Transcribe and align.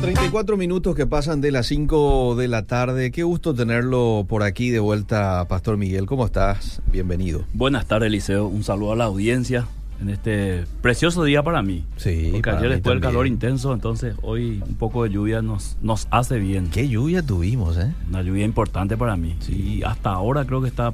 34 0.00 0.56
minutos 0.58 0.94
que 0.94 1.06
pasan 1.06 1.40
de 1.40 1.50
las 1.50 1.66
5 1.68 2.36
de 2.36 2.48
la 2.48 2.66
tarde. 2.66 3.10
Qué 3.10 3.22
gusto 3.22 3.54
tenerlo 3.54 4.26
por 4.28 4.42
aquí 4.42 4.70
de 4.70 4.78
vuelta, 4.78 5.46
Pastor 5.48 5.78
Miguel. 5.78 6.06
¿Cómo 6.06 6.26
estás? 6.26 6.82
Bienvenido. 6.92 7.44
Buenas 7.54 7.86
tardes, 7.86 8.08
Eliseo. 8.08 8.46
Un 8.46 8.62
saludo 8.62 8.92
a 8.92 8.96
la 8.96 9.04
audiencia 9.04 9.66
en 10.00 10.10
este 10.10 10.64
precioso 10.82 11.24
día 11.24 11.42
para 11.42 11.62
mí. 11.62 11.84
Sí. 11.96 12.28
Porque 12.32 12.50
ayer 12.50 12.68
después 12.68 12.94
del 12.94 13.00
calor 13.00 13.26
intenso, 13.26 13.72
entonces 13.72 14.14
hoy 14.22 14.62
un 14.68 14.74
poco 14.74 15.04
de 15.04 15.10
lluvia 15.10 15.40
nos, 15.40 15.78
nos 15.80 16.08
hace 16.10 16.38
bien. 16.38 16.68
Qué 16.68 16.88
lluvia 16.88 17.22
tuvimos, 17.22 17.78
¿eh? 17.78 17.92
Una 18.08 18.22
lluvia 18.22 18.44
importante 18.44 18.96
para 18.96 19.16
mí. 19.16 19.34
Sí. 19.40 19.78
Y 19.78 19.82
hasta 19.82 20.10
ahora 20.10 20.44
creo 20.44 20.60
que 20.60 20.68
está 20.68 20.92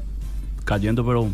cayendo, 0.64 1.04
pero 1.04 1.28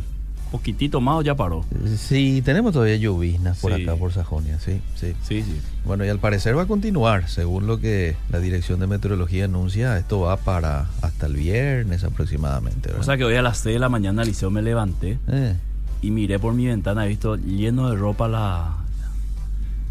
poquitito 0.48 1.00
más 1.00 1.16
o 1.16 1.22
ya 1.22 1.34
paró. 1.34 1.64
Sí, 1.96 2.42
tenemos 2.44 2.72
todavía 2.72 2.96
lloviznas 2.96 3.58
por 3.58 3.74
Sí. 3.74 3.82
acá, 3.82 3.96
por 3.96 4.12
Sajonia, 4.12 4.58
sí, 4.58 4.80
sí. 4.96 5.14
Sí, 5.22 5.42
sí. 5.42 5.60
Bueno, 5.84 6.04
y 6.04 6.08
al 6.08 6.18
parecer 6.18 6.56
va 6.56 6.62
a 6.62 6.66
continuar, 6.66 7.28
según 7.28 7.66
lo 7.66 7.78
que 7.80 8.16
la 8.30 8.38
Dirección 8.40 8.80
de 8.80 8.86
Meteorología 8.86 9.44
anuncia, 9.46 9.96
esto 9.98 10.20
va 10.20 10.36
para 10.36 10.86
hasta 11.02 11.26
el 11.26 11.34
viernes 11.36 12.04
aproximadamente, 12.04 12.92
O 12.92 13.02
sea 13.02 13.16
que 13.16 13.24
hoy 13.24 13.36
a 13.36 13.42
las 13.42 13.58
6 13.58 13.74
de 13.74 13.80
la 13.80 13.88
mañana, 13.88 14.22
Eliseo, 14.22 14.50
me 14.50 14.62
levanté 14.62 15.18
Eh, 15.28 15.54
y 16.02 16.10
miré 16.10 16.38
por 16.38 16.54
mi 16.54 16.66
ventana, 16.66 17.04
he 17.04 17.08
visto 17.08 17.36
lleno 17.36 17.90
de 17.90 17.96
ropa 17.96 18.28
la 18.28 18.74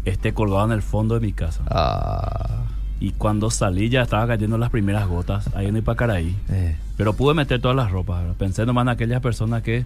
este 0.04 0.32
colgado 0.32 0.64
en 0.66 0.72
el 0.72 0.82
fondo 0.82 1.14
de 1.14 1.20
mi 1.20 1.32
casa. 1.32 1.62
ah, 1.68 2.64
Y 3.00 3.12
cuando 3.12 3.50
salí 3.50 3.88
ya 3.90 4.02
estaba 4.02 4.26
cayendo 4.26 4.58
las 4.58 4.70
primeras 4.70 5.06
gotas 5.06 5.48
ahí 5.54 5.66
en 5.66 5.76
Ipacaraí. 5.76 6.34
eh, 6.48 6.76
Pero 6.96 7.12
pude 7.12 7.34
meter 7.34 7.60
todas 7.60 7.76
las 7.76 7.90
ropas. 7.92 8.22
¿verdad? 8.22 8.36
Pensé 8.36 8.66
nomás 8.66 8.82
en 8.82 8.88
aquellas 8.88 9.20
personas 9.20 9.62
que 9.62 9.84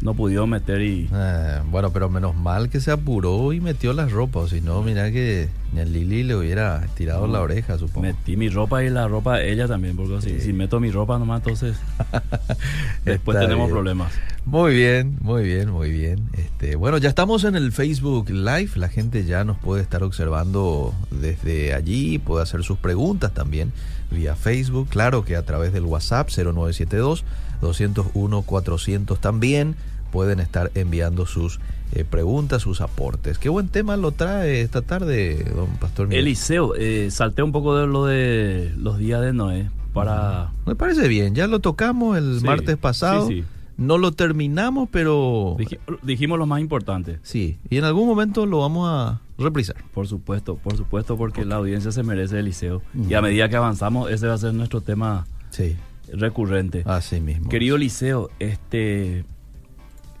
no 0.00 0.14
pudieron 0.14 0.50
meter 0.50 0.80
y... 0.80 1.08
eh, 1.12 1.58
bueno, 1.70 1.90
pero 1.92 2.08
menos 2.08 2.36
mal 2.36 2.68
que 2.68 2.80
se 2.80 2.90
apuró 2.92 3.52
y 3.52 3.60
metió 3.60 3.92
las 3.92 4.12
ropas, 4.12 4.42
o 4.44 4.48
si 4.48 4.60
no, 4.60 4.82
mira 4.82 5.10
que 5.10 5.48
ni 5.72 5.80
el 5.80 5.92
Lili 5.92 6.22
le 6.22 6.36
hubiera 6.36 6.86
tirado 6.94 7.26
la 7.26 7.40
oreja, 7.40 7.76
supongo. 7.78 8.02
Metí 8.06 8.36
mi 8.36 8.48
ropa 8.48 8.84
y 8.84 8.90
la 8.90 9.08
ropa 9.08 9.38
de 9.38 9.52
ella 9.52 9.66
también, 9.66 9.96
porque 9.96 10.20
si, 10.22 10.40
si 10.40 10.52
meto 10.52 10.78
mi 10.80 10.90
ropa 10.90 11.18
nomás, 11.18 11.40
entonces 11.40 11.76
después 13.04 13.36
Está 13.36 13.46
tenemos 13.46 13.66
bien. 13.66 13.74
problemas. 13.74 14.12
Muy 14.44 14.74
bien, 14.74 15.18
muy 15.20 15.42
bien, 15.42 15.70
muy 15.70 15.90
bien. 15.90 16.28
Este, 16.32 16.76
bueno, 16.76 16.98
ya 16.98 17.08
estamos 17.08 17.44
en 17.44 17.54
el 17.54 17.72
Facebook 17.72 18.30
Live. 18.30 18.70
La 18.76 18.88
gente 18.88 19.24
ya 19.24 19.44
nos 19.44 19.58
puede 19.58 19.82
estar 19.82 20.02
observando 20.02 20.94
desde 21.10 21.74
allí, 21.74 22.18
puede 22.18 22.42
hacer 22.44 22.62
sus 22.62 22.78
preguntas 22.78 23.34
también 23.34 23.72
vía 24.10 24.34
Facebook. 24.36 24.88
Claro 24.88 25.24
que 25.24 25.36
a 25.36 25.44
través 25.44 25.72
del 25.72 25.84
WhatsApp 25.84 26.28
0972 26.30 27.24
201 27.60 28.42
400 28.42 29.20
también 29.20 29.74
pueden 30.12 30.40
estar 30.40 30.70
enviando 30.74 31.26
sus 31.26 31.60
eh, 31.92 32.04
preguntas, 32.08 32.62
sus 32.62 32.80
aportes. 32.80 33.38
Qué 33.38 33.48
buen 33.48 33.68
tema 33.68 33.96
lo 33.96 34.12
trae 34.12 34.60
esta 34.62 34.82
tarde, 34.82 35.44
don 35.54 35.68
Pastor 35.78 36.08
Miguel. 36.08 36.24
Eliseo, 36.26 36.74
eh, 36.76 37.10
salté 37.10 37.42
un 37.42 37.52
poco 37.52 37.76
de 37.76 37.86
lo 37.86 38.06
de 38.06 38.72
los 38.76 38.98
días 38.98 39.20
de 39.22 39.32
Noé 39.32 39.70
para... 39.92 40.50
Me 40.66 40.74
parece 40.74 41.08
bien, 41.08 41.34
ya 41.34 41.46
lo 41.46 41.60
tocamos 41.60 42.16
el 42.18 42.40
Sí, 42.40 42.44
martes 42.46 42.76
pasado. 42.76 43.28
sí, 43.28 43.40
sí. 43.42 43.44
No 43.78 43.96
lo 43.96 44.12
terminamos, 44.12 44.88
pero 44.92 45.56
Dij- 45.56 45.78
dijimos 46.02 46.38
lo 46.38 46.44
más 46.46 46.60
importante. 46.60 47.20
Sí, 47.22 47.58
y 47.70 47.78
en 47.78 47.84
algún 47.84 48.06
momento 48.08 48.44
lo 48.44 48.58
vamos 48.60 48.88
a 48.90 49.20
reprisar. 49.38 49.76
Por 49.94 50.06
supuesto, 50.08 50.56
por 50.56 50.76
supuesto, 50.76 51.16
porque 51.16 51.44
la 51.44 51.54
audiencia 51.56 51.90
se 51.92 52.02
merece 52.02 52.40
Eliseo. 52.40 52.82
Ujú. 52.94 53.08
Y 53.08 53.14
a 53.14 53.22
medida 53.22 53.48
que 53.48 53.56
avanzamos, 53.56 54.10
ese 54.10 54.26
va 54.26 54.34
a 54.34 54.38
ser 54.38 54.52
nuestro 54.52 54.80
tema 54.80 55.26
Sí, 55.50 55.76
recurrente. 56.12 56.82
así 56.86 57.20
mismo. 57.20 57.48
Querido 57.48 57.78
Liceo, 57.78 58.30
este 58.40 59.24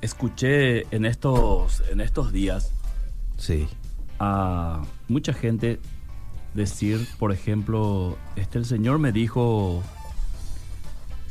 escuché 0.00 0.86
en 0.94 1.04
estos 1.04 1.82
en 1.90 2.00
estos 2.00 2.32
días 2.32 2.72
Sí, 3.36 3.66
a 4.20 4.82
mucha 5.08 5.32
gente 5.32 5.80
decir, 6.54 7.06
por 7.18 7.32
ejemplo, 7.32 8.16
este 8.36 8.58
el 8.58 8.64
Señor 8.64 8.98
me 9.00 9.10
dijo 9.12 9.82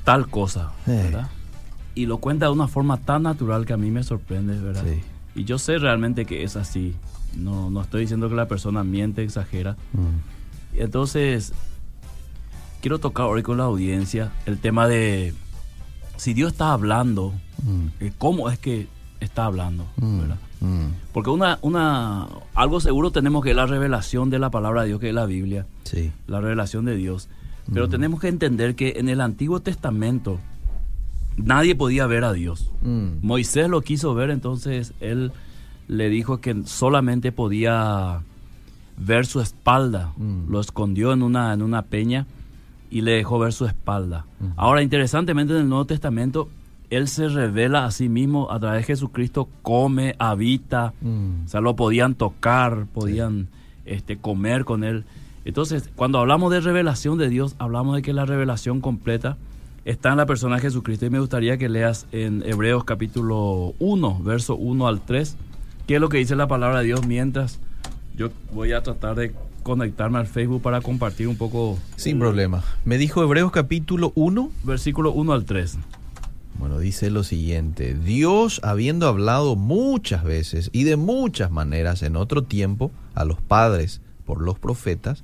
tal 0.03 0.27
cosa, 0.29 0.71
Eh. 0.87 0.91
¿verdad? 1.03 1.29
Y 1.97 2.05
lo 2.05 2.17
cuenta 2.19 2.45
de 2.45 2.51
una 2.51 2.67
forma 2.67 2.97
tan 2.97 3.23
natural 3.23 3.65
que 3.65 3.73
a 3.73 3.77
mí 3.77 3.89
me 3.91 4.03
sorprende, 4.03 4.57
¿verdad? 4.59 4.83
sí. 4.85 5.01
Y 5.35 5.43
yo 5.45 5.57
sé 5.59 5.77
realmente 5.77 6.25
que 6.25 6.43
es 6.43 6.55
así. 6.55 6.95
No, 7.35 7.69
no 7.69 7.81
estoy 7.81 8.01
diciendo 8.01 8.27
que 8.29 8.35
la 8.35 8.47
persona 8.47 8.83
miente, 8.83 9.23
exagera. 9.23 9.73
Mm, 9.93 10.79
Entonces, 10.79 11.53
quiero 12.81 12.99
tocar 12.99 13.27
hoy 13.27 13.43
con 13.43 13.57
la 13.57 13.65
audiencia 13.65 14.31
el 14.45 14.57
tema 14.57 14.87
de 14.87 15.33
si 16.17 16.33
Dios 16.33 16.53
está 16.53 16.71
hablando, 16.73 17.33
mm, 17.63 17.87
eh, 17.99 18.13
¿cómo 18.17 18.49
es 18.49 18.57
que 18.57 18.87
está 19.19 19.45
hablando? 19.45 19.85
mm, 19.97 20.19
¿verdad? 20.19 20.37
mm. 20.61 20.85
Porque 21.13 21.29
una, 21.29 21.59
una, 21.61 22.27
algo 22.55 22.79
seguro 22.79 23.11
tenemos 23.11 23.43
que 23.43 23.51
es 23.51 23.55
la 23.55 23.65
revelación 23.67 24.29
de 24.31 24.39
la 24.39 24.49
palabra 24.49 24.81
de 24.81 24.87
Dios, 24.89 24.99
que 24.99 25.09
es 25.09 25.15
la 25.15 25.25
Biblia, 25.25 25.65
Sí, 25.83 26.11
la 26.27 26.41
revelación 26.41 26.85
de 26.85 26.95
Dios. 26.95 27.29
Pero 27.73 27.89
tenemos 27.89 28.21
que 28.21 28.29
entender 28.29 28.75
que 28.75 28.93
en 28.97 29.09
el 29.09 29.19
Antiguo 29.19 29.59
Testamento 29.59 30.39
nadie 31.37 31.75
podía 31.75 32.07
ver 32.07 32.23
a 32.23 32.33
Dios. 32.33 32.71
mm, 32.81 33.19
Moisés 33.21 33.69
lo 33.69 33.81
quiso 33.81 34.13
ver, 34.13 34.29
entonces 34.29 34.93
él 34.99 35.31
le 35.87 36.09
dijo 36.09 36.41
que 36.41 36.63
solamente 36.65 37.31
podía 37.31 38.21
ver 38.97 39.25
su 39.25 39.39
espalda. 39.39 40.13
Mm. 40.17 40.49
Lo 40.51 40.59
escondió 40.59 41.13
en 41.13 41.23
una, 41.23 41.53
en 41.53 41.61
una 41.61 41.83
peña 41.83 42.25
y 42.89 43.01
le 43.01 43.11
dejó 43.11 43.39
ver 43.39 43.53
su 43.53 43.65
espalda. 43.65 44.25
Ahora, 44.55 44.81
interesantemente, 44.81 45.53
en 45.53 45.61
el 45.61 45.69
Nuevo 45.69 45.85
Testamento, 45.85 46.49
él 46.89 47.07
se 47.07 47.27
revela 47.27 47.85
a 47.85 47.91
sí 47.91 48.07
mismo 48.07 48.51
a 48.51 48.59
través 48.59 48.81
de 48.81 48.93
Jesucristo, 48.93 49.49
come, 49.61 50.15
habita, 50.19 50.93
mm. 51.01 51.45
o 51.45 51.47
sea, 51.47 51.61
lo 51.61 51.75
podían 51.75 52.15
tocar, 52.15 52.87
podían 52.93 53.49
este, 53.85 54.17
comer 54.17 54.65
con 54.65 54.83
él. 54.83 55.05
Entonces, 55.43 55.89
cuando 55.95 56.19
hablamos 56.19 56.51
de 56.51 56.61
revelación 56.61 57.17
de 57.17 57.29
Dios, 57.29 57.55
hablamos 57.59 57.95
de 57.95 58.01
que 58.01 58.13
la 58.13 58.25
revelación 58.25 58.81
completa 58.81 59.37
está 59.87 60.11
en 60.11 60.17
la 60.17 60.25
persona 60.25 60.57
de 60.57 60.63
Jesucristo. 60.63 61.05
Y 61.05 61.09
me 61.09 61.19
gustaría 61.19 61.57
que 61.57 61.69
leas 61.69 62.07
en 62.11 62.43
Hebreos 62.45 62.83
capítulo 62.83 63.73
1, 63.79 64.21
verso 64.21 64.55
1 64.55 64.87
al 64.87 65.01
3, 65.01 65.37
qué 65.87 65.95
es 65.95 66.01
lo 66.01 66.09
que 66.09 66.17
dice 66.17 66.35
la 66.35 66.47
palabra 66.47 66.79
de 66.79 66.85
Dios 66.85 67.07
mientras 67.07 67.59
yo 68.15 68.29
voy 68.51 68.73
a 68.73 68.83
tratar 68.83 69.15
de 69.15 69.33
conectarme 69.63 70.19
al 70.19 70.27
Facebook 70.27 70.61
para 70.61 70.81
compartir 70.81 71.29
un 71.29 71.37
poco 71.37 71.79
Sin 71.95 72.19
problema. 72.19 72.63
Me 72.83 72.97
dijo 72.97 73.23
Hebreos 73.23 73.51
capítulo 73.51 74.11
1. 74.15 74.51
versículo 74.63 75.11
1 75.13 75.33
al 75.33 75.45
3. 75.45 75.77
Bueno, 76.59 76.79
dice 76.79 77.09
lo 77.09 77.23
siguiente. 77.23 77.93
Dios, 77.93 78.59
habiendo 78.63 79.07
hablado 79.07 79.55
muchas 79.55 80.23
veces 80.23 80.69
y 80.73 80.83
de 80.83 80.97
muchas 80.97 81.49
maneras 81.49 82.03
en 82.03 82.17
otro 82.17 82.43
tiempo 82.43 82.91
a 83.15 83.23
los 83.23 83.41
padres 83.41 84.01
por 84.25 84.41
los 84.41 84.59
profetas, 84.59 85.23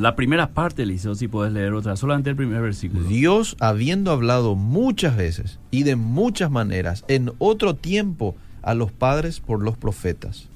La 0.00 0.16
primera 0.16 0.54
parte, 0.54 0.84
Eliseo, 0.84 1.14
si 1.14 1.28
puedes 1.28 1.52
leer 1.52 1.74
otra, 1.74 1.94
solamente 1.94 2.30
el 2.30 2.36
primer 2.36 2.62
versículo. 2.62 3.06
Dios, 3.06 3.54
habiendo 3.60 4.12
hablado 4.12 4.54
muchas 4.54 5.14
veces 5.14 5.58
y 5.70 5.82
de 5.82 5.94
muchas 5.94 6.50
maneras 6.50 7.04
en 7.08 7.32
otro 7.36 7.76
tiempo 7.76 8.34
a 8.62 8.72
los 8.72 8.92
padres 8.92 9.40
por 9.40 9.60
los 9.62 9.76
profetas, 9.76 10.48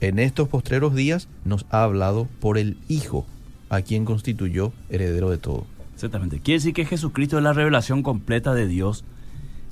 en 0.00 0.18
estos 0.18 0.48
postreros 0.48 0.96
días 0.96 1.28
nos 1.44 1.66
ha 1.70 1.84
hablado 1.84 2.26
por 2.40 2.58
el 2.58 2.78
Hijo, 2.88 3.24
a 3.68 3.82
quien 3.82 4.04
constituyó 4.04 4.72
heredero 4.90 5.30
de 5.30 5.38
todo. 5.38 5.64
Exactamente. 5.94 6.40
Quiere 6.40 6.58
decir 6.58 6.74
que 6.74 6.84
Jesucristo 6.84 7.38
es 7.38 7.44
la 7.44 7.52
revelación 7.52 8.02
completa 8.02 8.54
de 8.54 8.66
Dios, 8.66 9.04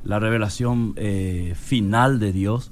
la 0.05 0.20
revelación 0.20 0.94
eh, 0.94 1.56
final 1.61 2.20
de 2.20 2.32
Dios. 2.32 2.70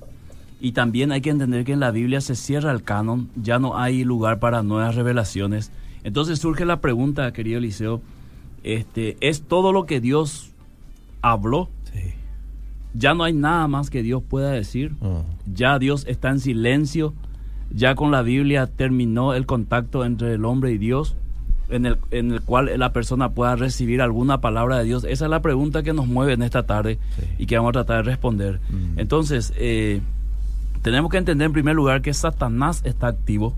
Y 0.64 0.72
también 0.72 1.10
hay 1.10 1.20
que 1.20 1.30
entender 1.30 1.64
que 1.64 1.72
en 1.72 1.80
la 1.80 1.90
Biblia 1.90 2.20
se 2.20 2.36
cierra 2.36 2.70
el 2.70 2.84
canon, 2.84 3.28
ya 3.34 3.58
no 3.58 3.76
hay 3.76 4.04
lugar 4.04 4.38
para 4.38 4.62
nuevas 4.62 4.94
revelaciones. 4.94 5.72
Entonces 6.04 6.38
surge 6.38 6.64
la 6.64 6.80
pregunta, 6.80 7.32
querido 7.32 7.58
Eliseo, 7.58 8.00
este, 8.62 9.16
¿es 9.20 9.42
todo 9.42 9.72
lo 9.72 9.86
que 9.86 10.00
Dios 10.00 10.52
habló? 11.20 11.68
Sí. 11.92 12.14
Ya 12.94 13.12
no 13.14 13.24
hay 13.24 13.32
nada 13.32 13.66
más 13.66 13.90
que 13.90 14.02
Dios 14.04 14.22
pueda 14.22 14.52
decir. 14.52 14.92
Ah, 15.02 15.22
Ya 15.52 15.80
Dios 15.80 16.04
está 16.08 16.30
en 16.30 16.38
silencio. 16.38 17.12
Ya 17.74 17.96
con 17.96 18.12
la 18.12 18.22
Biblia 18.22 18.68
terminó 18.68 19.34
el 19.34 19.46
contacto 19.46 20.04
entre 20.04 20.34
el 20.34 20.44
hombre 20.44 20.70
y 20.72 20.78
Dios, 20.78 21.16
en 21.70 21.86
el, 21.86 21.96
en 22.12 22.30
el 22.32 22.42
cual 22.42 22.70
la 22.78 22.92
persona 22.92 23.30
pueda 23.30 23.56
recibir 23.56 24.00
alguna 24.00 24.40
palabra 24.40 24.78
de 24.78 24.84
Dios. 24.84 25.02
Esa 25.04 25.24
es 25.24 25.30
la 25.30 25.42
pregunta 25.42 25.82
que 25.82 25.92
nos 25.92 26.06
mueve 26.06 26.34
en 26.34 26.42
esta 26.42 26.64
tarde 26.66 26.98
Sí. 27.18 27.22
y 27.38 27.46
que 27.46 27.56
vamos 27.56 27.70
a 27.70 27.72
tratar 27.84 27.96
de 28.04 28.10
responder. 28.10 28.60
Mm. 28.68 28.98
Entonces, 29.00 29.52
eh, 29.56 30.02
tenemos 30.82 31.10
que 31.10 31.16
entender 31.18 31.46
en 31.46 31.52
primer 31.52 31.74
lugar 31.76 32.02
que 32.02 32.12
Satanás 32.12 32.82
está 32.84 33.06
activo 33.08 33.54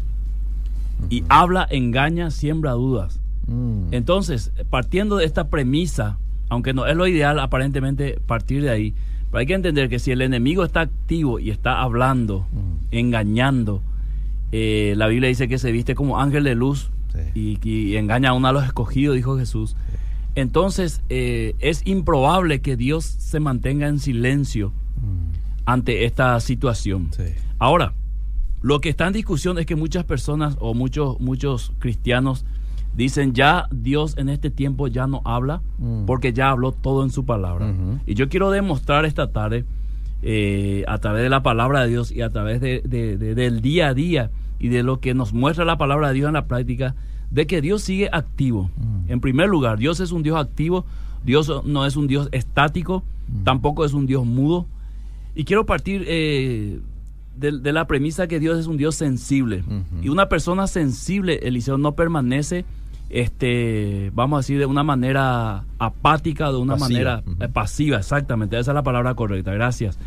y 1.11 1.25
habla, 1.29 1.67
engaña, 1.71 2.31
siembra 2.31 2.73
dudas. 2.73 3.21
Mm. 3.47 3.93
Entonces, 3.93 4.53
partiendo 4.71 5.17
de 5.17 5.25
esta 5.25 5.49
premisa, 5.49 6.19
aunque 6.49 6.73
no 6.73 6.87
es 6.87 6.97
lo 6.97 7.07
ideal 7.07 7.39
aparentemente 7.41 8.21
partir 8.27 8.63
de 8.63 8.71
ahí, 8.71 8.95
pero 9.31 9.41
hay 9.41 9.47
que 9.47 9.55
entender 9.55 9.89
que 9.89 9.99
si 9.99 10.13
el 10.13 10.23
enemigo 10.23 10.65
está 10.65 10.83
activo 10.83 11.39
y 11.41 11.51
está 11.51 11.81
hablando, 11.83 12.47
Mm. 12.53 12.75
engañando, 12.93 13.83
eh, 14.53 14.95
la 14.97 15.09
Biblia 15.09 15.29
dice 15.29 15.49
que 15.49 15.59
se 15.59 15.73
viste 15.73 15.95
como 15.95 16.21
ángel 16.21 16.45
de 16.45 16.55
luz 16.55 16.91
Sí. 17.13 17.59
y, 17.63 17.69
y 17.69 17.97
engaña 17.97 18.31
a 18.31 18.33
uno 18.35 18.49
a 18.49 18.53
los 18.53 18.65
escogidos, 18.65 19.17
dijo 19.17 19.37
Jesús. 19.39 19.77
Entonces, 20.37 21.01
eh, 21.11 21.55
es 21.61 21.87
improbable 21.87 22.61
que 22.61 22.77
Dios 22.77 23.05
se 23.05 23.39
mantenga 23.41 23.87
en 23.89 23.99
silencio. 24.01 24.73
Ante 25.67 26.05
esta 26.05 26.39
situación. 26.41 27.09
Sí. 27.17 27.25
Ahora, 27.59 27.95
lo 28.63 28.81
que 28.81 28.89
está 28.89 29.07
en 29.07 29.13
discusión 29.13 29.59
es 29.59 29.67
que 29.67 29.77
muchas 29.77 30.05
personas 30.05 30.57
o 30.61 30.75
muchos, 30.75 31.21
muchos 31.21 31.73
cristianos 31.79 32.45
dicen 32.97 33.33
ya 33.35 33.67
Dios 33.73 34.17
en 34.19 34.29
este 34.29 34.51
tiempo 34.51 34.87
ya 34.89 35.07
no 35.07 35.21
habla 35.25 35.61
Mm. 35.79 36.05
porque 36.07 36.33
ya 36.33 36.51
habló 36.51 36.73
todo 36.73 37.03
en 37.03 37.11
su 37.11 37.25
palabra. 37.27 37.73
Y 38.07 38.15
yo 38.15 38.29
quiero 38.29 38.51
demostrar 38.51 39.05
esta 39.05 39.33
tarde 39.33 39.65
eh, 40.27 40.85
a 40.89 40.97
través 40.99 41.23
de 41.23 41.29
la 41.29 41.43
palabra 41.43 41.83
de 41.83 41.89
Dios 41.89 42.11
y 42.11 42.23
a 42.23 42.31
través 42.31 42.59
de- 42.61 42.81
de- 42.87 43.19
de- 43.19 43.35
del 43.35 43.61
día 43.61 43.89
a 43.89 43.95
día 43.95 44.31
y 44.59 44.69
de 44.69 44.83
lo 44.83 44.99
que 45.01 45.13
nos 45.13 45.35
muestra 45.35 45.67
la 45.67 45.77
palabra 45.77 46.09
de 46.09 46.15
Dios 46.15 46.29
en 46.29 46.33
la 46.35 46.47
práctica, 46.47 46.95
de 47.31 47.47
que 47.47 47.61
Dios 47.61 47.83
sigue 47.83 48.09
activo. 48.11 48.71
Mm. 48.79 49.11
En 49.13 49.21
primer 49.21 49.49
lugar, 49.51 49.77
Dios 49.77 50.01
es 50.01 50.13
un 50.13 50.23
Dios 50.23 50.39
activo, 50.39 50.87
Dios 51.27 51.53
no 51.67 51.85
es 51.85 51.97
un 51.97 52.07
Dios 52.07 52.31
estático, 52.33 53.03
tampoco 53.43 53.85
es 53.85 53.93
un 53.93 54.07
Dios 54.07 54.25
mudo. 54.25 54.67
Y 55.35 55.45
quiero 55.45 55.67
partir 55.67 56.05
eh, 56.07 56.81
de, 57.37 57.53
de 57.59 57.73
la 57.73 57.87
premisa 57.87 58.27
que 58.27 58.39
Dios 58.39 58.59
es 58.59 58.67
un 58.67 58.77
Dios 58.77 58.95
sensible. 58.95 59.65
Y 60.03 60.09
una 60.09 60.29
persona 60.29 60.67
sensible, 60.67 61.41
Eliseo, 61.43 61.79
no 61.79 61.93
permanece, 61.93 62.65
este, 63.11 64.11
vamos 64.15 64.39
a 64.39 64.41
decir, 64.41 64.59
de 64.59 64.67
una 64.67 64.83
manera 64.83 65.65
apática, 65.79 66.51
de 66.51 66.59
una 66.59 66.77
Pasiva. 66.77 66.89
manera 66.89 67.23
eh, 67.41 67.49
pasiva, 67.49 67.99
exactamente. 67.99 68.59
Esa 68.59 68.73
es 68.73 68.75
la 68.75 68.83
palabra 68.83 69.15
correcta. 69.15 69.53
Gracias. 69.53 69.99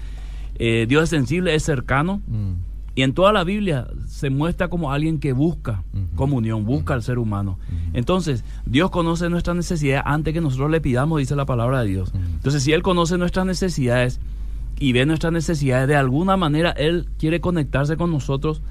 Eh, 0.55 0.85
Dios 0.87 1.03
es 1.03 1.09
sensible, 1.09 1.55
es 1.55 1.63
cercano. 1.63 2.21
Mm. 2.27 2.53
Y 2.95 3.03
en 3.03 3.13
toda 3.13 3.31
la 3.31 3.43
Biblia 3.43 3.87
se 4.07 4.31
muestra 4.31 4.69
como 4.69 4.91
alguien 4.91 5.19
que 5.19 5.31
busca 5.31 5.83
comunión, 6.15 6.65
busca 6.65 6.95
al 6.95 7.03
ser 7.03 7.19
humano. 7.19 7.59
Entonces, 7.93 8.43
Dios 8.65 8.89
conoce 8.89 9.29
nuestras 9.29 9.55
necesidades 9.55 10.01
antes 10.03 10.33
que 10.33 10.41
nosotros 10.41 10.71
le 10.71 10.81
pidamos, 10.81 11.19
dice 11.19 11.35
la 11.35 11.45
palabra 11.45 11.81
de 11.81 11.89
Dios. 11.89 12.11
Entonces, 12.15 12.63
si 12.63 12.73
Él 12.73 12.81
conoce 12.81 13.19
nuestras 13.19 13.45
necesidades 13.45 14.19
y 14.79 14.93
ve 14.93 15.05
nuestras 15.05 15.33
necesidades, 15.33 15.87
de 15.87 15.95
alguna 15.95 16.37
manera 16.37 16.71
Él 16.71 17.07
quiere 17.17 17.41
conectarse 17.41 17.97
con 17.97 18.11
nosotros 18.11 18.61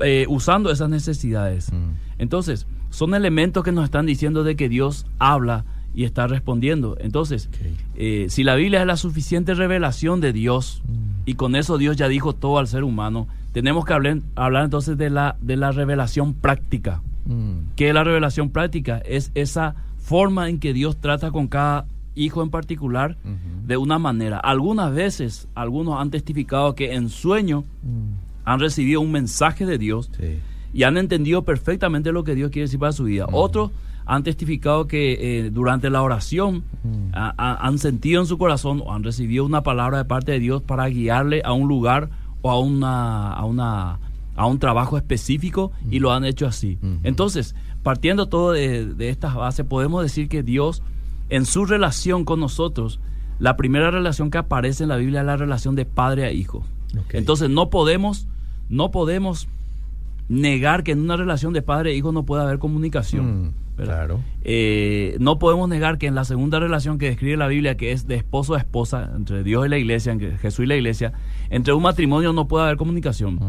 eh, 0.00 0.26
usando 0.28 0.70
esas 0.70 0.88
necesidades. 0.88 1.72
Mm. 1.72 1.92
Entonces, 2.18 2.66
son 2.90 3.14
elementos 3.14 3.62
que 3.64 3.72
nos 3.72 3.84
están 3.84 4.06
diciendo 4.06 4.44
de 4.44 4.56
que 4.56 4.68
Dios 4.68 5.06
habla 5.18 5.64
y 5.94 6.04
está 6.04 6.26
respondiendo. 6.26 6.96
Entonces, 7.00 7.48
eh, 7.96 8.26
si 8.28 8.44
la 8.44 8.54
Biblia 8.54 8.80
es 8.80 8.86
la 8.86 8.96
suficiente 8.96 9.54
revelación 9.54 10.20
de 10.20 10.32
Dios 10.32 10.82
Mm. 10.86 11.22
y 11.26 11.34
con 11.34 11.56
eso 11.56 11.78
Dios 11.78 11.96
ya 11.96 12.08
dijo 12.08 12.32
todo 12.34 12.58
al 12.58 12.66
ser 12.66 12.84
humano, 12.84 13.26
tenemos 13.52 13.84
que 13.84 13.92
hablar, 13.92 14.18
hablar 14.36 14.64
entonces 14.64 14.96
de 14.96 15.10
la, 15.10 15.36
de 15.40 15.56
la 15.56 15.72
revelación 15.72 16.34
práctica. 16.34 17.02
Mm. 17.26 17.74
¿Qué 17.76 17.88
es 17.88 17.94
la 17.94 18.04
revelación 18.04 18.50
práctica? 18.50 18.98
Es 18.98 19.32
esa 19.34 19.74
forma 19.98 20.48
en 20.48 20.58
que 20.58 20.72
Dios 20.72 20.96
trata 21.00 21.30
con 21.30 21.48
cada 21.48 21.86
hijo 22.24 22.42
en 22.42 22.50
particular 22.50 23.16
de 23.66 23.76
una 23.76 23.98
manera. 23.98 24.38
Algunas 24.38 24.92
veces, 24.94 25.48
algunos 25.54 26.00
han 26.00 26.10
testificado 26.10 26.74
que 26.74 26.94
en 26.94 27.08
sueño 27.08 27.64
Mm. 27.82 28.12
han 28.44 28.60
recibido 28.60 29.00
un 29.00 29.12
mensaje 29.12 29.64
de 29.66 29.78
Dios 29.78 30.10
Sí. 30.18 30.38
y 30.72 30.82
han 30.84 30.96
entendido 30.96 31.42
perfectamente 31.42 32.12
lo 32.12 32.24
que 32.24 32.34
Dios 32.34 32.50
quiere 32.50 32.64
decir 32.66 32.78
para 32.80 32.92
su 32.92 33.04
vida. 33.04 33.26
Otros 33.32 33.70
han 34.06 34.22
testificado 34.24 34.86
que 34.88 35.12
eh, 35.46 35.50
durante 35.50 35.88
la 35.88 36.02
oración 36.02 36.64
Mm. 36.82 37.12
ha- 37.14 37.34
ha- 37.36 37.66
han 37.66 37.78
sentido 37.78 38.20
en 38.20 38.26
su 38.26 38.38
corazón 38.38 38.82
o 38.84 38.92
han 38.92 39.04
recibido 39.04 39.44
una 39.44 39.62
palabra 39.62 39.98
de 39.98 40.04
parte 40.04 40.32
de 40.32 40.40
Dios 40.40 40.62
para 40.62 40.86
guiarle 40.88 41.42
a 41.44 41.52
un 41.52 41.68
lugar 41.68 42.10
o 42.42 42.50
a 42.50 42.58
una 42.58 43.32
a 43.32 43.44
una 43.44 43.98
a 44.36 44.46
un 44.46 44.58
trabajo 44.58 44.96
específico 44.96 45.70
y 45.90 45.98
lo 45.98 46.12
han 46.12 46.24
hecho 46.24 46.46
así. 46.46 46.78
Entonces, 47.02 47.54
partiendo 47.82 48.26
todo 48.26 48.52
de, 48.52 48.86
de 48.86 49.10
estas 49.10 49.34
bases, 49.34 49.66
podemos 49.66 50.02
decir 50.02 50.28
que 50.28 50.42
Dios 50.42 50.82
en 51.30 51.46
su 51.46 51.64
relación 51.64 52.24
con 52.24 52.40
nosotros, 52.40 53.00
la 53.38 53.56
primera 53.56 53.90
relación 53.90 54.30
que 54.30 54.38
aparece 54.38 54.82
en 54.82 54.90
la 54.90 54.96
Biblia 54.96 55.20
es 55.20 55.26
la 55.26 55.36
relación 55.36 55.74
de 55.74 55.86
padre 55.86 56.24
a 56.24 56.32
hijo. 56.32 56.64
Entonces, 57.12 57.48
no 57.48 57.70
podemos 57.70 58.26
no 58.68 58.90
podemos 58.92 59.48
negar 60.28 60.84
que 60.84 60.92
en 60.92 61.00
una 61.00 61.16
relación 61.16 61.52
de 61.52 61.60
padre 61.60 61.90
e 61.90 61.96
hijo 61.96 62.12
no 62.12 62.24
puede 62.24 62.42
haber 62.42 62.58
comunicación. 62.58 63.46
Mm. 63.46 63.52
Claro. 63.76 64.20
Eh, 64.42 65.16
no 65.20 65.38
podemos 65.38 65.68
negar 65.68 65.96
que 65.96 66.06
en 66.06 66.14
la 66.14 66.24
segunda 66.24 66.60
relación 66.60 66.98
que 66.98 67.06
describe 67.06 67.36
la 67.38 67.48
Biblia, 67.48 67.76
que 67.78 67.92
es 67.92 68.06
de 68.06 68.14
esposo 68.14 68.54
a 68.54 68.58
esposa, 68.58 69.10
entre 69.16 69.42
Dios 69.42 69.66
y 69.66 69.70
la 69.70 69.78
iglesia, 69.78 70.12
entre 70.12 70.36
Jesús 70.36 70.64
y 70.64 70.68
la 70.68 70.76
iglesia, 70.76 71.14
entre 71.48 71.72
un 71.72 71.82
matrimonio 71.82 72.32
no 72.34 72.46
puede 72.46 72.64
haber 72.64 72.76
comunicación. 72.76 73.40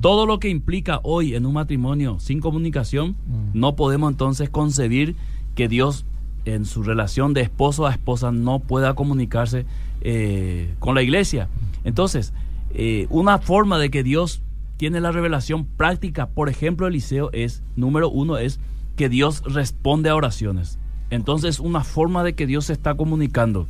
Todo 0.00 0.26
lo 0.26 0.38
que 0.38 0.48
implica 0.50 1.00
hoy 1.02 1.34
en 1.34 1.46
un 1.46 1.54
matrimonio 1.54 2.18
sin 2.20 2.40
comunicación, 2.40 3.16
Mm. 3.26 3.58
no 3.58 3.76
podemos 3.76 4.10
entonces 4.12 4.50
concebir 4.50 5.16
que 5.54 5.68
Dios 5.68 6.04
en 6.54 6.64
su 6.64 6.82
relación 6.82 7.34
de 7.34 7.42
esposo 7.42 7.86
a 7.86 7.92
esposa 7.92 8.32
no 8.32 8.58
pueda 8.60 8.94
comunicarse 8.94 9.66
eh, 10.00 10.74
con 10.78 10.94
la 10.94 11.02
iglesia. 11.02 11.48
Entonces, 11.84 12.32
eh, 12.74 13.06
una 13.10 13.38
forma 13.38 13.78
de 13.78 13.90
que 13.90 14.02
Dios 14.02 14.42
tiene 14.76 15.00
la 15.00 15.12
revelación 15.12 15.64
práctica, 15.64 16.28
por 16.28 16.48
ejemplo, 16.48 16.86
Eliseo, 16.86 17.30
es, 17.32 17.62
número 17.76 18.08
uno, 18.08 18.38
es 18.38 18.60
que 18.96 19.08
Dios 19.08 19.42
responde 19.44 20.10
a 20.10 20.16
oraciones. 20.16 20.78
Entonces, 21.10 21.58
una 21.60 21.84
forma 21.84 22.22
de 22.22 22.34
que 22.34 22.46
Dios 22.46 22.66
se 22.66 22.74
está 22.74 22.94
comunicando. 22.94 23.66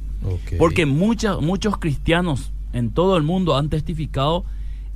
Porque 0.59 0.85
muchas, 0.85 1.41
muchos 1.41 1.79
cristianos 1.79 2.53
en 2.73 2.91
todo 2.91 3.17
el 3.17 3.23
mundo 3.23 3.57
han 3.57 3.69
testificado 3.69 4.45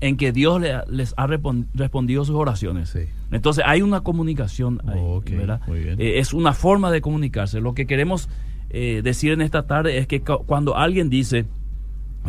en 0.03 0.17
que 0.17 0.33
Dios 0.33 0.61
le- 0.61 0.81
les 0.91 1.15
ha 1.17 1.27
respondido 1.27 2.25
sus 2.25 2.35
oraciones. 2.37 2.91
Sí. 2.91 3.01
Entonces 3.31 3.65
hay 3.67 3.83
una 3.83 4.01
comunicación 4.03 4.81
ahí, 4.87 4.99
Ok, 5.01 5.31
¿verdad? 5.31 5.61
muy 5.67 5.79
bien. 5.79 6.01
Eh, 6.01 6.19
es 6.19 6.35
una 6.35 6.53
forma 6.53 6.91
de 6.91 7.01
comunicarse. 7.01 7.61
Lo 7.61 7.73
que 7.73 7.87
queremos 7.87 8.29
eh, 8.71 9.01
decir 9.05 9.33
en 9.33 9.41
esta 9.43 9.67
tarde 9.67 9.99
es 9.99 10.07
que 10.07 10.21
cu- 10.23 10.45
cuando 10.47 10.77
alguien 10.77 11.09
dice, 11.11 11.47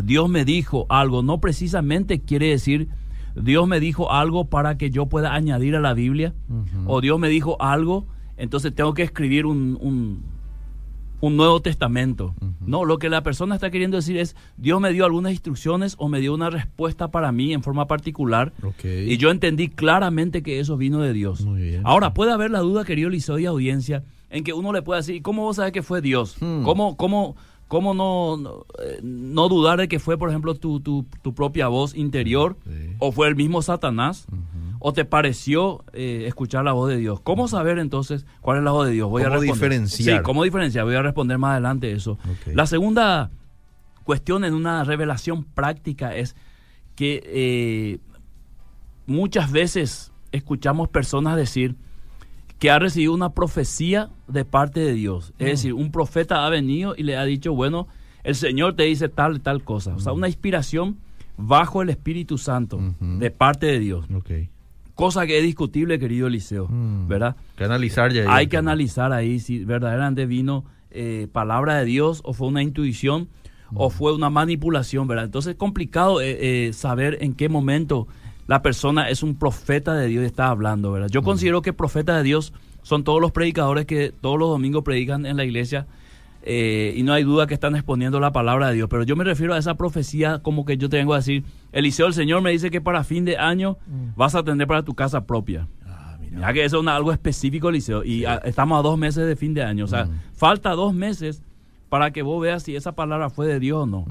Dios 0.04 0.30
me 0.30 0.46
dijo 0.46 0.86
algo, 0.90 1.24
no 1.24 1.40
precisamente 1.40 2.20
quiere 2.20 2.48
decir, 2.50 2.88
Dios 3.36 3.68
me 3.68 3.80
dijo 3.80 4.12
algo 4.12 4.46
para 4.46 4.78
que 4.78 4.90
yo 4.92 5.06
pueda 5.08 5.34
añadir 5.34 5.76
a 5.76 5.80
la 5.80 5.94
Biblia, 5.94 6.34
o 6.86 7.02
Dios 7.02 7.20
me 7.20 7.30
dijo 7.30 7.60
algo, 7.62 8.06
entonces 8.38 8.74
tengo 8.76 8.94
que 8.94 9.04
escribir 9.04 9.46
un, 9.46 9.78
un, 9.82 10.24
un 11.24 11.38
Nuevo 11.38 11.62
Testamento. 11.62 12.36
No, 12.60 12.84
lo 12.84 13.00
que 13.00 13.08
la 13.08 13.24
persona 13.24 13.56
está 13.56 13.72
queriendo 13.72 13.96
decir 13.96 14.18
es, 14.18 14.36
Dios 14.58 14.82
me 14.82 14.92
dio 14.92 15.06
algunas 15.06 15.32
instrucciones 15.32 15.96
o 15.98 16.10
me 16.10 16.20
dio 16.20 16.34
una 16.34 16.50
respuesta 16.50 17.12
para 17.12 17.32
mí 17.32 17.54
en 17.54 17.64
forma 17.64 17.88
particular. 17.88 18.52
Y 18.84 19.16
yo 19.16 19.32
entendí 19.32 19.70
claramente 19.70 20.44
que 20.44 20.60
eso 20.60 20.76
vino 20.76 21.00
de 21.00 21.14
Dios. 21.14 21.40
Muy 21.46 21.62
bien. 21.62 21.82
Ahora, 21.86 22.14
puede 22.14 22.34
haber 22.34 22.52
la 22.52 22.60
duda, 22.60 22.84
querido 22.84 23.10
Liceo 23.10 23.40
y 23.40 23.46
audiencia, 23.46 24.04
en 24.30 24.44
que 24.44 24.52
uno 24.52 24.74
le 24.74 24.82
pueda 24.82 25.00
decir, 25.00 25.22
¿cómo 25.22 25.44
vos 25.44 25.56
sabes 25.56 25.72
que 25.72 25.82
fue 25.82 26.02
Dios? 26.02 26.36
Hmm. 26.42 26.64
¿Cómo, 26.64 26.98
cómo, 26.98 27.38
cómo 27.70 27.94
no, 27.94 28.36
no, 28.36 28.66
eh, 28.84 29.00
no 29.02 29.48
dudar 29.48 29.80
de 29.80 29.88
que 29.88 30.00
fue, 30.00 30.18
por 30.18 30.28
ejemplo, 30.28 30.56
tu, 30.56 30.82
tu, 30.82 31.06
tu 31.22 31.34
propia 31.34 31.70
voz 31.70 31.96
interior? 31.96 32.58
Sí. 32.66 32.96
¿O 33.00 33.14
fue 33.14 33.30
el 33.30 33.38
mismo 33.38 33.62
Satanás? 33.62 34.28
¿O 34.86 34.92
te 34.92 35.06
pareció 35.06 35.86
eh, 35.94 36.26
escuchar 36.28 36.66
la 36.66 36.74
voz 36.74 36.90
de 36.90 36.98
Dios? 36.98 37.22
¿Cómo 37.22 37.48
saber 37.48 37.80
entonces 37.80 38.26
cuál 38.42 38.58
es 38.58 38.64
la 38.66 38.72
voz 38.72 38.86
de 38.88 38.94
Dios? 38.94 39.10
Voy 39.10 39.22
a 39.22 39.26
¿Cómo 39.30 39.36
responder. 39.40 39.56
diferenciar? 39.56 40.18
Sí, 40.18 40.24
¿cómo 40.24 40.44
diferenciar? 40.44 40.84
Voy 40.84 40.96
a 40.96 41.02
responder 41.02 41.38
más 41.38 41.52
adelante 41.54 41.92
eso. 41.94 42.18
La 42.54 42.66
segunda 42.68 43.32
cuestión 44.04 44.44
en 44.44 44.54
una 44.54 44.84
revelación 44.84 45.46
práctica 45.46 46.16
es 46.18 46.36
que 46.96 47.22
eh, 47.26 48.00
muchas 49.06 49.52
veces 49.52 50.12
escuchamos 50.32 50.90
personas 50.90 51.36
decir 51.38 51.76
que 52.60 52.70
ha 52.72 52.80
recibido 52.80 53.14
una 53.14 53.30
profecía 53.34 54.10
de 54.28 54.46
parte 54.46 54.80
de 54.80 54.94
Dios. 54.94 55.34
Es 55.40 55.46
Mm. 55.48 55.50
decir, 55.52 55.74
un 55.74 55.92
profeta 55.92 56.46
ha 56.46 56.50
venido 56.50 56.94
y 56.98 57.04
le 57.04 57.18
ha 57.18 57.24
dicho, 57.24 57.54
bueno, 57.54 57.88
el 58.24 58.36
Señor 58.36 58.76
te 58.76 58.84
dice 58.84 59.10
tal 59.10 59.38
y 59.38 59.40
tal 59.40 59.64
cosa. 59.64 59.96
O 59.96 60.00
sea, 60.00 60.14
una 60.14 60.28
inspiración 60.28 60.98
bajo 61.38 61.82
el 61.82 61.90
Espíritu 61.90 62.38
Santo 62.38 62.80
de 63.00 63.32
parte 63.32 63.66
de 63.66 63.80
Dios. 63.80 64.06
Cosa 64.96 65.26
que 65.26 65.38
es 65.40 65.44
discutible, 65.44 65.98
querido 66.00 66.28
Eliseo, 66.28 66.68
Mm. 66.68 67.08
¿verdad? 67.08 67.36
Que 67.56 67.64
analizar 67.64 68.12
ya. 68.14 68.22
ahí 68.24 68.28
Hay 68.30 68.48
que 68.48 68.58
analizar 68.58 69.12
ahí 69.12 69.40
si 69.40 69.64
verdaderamente 69.66 70.26
vino 70.26 70.66
eh, 70.92 71.28
palabra 71.32 71.78
de 71.78 71.86
Dios 71.86 72.22
o 72.24 72.34
fue 72.34 72.48
una 72.48 72.62
intuición 72.62 73.28
o 73.76 73.90
fue 73.90 74.14
una 74.14 74.30
manipulación, 74.30 75.08
¿verdad? 75.08 75.26
Entonces 75.26 75.54
es 75.54 75.58
complicado 75.58 76.22
eh, 76.22 76.68
eh, 76.68 76.74
saber 76.74 77.18
en 77.22 77.34
qué 77.34 77.50
momento 77.50 78.08
la 78.46 78.62
persona 78.62 79.10
es 79.10 79.24
un 79.24 79.36
profeta 79.36 79.96
de 79.96 80.08
Dios 80.08 80.24
y 80.24 80.28
está 80.28 80.50
hablando, 80.50 80.92
¿verdad? 80.92 81.08
Yo 81.10 81.24
considero 81.24 81.64
que 81.64 81.74
profeta 81.74 82.16
de 82.18 82.22
Dios 82.24 82.54
son 82.84 83.04
todos 83.04 83.20
los 83.20 83.32
predicadores 83.32 83.88
que 83.88 84.12
todos 84.12 84.38
los 84.38 84.50
domingos 84.50 84.84
predican 84.84 85.26
en 85.26 85.38
la 85.38 85.46
iglesia 85.46 85.88
eh, 86.46 86.94
y 86.96 87.04
no 87.04 87.14
hay 87.14 87.24
duda 87.24 87.48
que 87.48 87.54
están 87.54 87.76
exponiendo 87.76 88.20
la 88.20 88.34
palabra 88.34 88.68
de 88.68 88.76
Dios, 88.76 88.90
pero 88.90 89.04
yo 89.04 89.16
me 89.16 89.24
refiero 89.24 89.54
a 89.54 89.58
esa 89.58 89.76
profecía 89.76 90.40
como 90.40 90.66
que 90.66 90.78
yo 90.78 90.90
te 90.90 90.98
vengo 90.98 91.14
a 91.14 91.18
decir, 91.18 91.46
Eliseo, 91.72 92.08
el 92.08 92.14
Señor 92.14 92.42
me 92.42 92.52
dice 92.52 92.70
que 92.70 92.82
para 92.82 93.04
fin 93.06 93.24
de 93.24 93.38
año 93.38 93.78
vas 94.18 94.36
a 94.36 94.44
tener 94.44 94.68
para 94.68 94.84
tu 94.84 94.94
casa 94.94 95.26
propia. 95.26 95.68
Ah, 95.86 96.18
mira. 96.20 96.42
Ya 96.42 96.54
que 96.54 96.66
eso 96.66 96.82
es 96.82 96.88
algo 96.88 97.14
específico, 97.14 97.72
Liceo. 97.72 98.04
Y 98.04 98.26
estamos 98.44 98.78
a 98.78 98.82
dos 98.82 98.98
meses 98.98 99.26
de 99.26 99.38
fin 99.38 99.54
de 99.54 99.64
año. 99.64 99.86
O 99.86 99.88
sea, 99.88 100.10
falta 100.34 100.72
dos 100.72 100.94
meses 100.94 101.42
para 101.88 102.12
que 102.12 102.24
vos 102.24 102.42
veas 102.42 102.64
si 102.64 102.76
esa 102.76 102.94
palabra 102.94 103.30
fue 103.30 103.48
de 103.48 103.60
Dios 103.60 103.84
o 103.84 103.86
no. 103.86 104.06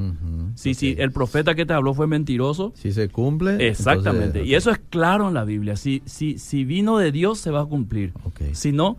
si, 0.55 0.73
si 0.73 0.95
el 0.99 1.13
profeta 1.13 1.55
que 1.55 1.67
te 1.67 1.75
habló 1.75 1.93
fue 1.93 2.07
mentiroso. 2.07 2.73
Si 2.77 2.93
se 2.93 3.09
cumple. 3.09 3.69
Exactamente. 3.69 4.45
Y 4.45 4.55
eso 4.55 4.71
es 4.71 4.79
claro 4.89 5.29
en 5.29 5.35
la 5.35 5.45
Biblia. 5.45 5.77
Si, 5.77 6.03
si, 6.07 6.39
si 6.39 6.65
vino 6.65 6.97
de 6.97 7.13
Dios, 7.13 7.41
se 7.41 7.51
va 7.51 7.61
a 7.61 7.67
cumplir. 7.67 8.15
Si 8.53 8.73
no, 8.73 8.97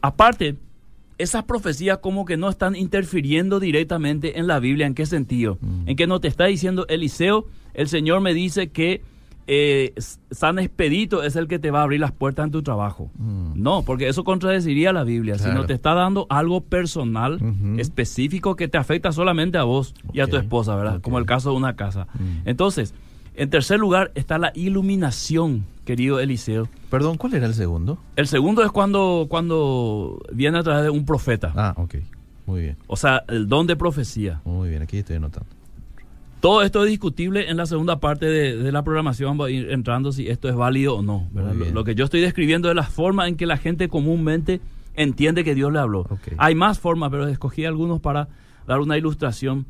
aparte, 0.00 0.56
esas 1.18 1.44
profecías 1.44 1.98
como 1.98 2.24
que 2.24 2.36
no 2.36 2.48
están 2.48 2.76
interfiriendo 2.76 3.60
directamente 3.60 4.38
en 4.38 4.46
la 4.46 4.58
Biblia. 4.58 4.86
¿En 4.86 4.94
qué 4.94 5.06
sentido? 5.06 5.58
En 5.86 5.96
que 5.96 6.06
no 6.06 6.20
te 6.20 6.28
está 6.28 6.46
diciendo 6.46 6.86
Eliseo, 6.88 7.46
el 7.74 7.88
Señor 7.88 8.20
me 8.20 8.34
dice 8.34 8.68
que 8.70 9.02
eh, 9.46 9.92
San 10.30 10.58
Expedito 10.58 11.22
es 11.22 11.34
el 11.36 11.48
que 11.48 11.58
te 11.58 11.70
va 11.70 11.80
a 11.80 11.82
abrir 11.82 12.00
las 12.00 12.12
puertas 12.12 12.46
en 12.46 12.52
tu 12.52 12.62
trabajo. 12.62 13.10
Mm. 13.18 13.60
No, 13.60 13.82
porque 13.82 14.08
eso 14.08 14.24
contradeciría 14.24 14.92
la 14.92 15.04
Biblia, 15.04 15.38
sino 15.38 15.66
te 15.66 15.74
está 15.74 15.94
dando 15.94 16.26
algo 16.30 16.60
personal, 16.60 17.40
específico, 17.78 18.56
que 18.56 18.68
te 18.68 18.78
afecta 18.78 19.12
solamente 19.12 19.58
a 19.58 19.64
vos 19.64 19.94
y 20.12 20.20
a 20.20 20.26
tu 20.26 20.36
esposa, 20.36 20.76
¿verdad? 20.76 21.00
Como 21.00 21.18
el 21.18 21.26
caso 21.26 21.50
de 21.50 21.56
una 21.56 21.74
casa. 21.74 22.06
Mm. 22.14 22.48
Entonces, 22.48 22.94
en 23.34 23.50
tercer 23.50 23.80
lugar 23.80 24.12
está 24.14 24.38
la 24.38 24.52
iluminación, 24.54 25.64
querido 25.84 26.20
Eliseo. 26.20 26.68
Perdón, 26.90 27.16
¿cuál 27.16 27.34
era 27.34 27.46
el 27.46 27.54
segundo? 27.54 27.98
El 28.16 28.26
segundo 28.26 28.64
es 28.64 28.70
cuando, 28.70 29.26
cuando 29.28 30.20
viene 30.32 30.58
a 30.58 30.62
través 30.62 30.84
de 30.84 30.90
un 30.90 31.04
profeta. 31.04 31.52
Ah, 31.56 31.74
ok. 31.76 31.96
Muy 32.46 32.62
bien. 32.62 32.76
O 32.86 32.96
sea, 32.96 33.24
el 33.28 33.48
don 33.48 33.66
de 33.66 33.76
profecía. 33.76 34.40
Muy 34.44 34.68
bien, 34.68 34.82
aquí 34.82 34.98
estoy 34.98 35.16
anotando. 35.16 35.48
Todo 36.40 36.62
esto 36.62 36.82
es 36.84 36.90
discutible 36.90 37.48
en 37.50 37.56
la 37.56 37.66
segunda 37.66 38.00
parte 38.00 38.26
de, 38.26 38.72
la 38.72 38.82
programación, 38.82 39.30
vamos 39.30 39.46
a 39.46 39.50
ir 39.50 39.70
entrando 39.70 40.10
si 40.10 40.26
esto 40.26 40.48
es 40.48 40.56
válido 40.56 40.96
o 40.96 41.02
no. 41.02 41.28
Lo, 41.72 41.84
que 41.84 41.94
yo 41.94 42.04
estoy 42.04 42.20
describiendo 42.20 42.68
es 42.68 42.74
la 42.74 42.82
forma 42.82 43.28
en 43.28 43.36
que 43.36 43.46
la 43.46 43.58
gente 43.58 43.88
comúnmente 43.88 44.60
entiende 44.96 45.44
que 45.44 45.54
Dios 45.54 45.72
le 45.72 45.78
habló. 45.78 46.04
Hay 46.38 46.56
más 46.56 46.80
formas, 46.80 47.10
pero 47.12 47.28
escogí 47.28 47.64
algunos 47.64 48.00
para 48.00 48.26
dar 48.66 48.80
una 48.80 48.98
ilustración. 48.98 49.66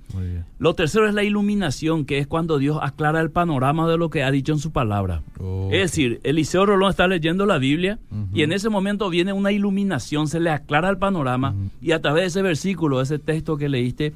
Lo 0.58 0.74
tercero 0.74 1.08
es 1.08 1.14
la 1.14 1.24
iluminación, 1.24 2.04
que 2.04 2.18
es 2.18 2.26
cuando 2.26 2.58
Dios 2.58 2.78
aclara 2.80 3.20
el 3.20 3.30
panorama 3.30 3.88
de 3.88 3.96
lo 3.96 4.10
que 4.10 4.22
ha 4.22 4.30
dicho 4.30 4.52
en 4.52 4.58
su 4.58 4.72
palabra. 4.72 5.22
Es 5.70 5.80
decir, 5.80 6.20
Eliseo 6.24 6.66
Rolón 6.66 6.90
está 6.90 7.06
leyendo 7.06 7.46
la 7.46 7.58
Biblia 7.58 7.98
y 8.32 8.42
en 8.42 8.52
ese 8.52 8.68
momento 8.68 9.08
viene 9.10 9.32
una 9.32 9.52
iluminación, 9.52 10.28
se 10.28 10.40
le 10.40 10.50
aclara 10.50 10.88
el 10.88 10.98
panorama 10.98 11.54
y 11.80 11.92
a 11.92 12.00
través 12.00 12.22
de 12.22 12.28
ese 12.28 12.42
versículo, 12.42 13.00
ese 13.00 13.18
texto 13.18 13.56
que 13.56 13.68
leíste, 13.68 14.12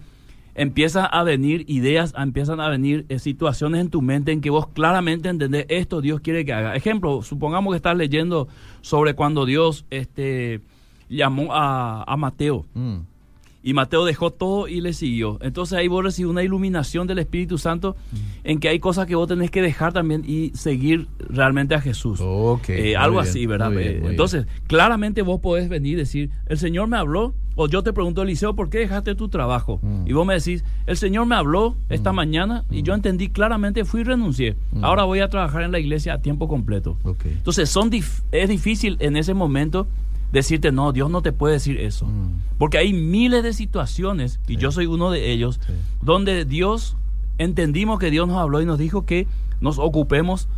empiezan 0.57 1.09
a 1.13 1.23
venir 1.23 1.65
ideas, 1.69 2.15
empiezan 2.17 2.61
a 2.61 2.69
venir 2.69 3.05
eh, 3.09 3.19
situaciones 3.19 3.81
en 3.83 3.91
tu 3.91 4.03
mente 4.03 4.33
en 4.33 4.41
que 4.41 4.51
vos 4.51 4.67
claramente 4.69 5.29
entendés 5.29 5.67
esto 5.69 6.01
Dios 6.01 6.21
quiere 6.21 6.45
que 6.45 6.53
haga. 6.53 6.75
Ejemplo, 6.75 7.23
supongamos 7.23 7.73
que 7.73 7.77
estás 7.77 7.97
leyendo 7.97 8.49
sobre 8.81 9.15
cuando 9.15 9.45
Dios 9.45 9.85
este, 9.91 10.63
llamó 11.09 11.49
a, 11.51 12.17
Mateo. 12.17 12.65
Mm. 12.75 12.97
Y 13.67 13.75
Mateo 13.75 14.05
dejó 14.05 14.31
todo 14.31 14.69
y 14.69 14.81
le 14.81 14.93
siguió. 14.93 15.39
Entonces 15.41 15.77
ahí 15.77 15.89
vos 15.89 16.05
recibís 16.05 16.31
una 16.31 16.45
iluminación 16.45 17.09
del 17.09 17.19
Espíritu 17.19 17.59
Santo 17.59 17.97
mm. 18.13 18.17
en 18.45 18.61
que 18.61 18.69
hay 18.69 18.79
cosas 18.79 19.09
que 19.09 19.17
vos 19.17 19.27
tenés 19.27 19.51
que 19.51 19.61
dejar 19.61 19.93
también 19.93 20.23
y 20.25 20.53
seguir 20.55 21.09
realmente 21.19 21.75
a 21.75 21.81
Jesús. 21.81 22.21
Okay, 22.23 22.93
eh, 22.93 22.97
algo 22.97 23.19
así, 23.19 23.45
¿verdad? 23.45 23.77
Eh, 23.77 24.03
entonces, 24.05 24.47
claramente 24.69 25.21
vos 25.23 25.41
podés 25.41 25.69
venir 25.69 25.95
y 25.95 25.97
decir, 25.97 26.31
el 26.47 26.59
Señor 26.59 26.87
me 26.87 26.97
habló, 26.97 27.35
o 27.57 27.67
yo 27.67 27.83
te 27.83 27.93
pregunto, 27.93 28.23
Eliseo, 28.23 28.55
¿por 28.55 28.71
qué 28.71 28.79
dejaste 28.79 29.17
tu 29.17 29.29
trabajo? 29.29 29.81
Mm. 29.83 30.07
Y 30.07 30.13
vos 30.13 30.25
me 30.25 30.35
decís, 30.35 30.63
el 30.87 30.97
Señor 30.97 31.27
me 31.27 31.35
habló 31.35 31.75
esta 31.89 32.13
mm. 32.13 32.15
mañana 32.15 32.65
y 32.71 32.85
yo 32.85 32.95
entendí 32.95 33.31
claramente, 33.31 33.85
fui 33.85 34.03
y 34.03 34.05
renuncié. 34.05 34.55
Ahora 34.81 35.03
voy 35.03 35.19
a 35.19 35.29
trabajar 35.29 35.63
en 35.63 35.73
la 35.73 35.81
iglesia 35.81 36.15
a 36.15 36.19
tiempo 36.23 36.47
completo. 36.47 36.97
Entonces, 37.25 37.69
son 37.69 37.91
es 38.31 38.49
difícil 38.49 38.97
en 39.01 39.17
ese 39.17 39.35
momento 39.35 39.89
decirte, 40.33 40.73
no, 40.73 40.93
Dios 40.93 41.11
no 41.11 41.23
te 41.23 41.33
puede 41.33 41.55
decir 41.55 41.79
eso. 41.79 42.07
Mm. 42.07 42.41
Porque 42.59 42.79
hay 42.79 42.93
miles 42.93 43.43
de 43.43 43.53
situaciones, 43.53 44.41
y 44.47 44.57
yo 44.57 44.73
soy 44.73 44.87
uno 44.87 45.11
de 45.11 45.31
ellos, 45.31 45.61
donde 46.03 46.45
Dios, 46.45 46.97
entendimos 47.39 47.99
que 47.99 48.11
Dios 48.11 48.27
nos 48.27 48.39
habló 48.39 48.61
y 48.61 48.67
nos 48.67 48.79
dijo 48.79 49.05
que 49.05 49.27
nos 49.61 49.79
ocupemos 49.79 50.49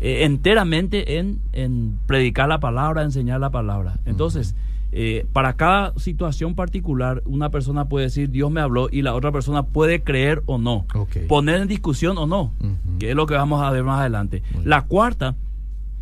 eh, 0.00 0.24
enteramente 0.24 1.18
en, 1.18 1.40
en, 1.52 1.98
predicar 2.06 2.48
la 2.48 2.60
palabra, 2.60 3.02
enseñar 3.02 3.40
la 3.40 3.50
palabra. 3.50 3.98
Entonces, 4.04 4.54
eh, 4.94 5.26
para 5.32 5.54
cada 5.54 5.98
situación 5.98 6.54
particular, 6.54 7.22
una 7.24 7.50
persona 7.50 7.88
puede 7.88 8.06
decir, 8.06 8.30
Dios 8.30 8.50
me 8.50 8.60
habló, 8.60 8.88
y 8.90 9.02
la 9.02 9.14
otra 9.14 9.32
persona 9.32 9.62
puede 9.62 10.02
creer 10.02 10.42
o 10.46 10.58
no, 10.58 10.86
poner 11.28 11.62
en 11.62 11.68
discusión 11.68 12.18
o 12.18 12.26
no, 12.26 12.52
que 12.98 13.10
es 13.10 13.16
lo 13.16 13.26
que 13.26 13.34
vamos 13.34 13.62
a 13.62 13.70
ver 13.70 13.84
más 13.84 14.00
adelante. 14.00 14.42
La 14.64 14.82
cuarta 14.82 15.34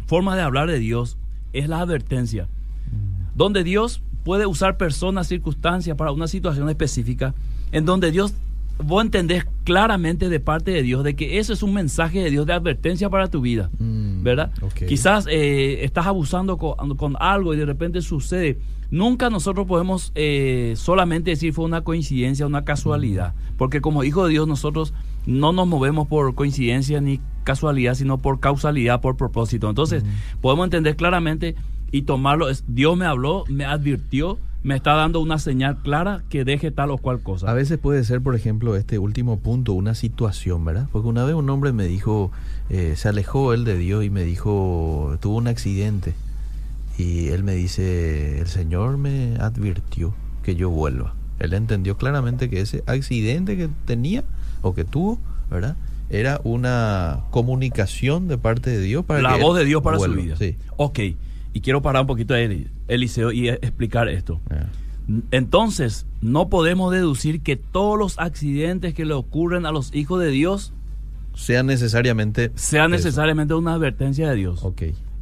forma 0.06 0.34
de 0.34 0.42
hablar 0.42 0.68
de 0.68 0.80
Dios 0.80 1.18
es 1.52 1.68
la 1.68 1.80
advertencia 1.80 2.48
donde 3.40 3.64
Dios 3.64 4.02
puede 4.22 4.44
usar 4.44 4.76
personas, 4.76 5.26
circunstancias 5.26 5.96
para 5.96 6.12
una 6.12 6.28
situación 6.28 6.68
específica, 6.68 7.34
en 7.72 7.86
donde 7.86 8.10
Dios, 8.10 8.34
vos 8.76 9.02
entendés 9.02 9.46
claramente 9.64 10.28
de 10.28 10.40
parte 10.40 10.72
de 10.72 10.82
Dios 10.82 11.02
de 11.04 11.16
que 11.16 11.38
eso 11.38 11.54
es 11.54 11.62
un 11.62 11.72
mensaje 11.72 12.22
de 12.22 12.28
Dios 12.28 12.44
de 12.44 12.52
advertencia 12.52 13.08
para 13.08 13.28
tu 13.28 13.40
vida, 13.40 13.70
mm, 13.78 14.22
¿verdad? 14.22 14.52
Quizás 14.86 15.26
eh, 15.26 15.84
estás 15.84 16.06
abusando 16.06 16.58
con, 16.58 17.16
algo 17.18 17.54
y 17.54 17.56
de 17.56 17.64
repente 17.64 18.02
sucede. 18.02 18.58
Nunca 18.90 19.30
nosotros 19.30 19.66
podemos 19.66 20.12
eh, 20.16 20.74
solamente 20.76 21.30
decir 21.30 21.54
fue 21.54 21.64
una 21.64 21.80
coincidencia, 21.80 22.46
una 22.46 22.66
casualidad, 22.66 23.32
mm. 23.32 23.56
porque 23.56 23.80
como 23.80 24.04
hijo 24.04 24.26
de 24.26 24.32
Dios 24.32 24.48
nosotros 24.48 24.92
no 25.24 25.54
nos 25.54 25.66
movemos 25.66 26.08
por 26.08 26.34
coincidencia 26.34 27.00
ni 27.00 27.20
casualidad, 27.44 27.94
sino 27.94 28.18
por 28.18 28.38
causalidad, 28.38 29.00
por 29.00 29.16
propósito. 29.16 29.70
Entonces, 29.70 30.04
mm. 30.04 30.40
podemos 30.42 30.66
entender 30.66 30.94
claramente 30.96 31.56
y 31.92 32.02
tomarlo. 32.02 32.48
Es, 32.48 32.64
Dios 32.66 32.96
me 32.96 33.06
habló, 33.06 33.44
me 33.48 33.64
advirtió, 33.64 34.38
me 34.62 34.76
está 34.76 34.94
dando 34.94 35.20
una 35.20 35.38
señal 35.38 35.78
clara 35.82 36.22
que 36.28 36.44
deje 36.44 36.70
tal 36.70 36.90
o 36.90 36.98
cual 36.98 37.20
cosa. 37.20 37.50
A 37.50 37.54
veces 37.54 37.78
puede 37.78 38.04
ser, 38.04 38.20
por 38.20 38.34
ejemplo, 38.34 38.76
este 38.76 38.98
último 38.98 39.38
punto, 39.38 39.72
una 39.72 39.94
situación, 39.94 40.64
¿verdad? 40.64 40.88
Porque 40.92 41.08
una 41.08 41.24
vez 41.24 41.34
un 41.34 41.48
hombre 41.48 41.72
me 41.72 41.84
dijo, 41.84 42.30
eh, 42.68 42.94
se 42.96 43.08
alejó 43.08 43.54
él 43.54 43.64
de 43.64 43.76
Dios 43.76 44.04
y 44.04 44.10
me 44.10 44.22
dijo, 44.24 45.16
tuvo 45.20 45.36
un 45.36 45.48
accidente. 45.48 46.14
Y 46.98 47.28
él 47.28 47.44
me 47.44 47.54
dice, 47.54 48.40
el 48.40 48.46
Señor 48.46 48.98
me 48.98 49.36
advirtió 49.36 50.12
que 50.42 50.54
yo 50.54 50.68
vuelva. 50.68 51.14
Él 51.38 51.54
entendió 51.54 51.96
claramente 51.96 52.50
que 52.50 52.60
ese 52.60 52.84
accidente 52.86 53.56
que 53.56 53.70
tenía 53.86 54.24
o 54.60 54.74
que 54.74 54.84
tuvo, 54.84 55.18
¿verdad? 55.50 55.76
Era 56.10 56.40
una 56.44 57.20
comunicación 57.30 58.28
de 58.28 58.36
parte 58.36 58.68
de 58.68 58.80
Dios 58.80 59.04
para 59.06 59.22
La 59.22 59.36
voz 59.36 59.56
de 59.56 59.64
Dios 59.64 59.82
para 59.82 59.98
su 59.98 60.12
vida. 60.12 60.36
Sí. 60.36 60.56
Ok. 60.76 60.98
Y 61.52 61.60
quiero 61.60 61.82
parar 61.82 62.02
un 62.02 62.06
poquito 62.06 62.34
ahí, 62.34 62.68
Eliseo, 62.88 63.32
y 63.32 63.48
explicar 63.48 64.08
esto. 64.08 64.40
Entonces, 65.30 66.06
no 66.20 66.48
podemos 66.48 66.92
deducir 66.92 67.42
que 67.42 67.56
todos 67.56 67.98
los 67.98 68.18
accidentes 68.18 68.94
que 68.94 69.04
le 69.04 69.14
ocurren 69.14 69.66
a 69.66 69.72
los 69.72 69.94
hijos 69.94 70.20
de 70.20 70.28
Dios 70.30 70.72
sean 71.34 71.66
necesariamente 71.66 72.50
sean 72.54 72.90
necesariamente 72.90 73.54
una 73.54 73.74
advertencia 73.74 74.28
de 74.28 74.36
Dios. 74.36 74.64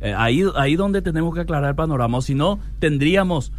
Eh, 0.01 0.15
ahí, 0.17 0.45
ahí 0.57 0.77
donde 0.77 1.03
tenemos 1.03 1.35
que 1.35 1.41
aclarar 1.41 1.71
el 1.71 1.77
panorama. 1.77 2.21
Si 2.21 2.35
no, 2.35 2.59
tendríamos 2.79 3.53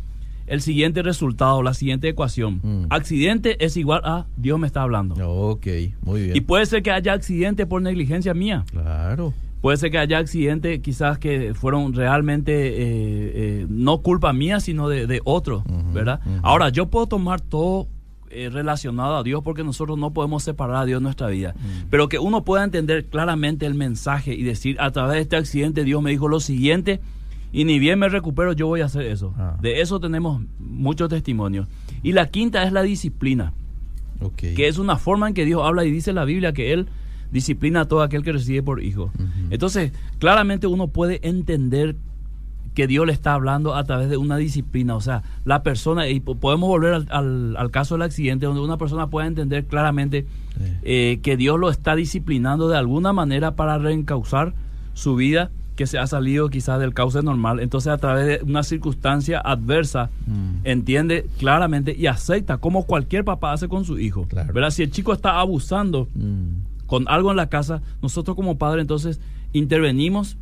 el 0.48 0.62
siguiente 0.62 1.02
resultado, 1.02 1.62
la 1.62 1.74
siguiente 1.74 2.10
ecuación. 2.10 2.60
Mm. 2.64 2.86
Accidente 2.90 3.64
es 3.64 3.78
igual 3.78 4.02
a 4.04 4.26
Dios 4.36 4.60
me 4.60 4.68
está 4.68 4.82
hablando. 4.82 5.16
Ok, 5.16 5.68
muy 6.02 6.24
bien. 6.24 6.36
Y 6.36 6.42
puede 6.42 6.66
ser 6.66 6.82
que 6.82 6.92
haya 6.92 7.14
accidente 7.14 7.66
por 7.66 7.82
negligencia 7.82 8.34
mía. 8.34 8.66
Claro. 8.72 9.34
Puede 9.62 9.78
ser 9.78 9.92
que 9.92 9.98
haya 9.98 10.18
accidentes 10.18 10.80
quizás 10.80 11.20
que 11.20 11.54
fueron 11.54 11.94
realmente 11.94 12.54
eh, 12.54 12.72
eh, 12.82 13.66
no 13.70 14.00
culpa 14.00 14.32
mía, 14.32 14.60
sino 14.62 14.88
de, 14.88 15.06
de 15.06 15.22
otro, 15.26 15.64
¿verdad? 15.94 16.22
Ahora, 16.44 16.70
yo 16.70 16.88
puedo 16.88 17.08
tomar 17.08 17.42
todo 17.42 17.88
eh, 18.32 18.50
relacionado 18.52 19.18
a 19.18 19.24
Dios 19.24 19.42
porque 19.44 19.64
nosotros 19.64 19.98
no 19.98 20.12
podemos 20.12 20.44
separar 20.44 20.76
a 20.76 20.86
Dios 20.86 21.00
de 21.00 21.04
nuestra 21.04 21.28
vida. 21.28 21.56
Pero 21.90 22.08
que 22.10 22.20
uno 22.20 22.44
pueda 22.44 22.64
entender 22.64 23.06
claramente 23.06 23.66
el 23.66 23.74
mensaje 23.74 24.36
y 24.36 24.44
decir, 24.44 24.78
a 24.80 24.92
través 24.92 25.16
de 25.16 25.22
este 25.22 25.36
accidente 25.36 25.84
Dios 25.84 26.02
me 26.04 26.12
dijo 26.12 26.28
lo 26.28 26.40
siguiente 26.40 27.00
y 27.52 27.64
ni 27.66 27.80
bien 27.80 27.98
me 27.98 28.08
recupero, 28.08 28.54
yo 28.54 28.68
voy 28.68 28.82
a 28.82 28.86
hacer 28.86 29.08
eso. 29.08 29.34
Ah. 29.36 29.58
De 29.60 29.82
eso 29.82 30.00
tenemos 30.00 30.44
muchos 30.60 31.10
testimonios. 31.10 31.68
Y 32.04 32.12
la 32.12 32.30
quinta 32.30 32.64
es 32.64 32.72
la 32.72 32.84
disciplina, 32.84 33.54
que 34.38 34.68
es 34.68 34.78
una 34.78 34.98
forma 34.98 35.28
en 35.28 35.34
que 35.34 35.44
Dios 35.44 35.64
habla 35.64 35.84
y 35.84 35.92
dice 35.92 36.14
la 36.14 36.24
Biblia 36.24 36.54
que 36.54 36.72
Él 36.72 36.88
disciplina 37.32 37.82
a 37.82 37.86
todo 37.86 38.02
aquel 38.02 38.24
que 38.24 38.32
recibe 38.32 38.64
por 38.64 38.84
hijo. 38.84 39.12
Entonces, 39.50 39.92
claramente 40.20 40.68
uno 40.68 40.88
puede 40.88 41.20
entender 41.28 41.96
que 42.74 42.88
Dios 42.88 43.06
le 43.06 43.14
está 43.14 43.34
hablando 43.34 43.76
a 43.76 43.84
través 43.84 44.10
de 44.10 44.18
una 44.18 44.38
disciplina. 44.38 44.96
O 44.96 45.02
sea, 45.02 45.24
la 45.44 45.64
persona, 45.64 46.08
y 46.08 46.20
podemos 46.20 46.70
volver 46.70 47.06
al, 47.10 47.72
caso 47.72 47.96
del 47.96 48.04
accidente, 48.04 48.46
donde 48.46 48.62
una 48.62 48.78
persona 48.78 49.08
puede 49.08 49.28
entender 49.28 49.66
claramente 49.66 50.26
eh, 50.84 51.20
que 51.22 51.38
Dios 51.38 51.60
lo 51.60 51.70
está 51.70 51.96
disciplinando 51.96 52.70
de 52.70 52.78
alguna 52.78 53.14
manera 53.14 53.56
para 53.56 53.78
reencauzar 53.78 54.54
su 54.94 55.16
vida 55.16 55.52
que 55.76 55.88
se 55.88 55.98
ha 55.98 56.08
salido 56.08 56.50
quizás 56.50 56.80
del 56.80 56.94
cauce 56.94 57.22
normal. 57.22 57.62
Entonces, 57.62 57.92
a 57.92 57.98
través 57.98 58.26
de 58.26 58.46
una 58.46 58.64
circunstancia 58.64 59.40
adversa, 59.40 60.10
mm. 60.28 60.66
entiende 60.66 61.26
claramente 61.38 61.96
y 61.98 62.08
acepta 62.08 62.58
como 62.58 62.86
cualquier 62.86 63.24
papá 63.24 63.54
hace 63.54 63.70
con 63.70 63.86
su 63.86 63.98
hijo. 63.98 64.26
Claro. 64.28 64.72
Si 64.72 64.84
el 64.84 64.92
chico 64.92 65.14
está 65.14 65.40
abusando, 65.40 66.10
mm 66.14 66.69
con 66.90 67.08
algo 67.08 67.30
en 67.30 67.38
la 67.38 67.48
casa, 67.50 67.84
nosotros 68.02 68.36
como 68.36 68.58
padre 68.58 68.82
entonces 68.82 69.22
intervenimos 69.54 70.38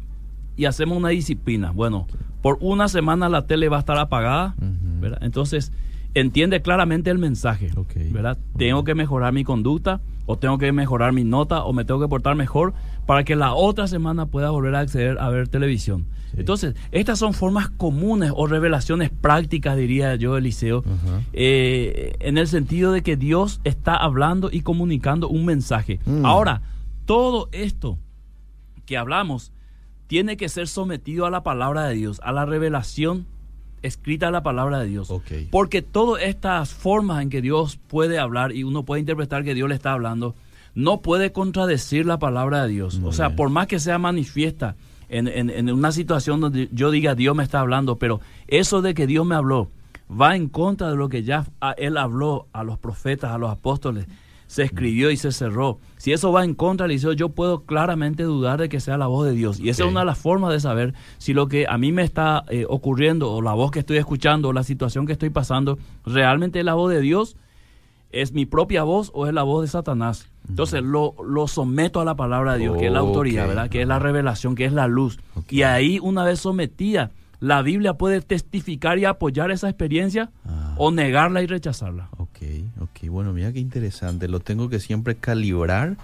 y 0.55 0.65
hacemos 0.65 0.97
una 0.97 1.09
disciplina. 1.09 1.71
Bueno, 1.71 2.07
por 2.41 2.57
una 2.61 2.87
semana 2.87 3.27
la 3.27 3.45
tele 3.45 3.67
va 3.67 3.75
a 3.75 3.79
estar 3.81 3.97
apagada, 3.97 4.55
¿verdad? 4.57 5.19
Entonces, 5.21 5.73
entiende 6.13 6.61
claramente 6.61 7.09
el 7.09 7.17
mensaje, 7.17 7.69
¿verdad? 8.11 8.37
Tengo 8.57 8.85
que 8.85 8.95
mejorar 8.95 9.33
mi 9.33 9.43
conducta, 9.43 9.99
o 10.25 10.37
tengo 10.37 10.57
que 10.57 10.71
mejorar 10.71 11.11
mi 11.11 11.25
nota, 11.25 11.63
o 11.63 11.73
me 11.73 11.83
tengo 11.83 11.99
que 11.99 12.07
portar 12.07 12.35
mejor 12.35 12.73
para 13.07 13.23
que 13.23 13.35
la 13.35 13.55
otra 13.55 13.87
semana 13.87 14.27
pueda 14.27 14.51
volver 14.51 14.75
a 14.75 14.81
acceder 14.81 15.17
a 15.17 15.29
ver 15.29 15.47
televisión. 15.47 16.05
Entonces, 16.35 16.75
estas 16.91 17.17
son 17.17 17.33
formas 17.33 17.69
comunes 17.69 18.31
o 18.35 18.45
revelaciones 18.45 19.09
prácticas, 19.09 19.77
diría 19.77 20.13
yo, 20.15 20.37
Eliseo, 20.37 20.83
eh, 21.33 22.15
en 22.19 22.37
el 22.37 22.47
sentido 22.47 22.91
de 22.91 23.01
que 23.01 23.15
Dios 23.15 23.61
está 23.63 23.95
hablando 23.95 24.49
y 24.51 24.61
comunicando 24.61 25.29
un 25.29 25.45
mensaje. 25.45 25.99
Mm. 26.05 26.25
Ahora, 26.25 26.61
todo 27.05 27.49
esto 27.53 27.97
que 28.85 28.97
hablamos 28.97 29.51
tiene 30.07 30.37
que 30.37 30.49
ser 30.49 30.67
sometido 30.67 31.25
a 31.25 31.31
la 31.31 31.43
palabra 31.43 31.85
de 31.85 31.95
Dios, 31.95 32.19
a 32.23 32.33
la 32.33 32.45
revelación 32.45 33.25
escrita 33.83 34.31
la 34.31 34.43
palabra 34.43 34.79
de 34.79 34.87
Dios. 34.87 35.13
Porque 35.49 35.81
todas 35.81 36.23
estas 36.23 36.73
formas 36.73 37.21
en 37.21 37.29
que 37.29 37.41
Dios 37.41 37.79
puede 37.87 38.19
hablar 38.19 38.51
y 38.51 38.63
uno 38.63 38.83
puede 38.83 38.99
interpretar 38.99 39.43
que 39.43 39.53
Dios 39.53 39.69
le 39.69 39.75
está 39.75 39.93
hablando, 39.93 40.35
no 40.77 41.01
puede 41.01 41.31
contradecir 41.31 42.05
la 42.05 42.19
palabra 42.19 42.61
de 42.61 42.69
Dios. 42.69 43.01
o 43.03 43.11
sea, 43.11 43.35
por 43.35 43.49
más 43.49 43.65
que 43.65 43.79
sea 43.79 43.97
manifiesta 43.97 44.75
en, 45.09 45.27
en, 45.27 45.71
una 45.71 45.91
situación 45.91 46.39
donde 46.39 46.69
yo 46.71 46.91
diga 46.91 47.15
Dios 47.15 47.35
me 47.35 47.41
está 47.41 47.61
hablando, 47.61 47.95
pero 47.95 48.21
eso 48.47 48.83
de 48.83 48.93
que 48.93 49.07
Dios 49.07 49.25
me 49.25 49.33
habló 49.33 49.71
va 50.09 50.35
en 50.35 50.49
contra 50.49 50.91
de 50.91 50.95
lo 50.95 51.09
que 51.09 51.23
ya 51.23 51.47
Él 51.77 51.97
habló 51.97 52.45
a 52.53 52.63
los 52.63 52.77
profetas, 52.77 53.31
a 53.31 53.39
los 53.39 53.49
apóstoles 53.49 54.05
se 54.45 54.63
escribió 54.63 55.11
y 55.11 55.17
se 55.17 55.31
cerró. 55.31 55.79
Si 55.97 56.13
eso 56.13 56.31
va 56.31 56.45
en 56.45 56.53
contra 56.53 56.87
del 56.87 56.99
yo 56.99 57.29
puedo 57.29 57.63
claramente 57.63 58.23
dudar 58.23 58.59
de 58.59 58.69
que 58.69 58.79
sea 58.79 58.97
la 58.97 59.07
voz 59.07 59.25
de 59.27 59.33
Dios. 59.33 59.59
Y 59.59 59.69
esa 59.69 59.83
es 59.83 59.89
una 59.89 60.01
de 60.01 60.05
las 60.05 60.17
formas 60.17 60.53
de 60.53 60.59
saber 60.59 60.93
si 61.17 61.33
lo 61.33 61.47
que 61.47 61.65
a 61.67 61.77
mí 61.77 61.91
me 61.91 62.03
está 62.03 62.45
eh, 62.49 62.65
ocurriendo, 62.69 63.31
o 63.31 63.41
la 63.41 63.53
voz 63.53 63.71
que 63.71 63.79
estoy 63.79 63.97
escuchando, 63.97 64.49
o 64.49 64.53
la 64.53 64.63
situación 64.63 65.05
que 65.05 65.11
estoy 65.11 65.31
pasando, 65.31 65.77
realmente 66.05 66.59
es 66.59 66.65
la 66.65 66.75
voz 66.75 66.91
de 66.91 67.01
Dios, 67.01 67.35
es 68.11 68.31
mi 68.31 68.45
propia 68.45 68.83
voz 68.83 69.11
o 69.13 69.27
es 69.27 69.33
la 69.33 69.43
voz 69.43 69.63
de 69.63 69.67
Satanás. 69.67 70.27
Entonces 70.47 70.81
lo, 70.81 71.15
lo 71.23 71.47
someto 71.47 71.99
a 71.99 72.05
la 72.05 72.15
palabra 72.15 72.53
de 72.53 72.59
Dios, 72.59 72.77
que 72.77 72.87
es 72.87 72.91
la 72.91 72.99
autoridad, 72.99 73.47
¿verdad? 73.47 73.69
Que 73.69 73.81
es 73.81 73.87
la 73.87 73.99
revelación, 73.99 74.55
que 74.55 74.65
es 74.65 74.71
la 74.71 74.87
luz. 74.87 75.19
Y 75.49 75.63
ahí, 75.63 75.99
una 75.99 76.23
vez 76.23 76.39
sometida, 76.39 77.11
la 77.39 77.61
Biblia 77.61 77.93
puede 77.95 78.21
testificar 78.21 78.97
y 78.97 79.05
apoyar 79.05 79.51
esa 79.51 79.69
experiencia 79.69 80.31
ah. 80.45 80.73
o 80.77 80.91
negarla 80.91 81.41
y 81.43 81.47
rechazarla. 81.47 82.09
Ok, 82.17 82.39
ok, 82.79 83.09
bueno, 83.09 83.33
mira 83.33 83.51
qué 83.51 83.59
interesante. 83.59 84.27
Lo 84.27 84.39
tengo 84.39 84.69
que 84.69 84.79
siempre 84.79 85.15
calibrar 85.15 85.97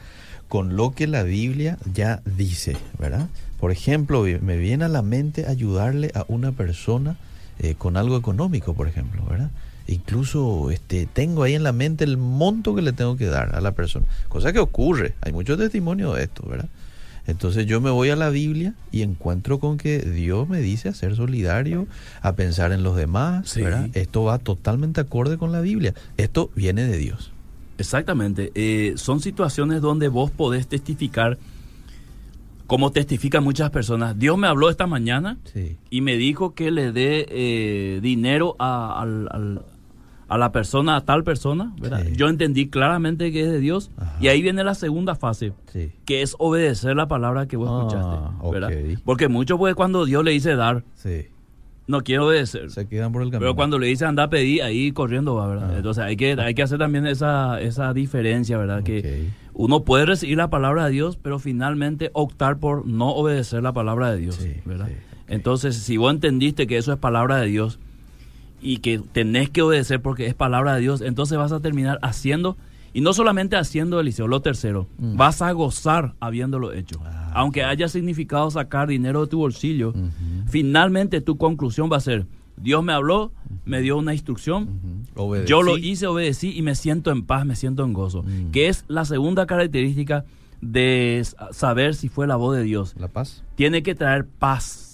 con 0.49 0.75
lo 0.75 0.91
que 0.91 1.07
la 1.07 1.23
Biblia 1.23 1.77
ya 1.91 2.21
dice, 2.25 2.77
¿verdad? 2.99 3.29
Por 3.59 3.71
ejemplo, 3.71 4.25
me 4.41 4.57
viene 4.57 4.85
a 4.85 4.89
la 4.89 5.01
mente 5.01 5.47
ayudarle 5.47 6.11
a 6.13 6.25
una 6.27 6.51
persona 6.51 7.15
eh, 7.59 7.75
con 7.75 7.97
algo 7.97 8.17
económico, 8.17 8.73
por 8.73 8.87
ejemplo, 8.87 9.23
¿verdad? 9.27 9.49
Incluso 9.87 10.71
este, 10.71 11.07
tengo 11.11 11.43
ahí 11.43 11.55
en 11.55 11.63
la 11.63 11.73
mente 11.73 12.03
el 12.03 12.17
monto 12.17 12.73
que 12.75 12.81
le 12.81 12.93
tengo 12.93 13.17
que 13.17 13.25
dar 13.25 13.55
a 13.55 13.61
la 13.61 13.73
persona. 13.73 14.05
Cosa 14.29 14.53
que 14.53 14.59
ocurre, 14.59 15.15
hay 15.21 15.33
muchos 15.33 15.57
testimonios 15.57 16.15
de 16.15 16.23
esto, 16.23 16.47
¿verdad? 16.47 16.69
Entonces 17.25 17.65
yo 17.65 17.79
me 17.79 17.89
voy 17.89 18.09
a 18.09 18.15
la 18.15 18.29
Biblia 18.29 18.73
y 18.91 19.01
encuentro 19.01 19.59
con 19.59 19.77
que 19.77 19.99
Dios 19.99 20.47
me 20.49 20.59
dice 20.59 20.89
a 20.89 20.93
ser 20.93 21.15
solidario, 21.15 21.87
a 22.21 22.33
pensar 22.35 22.71
en 22.71 22.83
los 22.83 22.95
demás. 22.95 23.57
Esto 23.93 24.23
va 24.23 24.39
totalmente 24.39 25.01
acorde 25.01 25.37
con 25.37 25.51
la 25.51 25.61
Biblia. 25.61 25.93
Esto 26.17 26.51
viene 26.55 26.83
de 26.83 26.97
Dios. 26.97 27.31
Exactamente. 27.77 28.51
Eh, 28.55 28.93
son 28.97 29.21
situaciones 29.21 29.81
donde 29.81 30.09
vos 30.09 30.31
podés 30.31 30.67
testificar, 30.67 31.37
como 32.67 32.91
testifican 32.91 33.43
muchas 33.43 33.69
personas. 33.71 34.19
Dios 34.19 34.37
me 34.37 34.47
habló 34.47 34.69
esta 34.69 34.85
mañana 34.85 35.37
y 35.89 36.01
me 36.01 36.17
dijo 36.17 36.53
que 36.53 36.71
le 36.71 36.91
dé 36.91 37.25
eh, 37.29 37.99
dinero 38.01 38.55
al, 38.59 39.61
a 40.27 40.37
la 40.37 40.51
persona, 40.51 40.95
a 40.95 41.01
tal 41.01 41.23
persona, 41.23 41.73
¿verdad? 41.79 42.05
Yo 42.15 42.27
entendí 42.27 42.69
claramente 42.69 43.31
que 43.31 43.41
es 43.41 43.51
de 43.51 43.59
Dios. 43.59 43.91
Y 44.19 44.27
ahí 44.27 44.41
viene 44.41 44.63
la 44.63 44.75
segunda 44.75 45.15
fase, 45.15 45.53
que 46.05 46.21
es 46.21 46.35
obedecer 46.39 46.95
la 46.95 47.07
palabra 47.07 47.47
que 47.47 47.57
vos 47.57 47.69
ah, 47.69 47.87
escuchaste, 47.87 48.51
¿verdad? 48.51 48.99
Porque 49.05 49.27
mucho 49.27 49.57
pues 49.57 49.75
cuando 49.75 50.05
Dios 50.05 50.23
le 50.23 50.31
dice 50.31 50.55
dar, 50.55 50.83
no 51.85 52.01
quiero 52.01 52.27
obedecer. 52.27 52.71
Se 52.71 52.87
quedan 52.87 53.11
por 53.11 53.21
el 53.21 53.27
camino. 53.27 53.39
Pero 53.39 53.55
cuando 53.55 53.77
le 53.77 53.87
dice 53.87 54.05
anda 54.05 54.23
a 54.23 54.29
pedir, 54.29 54.63
ahí 54.63 54.91
corriendo 54.91 55.35
va, 55.35 55.47
¿verdad? 55.47 55.71
Ah. 55.73 55.77
Entonces 55.77 56.03
hay 56.03 56.15
que, 56.15 56.33
hay 56.39 56.53
que 56.53 56.63
hacer 56.63 56.79
también 56.79 57.05
esa, 57.05 57.59
esa 57.59 57.93
diferencia, 57.93 58.57
¿verdad? 58.57 58.83
Que 58.83 59.27
uno 59.53 59.83
puede 59.83 60.05
recibir 60.05 60.37
la 60.37 60.49
palabra 60.49 60.85
de 60.85 60.91
Dios, 60.91 61.17
pero 61.21 61.39
finalmente 61.39 62.09
optar 62.13 62.57
por 62.57 62.87
no 62.87 63.09
obedecer 63.09 63.61
la 63.61 63.73
palabra 63.73 64.11
de 64.11 64.17
Dios, 64.17 64.39
¿verdad? 64.65 64.89
Entonces, 65.27 65.75
si 65.75 65.97
vos 65.97 66.13
entendiste 66.13 66.67
que 66.67 66.77
eso 66.77 66.93
es 66.93 66.99
palabra 66.99 67.37
de 67.37 67.47
Dios, 67.47 67.79
y 68.63 68.77
que 68.77 68.99
tenés 68.99 69.49
que 69.49 69.61
obedecer 69.61 70.01
porque 70.01 70.25
es 70.25 70.33
palabra 70.33 70.75
de 70.75 70.81
Dios, 70.81 71.01
entonces 71.01 71.37
vas 71.37 71.51
a 71.51 71.59
terminar 71.59 71.99
haciendo, 72.01 72.57
y 72.93 73.01
no 73.01 73.13
solamente 73.13 73.57
haciendo 73.57 73.99
Eliseo, 73.99 74.27
lo 74.27 74.41
tercero, 74.41 74.87
mm. 74.97 75.17
vas 75.17 75.41
a 75.41 75.51
gozar 75.51 76.15
habiéndolo 76.19 76.73
hecho. 76.73 76.99
Ah, 77.03 77.31
Aunque 77.35 77.63
haya 77.63 77.87
significado 77.89 78.49
sacar 78.49 78.87
dinero 78.87 79.21
de 79.21 79.27
tu 79.27 79.39
bolsillo, 79.39 79.93
finalmente 80.47 81.21
tu 81.21 81.37
conclusión 81.37 81.89
va 81.91 81.97
a 81.97 82.01
ser, 82.01 82.25
Dios 82.55 82.83
me 82.83 82.93
habló, 82.93 83.33
me 83.65 83.81
dio 83.81 83.97
una 83.97 84.13
instrucción, 84.13 85.05
yo 85.45 85.61
lo 85.61 85.77
hice, 85.77 86.07
obedecí 86.07 86.55
y 86.55 86.61
me 86.61 86.75
siento 86.75 87.11
en 87.11 87.23
paz, 87.23 87.45
me 87.45 87.55
siento 87.55 87.83
en 87.83 87.93
gozo, 87.93 88.23
mm. 88.23 88.51
que 88.51 88.69
es 88.69 88.85
la 88.87 89.05
segunda 89.05 89.45
característica 89.45 90.23
de 90.61 91.21
saber 91.51 91.93
si 91.95 92.07
fue 92.07 92.27
la 92.27 92.37
voz 92.37 92.55
de 92.55 92.63
Dios. 92.63 92.95
La 92.97 93.09
paz. 93.09 93.43
Tiene 93.55 93.83
que 93.83 93.95
traer 93.95 94.25
paz 94.25 94.92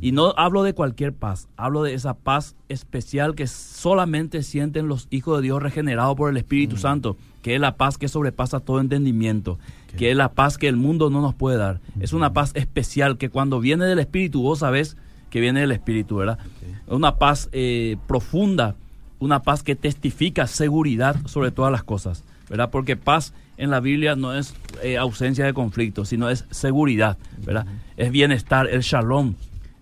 y 0.00 0.12
no 0.12 0.32
hablo 0.36 0.62
de 0.62 0.72
cualquier 0.72 1.12
paz, 1.12 1.48
hablo 1.56 1.82
de 1.82 1.94
esa 1.94 2.14
paz 2.14 2.56
especial 2.68 3.34
que 3.34 3.46
solamente 3.46 4.42
sienten 4.42 4.88
los 4.88 5.08
hijos 5.10 5.38
de 5.38 5.42
Dios 5.42 5.62
regenerados 5.62 6.16
por 6.16 6.30
el 6.30 6.38
Espíritu 6.38 6.76
mm. 6.76 6.78
Santo, 6.78 7.16
que 7.42 7.54
es 7.54 7.60
la 7.60 7.76
paz 7.76 7.98
que 7.98 8.08
sobrepasa 8.08 8.60
todo 8.60 8.80
entendimiento, 8.80 9.58
que 9.96 10.10
es 10.10 10.16
la 10.16 10.32
paz 10.32 10.56
que 10.56 10.68
el 10.68 10.76
mundo 10.76 11.10
no 11.10 11.20
nos 11.20 11.34
puede 11.34 11.58
dar. 11.58 11.80
Es 12.00 12.12
una 12.12 12.32
paz 12.32 12.52
especial 12.54 13.18
que 13.18 13.28
cuando 13.28 13.60
viene 13.60 13.84
del 13.84 13.98
Espíritu, 13.98 14.42
vos 14.42 14.60
sabés 14.60 14.96
que 15.28 15.40
viene 15.40 15.60
del 15.60 15.72
Espíritu, 15.72 16.16
¿verdad? 16.16 16.38
Una 16.86 17.16
paz 17.16 17.48
eh, 17.52 17.96
profunda, 18.06 18.76
una 19.18 19.42
paz 19.42 19.62
que 19.62 19.76
testifica 19.76 20.46
seguridad 20.46 21.16
sobre 21.26 21.50
todas 21.50 21.70
las 21.70 21.84
cosas, 21.84 22.24
¿verdad? 22.48 22.70
Porque 22.70 22.96
paz 22.96 23.34
en 23.58 23.70
la 23.70 23.80
Biblia 23.80 24.16
no 24.16 24.34
es 24.34 24.54
eh, 24.82 24.96
ausencia 24.96 25.44
de 25.44 25.52
conflicto, 25.52 26.06
sino 26.06 26.30
es 26.30 26.46
seguridad, 26.50 27.18
¿verdad? 27.44 27.66
Es 27.98 28.10
bienestar, 28.10 28.66
el 28.66 28.80
shalom, 28.80 29.34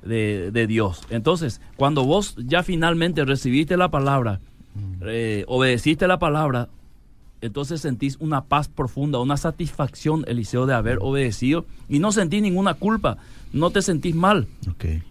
de, 0.02 0.66
Dios. 0.66 1.02
Entonces, 1.10 1.60
cuando 1.76 2.04
vos 2.04 2.36
ya 2.38 2.62
finalmente 2.62 3.24
recibiste 3.24 3.76
la 3.76 3.90
palabra, 3.90 4.40
mm. 4.74 5.02
eh, 5.06 5.44
obedeciste 5.46 6.06
la 6.06 6.18
palabra, 6.18 6.68
entonces 7.40 7.80
sentís 7.80 8.16
una 8.20 8.44
paz 8.44 8.68
profunda, 8.68 9.20
una 9.20 9.36
satisfacción, 9.36 10.24
Eliseo, 10.26 10.66
de 10.66 10.74
haber 10.74 10.98
obedecido 11.00 11.66
y 11.88 11.98
no 12.00 12.10
sentís 12.10 12.42
ninguna 12.42 12.74
culpa, 12.74 13.18
no 13.52 13.70
te 13.70 13.82
sentís 13.82 14.14
mal. 14.14 14.48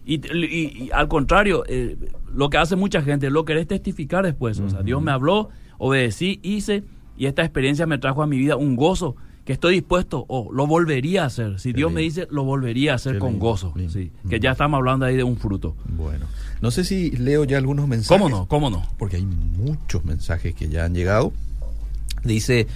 Y, 0.04 0.90
al 0.92 1.08
contrario, 1.08 1.64
eh, 1.66 1.96
lo 2.34 2.50
que 2.50 2.58
hace 2.58 2.76
mucha 2.76 3.02
gente, 3.02 3.30
lo 3.30 3.44
querés 3.44 3.66
testificar 3.66 4.24
después. 4.24 4.60
O 4.60 4.68
sea, 4.68 4.82
Dios 4.82 5.02
me 5.02 5.10
habló, 5.10 5.48
obedecí, 5.78 6.38
hice 6.42 6.84
y 7.16 7.26
esta 7.26 7.42
experiencia 7.42 7.86
me 7.86 7.98
trajo 7.98 8.22
a 8.22 8.26
mi 8.26 8.38
vida 8.38 8.56
un 8.56 8.76
gozo 8.76 9.16
que 9.48 9.54
estoy 9.54 9.76
dispuesto 9.76 10.26
o 10.28 10.52
lo 10.52 10.66
volvería 10.66 11.22
a 11.22 11.26
hacer. 11.28 11.58
Si 11.58 11.72
Dios 11.72 11.90
me 11.90 12.02
dice, 12.02 12.28
lo 12.30 12.44
volvería 12.44 12.92
a 12.92 12.96
hacer 12.96 13.18
con 13.18 13.38
gozo. 13.38 13.72
Sí, 13.88 14.12
que 14.28 14.40
ya 14.40 14.50
estamos 14.50 14.76
hablando 14.76 15.06
ahí 15.06 15.16
de 15.16 15.24
un 15.24 15.38
fruto. 15.38 15.74
Bueno, 15.96 16.26
no 16.60 16.70
sé 16.70 16.84
si 16.84 17.12
leo 17.12 17.44
ya 17.44 17.56
algunos 17.56 17.88
mensajes. 17.88 18.08
¿Cómo 18.08 18.28
no? 18.28 18.46
¿Cómo 18.46 18.68
no? 18.68 18.86
Porque 18.98 19.16
hay 19.16 19.24
muchos 19.24 20.04
mensajes 20.04 20.54
que 20.54 20.68
ya 20.68 20.84
han 20.84 20.94
llegado. 20.94 21.32
Dice, 22.24 22.66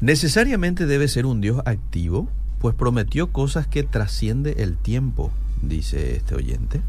necesariamente 0.00 0.86
debe 0.86 1.06
ser 1.08 1.26
un 1.26 1.42
Dios 1.42 1.60
activo, 1.66 2.30
pues 2.60 2.74
prometió 2.74 3.26
cosas 3.26 3.66
que 3.66 3.82
trasciende 3.82 4.54
el 4.60 4.78
tiempo, 4.78 5.30
dice 5.60 6.16
este 6.16 6.34
oyente. 6.34 6.80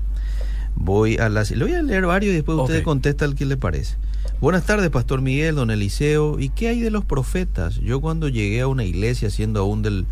Voy 0.75 1.17
a 1.17 1.27
las... 1.27 1.51
Le 1.51 1.65
voy 1.65 1.73
a 1.73 1.81
leer 1.81 2.05
varios 2.05 2.31
y 2.31 2.35
después 2.35 2.57
usted 2.59 2.81
contesta 2.81 3.25
el 3.25 3.35
que 3.35 3.45
le 3.45 3.57
parece. 3.57 3.97
Buenas 4.39 4.65
tardes, 4.65 4.91
Pastor 4.91 5.21
Miguel, 5.21 5.56
don 5.56 5.71
Eliseo. 5.71 6.39
¿Y 6.39 6.50
qué 6.50 6.67
hay 6.67 6.80
de 6.80 6.91
los 6.91 7.04
profetas? 7.04 7.78
Yo 7.80 8.02
cuando 8.02 8.30
llegué 8.30 8.62
a 8.62 8.67
una 8.67 8.84
iglesia 8.84 9.32
siendo 9.32 9.62
aún 9.62 9.82
del, 9.82 10.06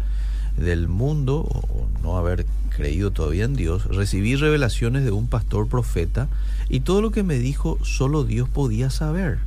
del 0.58 0.88
mundo, 0.88 1.42
o 1.42 1.88
no 2.02 2.18
haber 2.18 2.48
creído 2.76 3.12
todavía 3.12 3.46
en 3.46 3.56
Dios, 3.56 3.86
recibí 3.86 4.36
revelaciones 4.36 5.06
de 5.06 5.12
un 5.12 5.28
pastor 5.28 5.68
profeta 5.68 6.28
y 6.70 6.80
todo 6.80 7.04
lo 7.04 7.12
que 7.12 7.22
me 7.22 7.38
dijo 7.38 7.78
solo 7.84 8.24
Dios 8.24 8.50
podía 8.50 8.90
saber. 8.90 9.38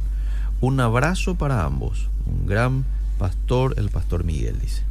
Un 0.60 0.78
abrazo 0.78 1.34
para 1.34 1.64
ambos. 1.64 2.08
Un 2.24 2.46
gran 2.46 2.84
pastor, 3.18 3.74
el 3.78 3.88
pastor 3.88 4.22
Miguel, 4.22 4.60
dice. 4.60 4.84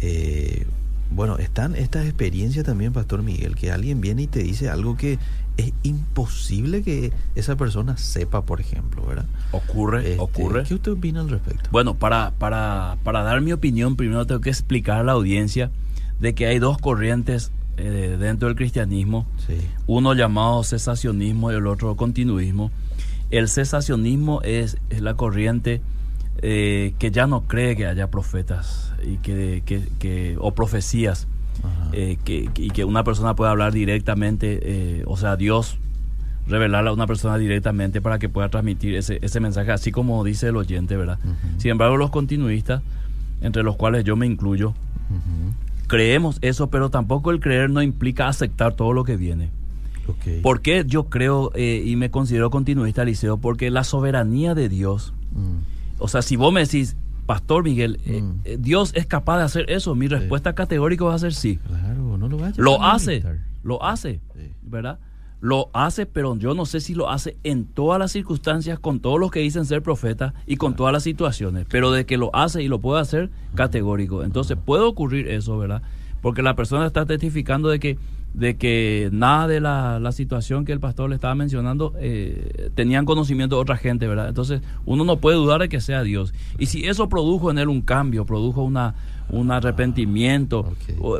Eh, 0.00 0.66
bueno, 1.12 1.38
están 1.38 1.76
estas 1.76 2.04
experiencias 2.04 2.64
también, 2.64 2.92
Pastor 2.92 3.22
Miguel, 3.22 3.54
que 3.54 3.70
alguien 3.70 4.00
viene 4.00 4.22
y 4.22 4.26
te 4.26 4.40
dice 4.40 4.68
algo 4.68 4.96
que 4.96 5.20
es 5.58 5.72
imposible 5.82 6.82
que 6.82 7.12
esa 7.34 7.56
persona 7.56 7.96
sepa, 7.98 8.42
por 8.42 8.60
ejemplo, 8.60 9.04
¿verdad? 9.04 9.26
Ocurre, 9.52 10.12
este, 10.12 10.20
ocurre. 10.22 10.62
¿Qué 10.62 10.74
usted 10.74 10.92
opina 10.92 11.20
al 11.20 11.28
respecto? 11.28 11.68
Bueno, 11.70 11.94
para, 11.94 12.30
para, 12.38 12.96
para 13.04 13.22
dar 13.24 13.40
mi 13.42 13.52
opinión, 13.52 13.96
primero 13.96 14.26
tengo 14.26 14.40
que 14.40 14.50
explicar 14.50 15.00
a 15.00 15.02
la 15.04 15.12
audiencia 15.12 15.70
de 16.20 16.34
que 16.34 16.46
hay 16.46 16.58
dos 16.60 16.78
corrientes 16.78 17.50
eh, 17.76 18.16
dentro 18.18 18.48
del 18.48 18.56
cristianismo, 18.56 19.26
Sí. 19.46 19.54
uno 19.86 20.14
llamado 20.14 20.62
cesacionismo 20.64 21.52
y 21.52 21.56
el 21.56 21.66
otro 21.66 21.94
continuismo. 21.96 22.70
El 23.30 23.48
cesacionismo 23.48 24.40
es, 24.42 24.78
es 24.90 25.00
la 25.02 25.14
corriente 25.14 25.82
eh, 26.40 26.94
que 26.98 27.10
ya 27.10 27.26
no 27.26 27.42
cree 27.48 27.76
que 27.76 27.86
haya 27.86 28.10
profetas 28.10 28.92
y 29.04 29.16
que, 29.18 29.62
que- 29.66 29.88
que- 29.98 30.36
o 30.40 30.54
profecías. 30.54 31.26
Eh, 31.92 32.16
que, 32.24 32.48
y 32.56 32.70
que 32.70 32.84
una 32.84 33.04
persona 33.04 33.34
pueda 33.34 33.50
hablar 33.50 33.72
directamente, 33.72 34.60
eh, 34.62 35.02
o 35.06 35.16
sea, 35.16 35.36
Dios 35.36 35.78
revelarle 36.46 36.90
a 36.90 36.92
una 36.92 37.06
persona 37.06 37.36
directamente 37.38 38.00
para 38.00 38.18
que 38.18 38.28
pueda 38.28 38.48
transmitir 38.48 38.94
ese, 38.94 39.18
ese 39.22 39.38
mensaje, 39.40 39.70
así 39.70 39.92
como 39.92 40.24
dice 40.24 40.48
el 40.48 40.56
oyente, 40.56 40.96
¿verdad? 40.96 41.18
Sin 41.58 41.70
embargo, 41.72 41.96
los 41.98 42.10
continuistas, 42.10 42.82
entre 43.42 43.62
los 43.62 43.76
cuales 43.76 44.04
yo 44.04 44.16
me 44.16 44.26
incluyo, 44.26 44.72
creemos 45.86 46.38
eso, 46.42 46.68
pero 46.70 46.90
tampoco 46.90 47.30
el 47.30 47.40
creer 47.40 47.70
no 47.70 47.82
implica 47.82 48.28
aceptar 48.28 48.74
todo 48.74 48.92
lo 48.92 49.04
que 49.04 49.16
viene. 49.16 49.50
¿Por 50.42 50.62
qué 50.62 50.84
yo 50.86 51.04
creo 51.04 51.50
eh, 51.54 51.82
y 51.84 51.96
me 51.96 52.10
considero 52.10 52.48
continuista, 52.50 53.04
Liceo? 53.04 53.36
Porque 53.36 53.70
la 53.70 53.84
soberanía 53.84 54.54
de 54.54 54.68
Dios, 54.68 55.12
Mm. 55.32 55.58
o 55.98 56.08
sea, 56.08 56.22
si 56.22 56.36
vos 56.36 56.50
me 56.50 56.60
decís, 56.60 56.96
Pastor 57.28 57.62
Miguel, 57.62 58.00
eh, 58.06 58.22
Mm. 58.22 58.40
eh, 58.46 58.56
Dios 58.58 58.92
es 58.94 59.04
capaz 59.06 59.36
de 59.36 59.44
hacer 59.44 59.70
eso, 59.70 59.94
mi 59.94 60.08
respuesta 60.08 60.54
categórica 60.54 61.04
va 61.04 61.14
a 61.14 61.18
ser 61.18 61.34
sí. 61.34 61.58
Claro, 61.58 62.16
no 62.16 62.26
lo 62.26 62.38
vayas 62.38 62.56
Lo 62.56 62.80
a 62.82 62.92
hace, 62.94 63.22
lo 63.62 63.84
hace, 63.84 64.22
Sí. 64.34 64.50
¿verdad? 64.62 64.98
Lo 65.40 65.68
hace, 65.74 66.06
pero 66.06 66.36
yo 66.36 66.54
no 66.54 66.64
sé 66.64 66.80
si 66.80 66.94
lo 66.94 67.10
hace 67.10 67.36
en 67.44 67.66
todas 67.66 67.98
las 67.98 68.12
circunstancias, 68.12 68.78
con 68.78 69.00
todos 69.00 69.20
los 69.20 69.30
que 69.30 69.40
dicen 69.40 69.66
ser 69.66 69.82
profetas 69.82 70.32
y 70.46 70.56
con 70.56 70.74
todas 70.74 70.92
las 70.94 71.02
situaciones. 71.02 71.66
Pero 71.68 71.92
de 71.92 72.06
que 72.06 72.16
lo 72.16 72.34
hace 72.34 72.62
y 72.62 72.68
lo 72.68 72.78
puede 72.80 73.02
hacer, 73.02 73.28
categórico. 73.54 74.24
Entonces 74.24 74.56
puede 74.64 74.84
ocurrir 74.84 75.28
eso, 75.28 75.58
¿verdad? 75.58 75.82
Porque 76.22 76.40
la 76.42 76.56
persona 76.56 76.86
está 76.86 77.04
testificando 77.04 77.68
de 77.68 77.78
que 77.78 77.98
de 78.38 78.56
que 78.56 79.08
nada 79.12 79.48
de 79.48 79.60
la, 79.60 79.98
la 79.98 80.12
situación 80.12 80.64
que 80.64 80.72
el 80.72 80.78
pastor 80.80 81.08
le 81.08 81.16
estaba 81.16 81.34
mencionando 81.34 81.92
eh, 81.98 82.70
tenían 82.74 83.04
conocimiento 83.04 83.56
de 83.56 83.62
otra 83.62 83.76
gente, 83.76 84.06
¿verdad? 84.06 84.28
Entonces 84.28 84.60
uno 84.86 85.04
no 85.04 85.16
puede 85.16 85.36
dudar 85.36 85.60
de 85.60 85.68
que 85.68 85.80
sea 85.80 86.02
Dios. 86.04 86.32
Y 86.58 86.66
si 86.66 86.84
eso 86.86 87.08
produjo 87.08 87.50
en 87.50 87.58
él 87.58 87.68
un 87.68 87.80
cambio, 87.82 88.24
produjo 88.24 88.62
una, 88.62 88.94
un 89.30 89.50
arrepentimiento, 89.50 90.72
o- 91.00 91.18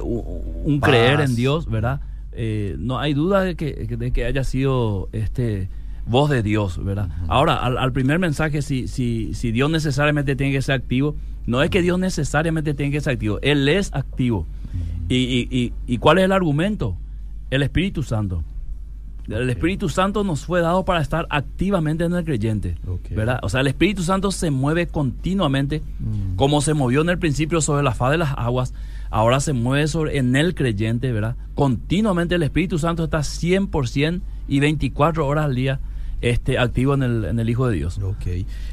un 0.64 0.78
creer 0.80 1.20
en 1.20 1.34
Dios, 1.36 1.68
¿verdad? 1.68 2.00
Eh, 2.32 2.76
no 2.78 2.98
hay 3.00 3.14
duda 3.14 3.42
de 3.42 3.56
que, 3.56 3.72
de 3.72 4.10
que 4.12 4.24
haya 4.24 4.44
sido 4.44 5.08
este 5.12 5.68
voz 6.06 6.30
de 6.30 6.42
Dios, 6.44 6.82
¿verdad? 6.84 7.08
Ahora, 7.26 7.56
al, 7.56 7.76
al 7.78 7.92
primer 7.92 8.18
mensaje, 8.20 8.62
si, 8.62 8.86
si, 8.86 9.34
si 9.34 9.50
Dios 9.50 9.68
necesariamente 9.70 10.36
tiene 10.36 10.52
que 10.52 10.62
ser 10.62 10.76
activo, 10.76 11.16
no 11.46 11.62
es 11.62 11.70
que 11.70 11.82
Dios 11.82 11.98
necesariamente 11.98 12.74
tiene 12.74 12.92
que 12.92 13.00
ser 13.00 13.14
activo, 13.14 13.40
Él 13.42 13.68
es 13.68 13.90
activo. 13.92 14.46
¿Y, 15.08 15.16
y, 15.16 15.48
y, 15.50 15.72
y 15.86 15.98
cuál 15.98 16.18
es 16.18 16.24
el 16.26 16.32
argumento? 16.32 16.96
El 17.50 17.62
Espíritu 17.62 18.02
Santo. 18.02 18.42
El 19.28 19.50
Espíritu 19.50 19.90
Santo 19.90 20.24
nos 20.24 20.46
fue 20.46 20.62
dado 20.62 20.86
para 20.86 21.02
estar 21.02 21.26
activamente 21.28 22.04
en 22.04 22.14
el 22.14 22.24
creyente. 22.24 22.76
¿verdad? 23.10 23.40
O 23.42 23.50
sea, 23.50 23.60
el 23.60 23.66
Espíritu 23.66 24.02
Santo 24.02 24.30
se 24.30 24.50
mueve 24.50 24.86
continuamente, 24.86 25.82
Mm. 26.00 26.36
como 26.36 26.62
se 26.62 26.72
movió 26.72 27.02
en 27.02 27.10
el 27.10 27.18
principio 27.18 27.60
sobre 27.60 27.82
la 27.82 27.92
faz 27.94 28.12
de 28.12 28.18
las 28.18 28.32
aguas, 28.38 28.72
ahora 29.10 29.40
se 29.40 29.52
mueve 29.52 29.86
sobre 29.86 30.16
en 30.16 30.34
el 30.34 30.54
creyente, 30.54 31.12
¿verdad? 31.12 31.36
Continuamente 31.54 32.36
el 32.36 32.42
Espíritu 32.42 32.78
Santo 32.78 33.04
está 33.04 33.22
100% 33.22 34.22
y 34.48 34.60
24 34.60 35.26
horas 35.26 35.44
al 35.44 35.54
día 35.54 35.78
este, 36.20 36.58
activo 36.58 36.94
en 36.94 37.02
el, 37.02 37.24
en 37.24 37.38
el 37.38 37.48
Hijo 37.48 37.68
de 37.68 37.76
Dios. 37.76 37.98
Ok. 38.02 38.26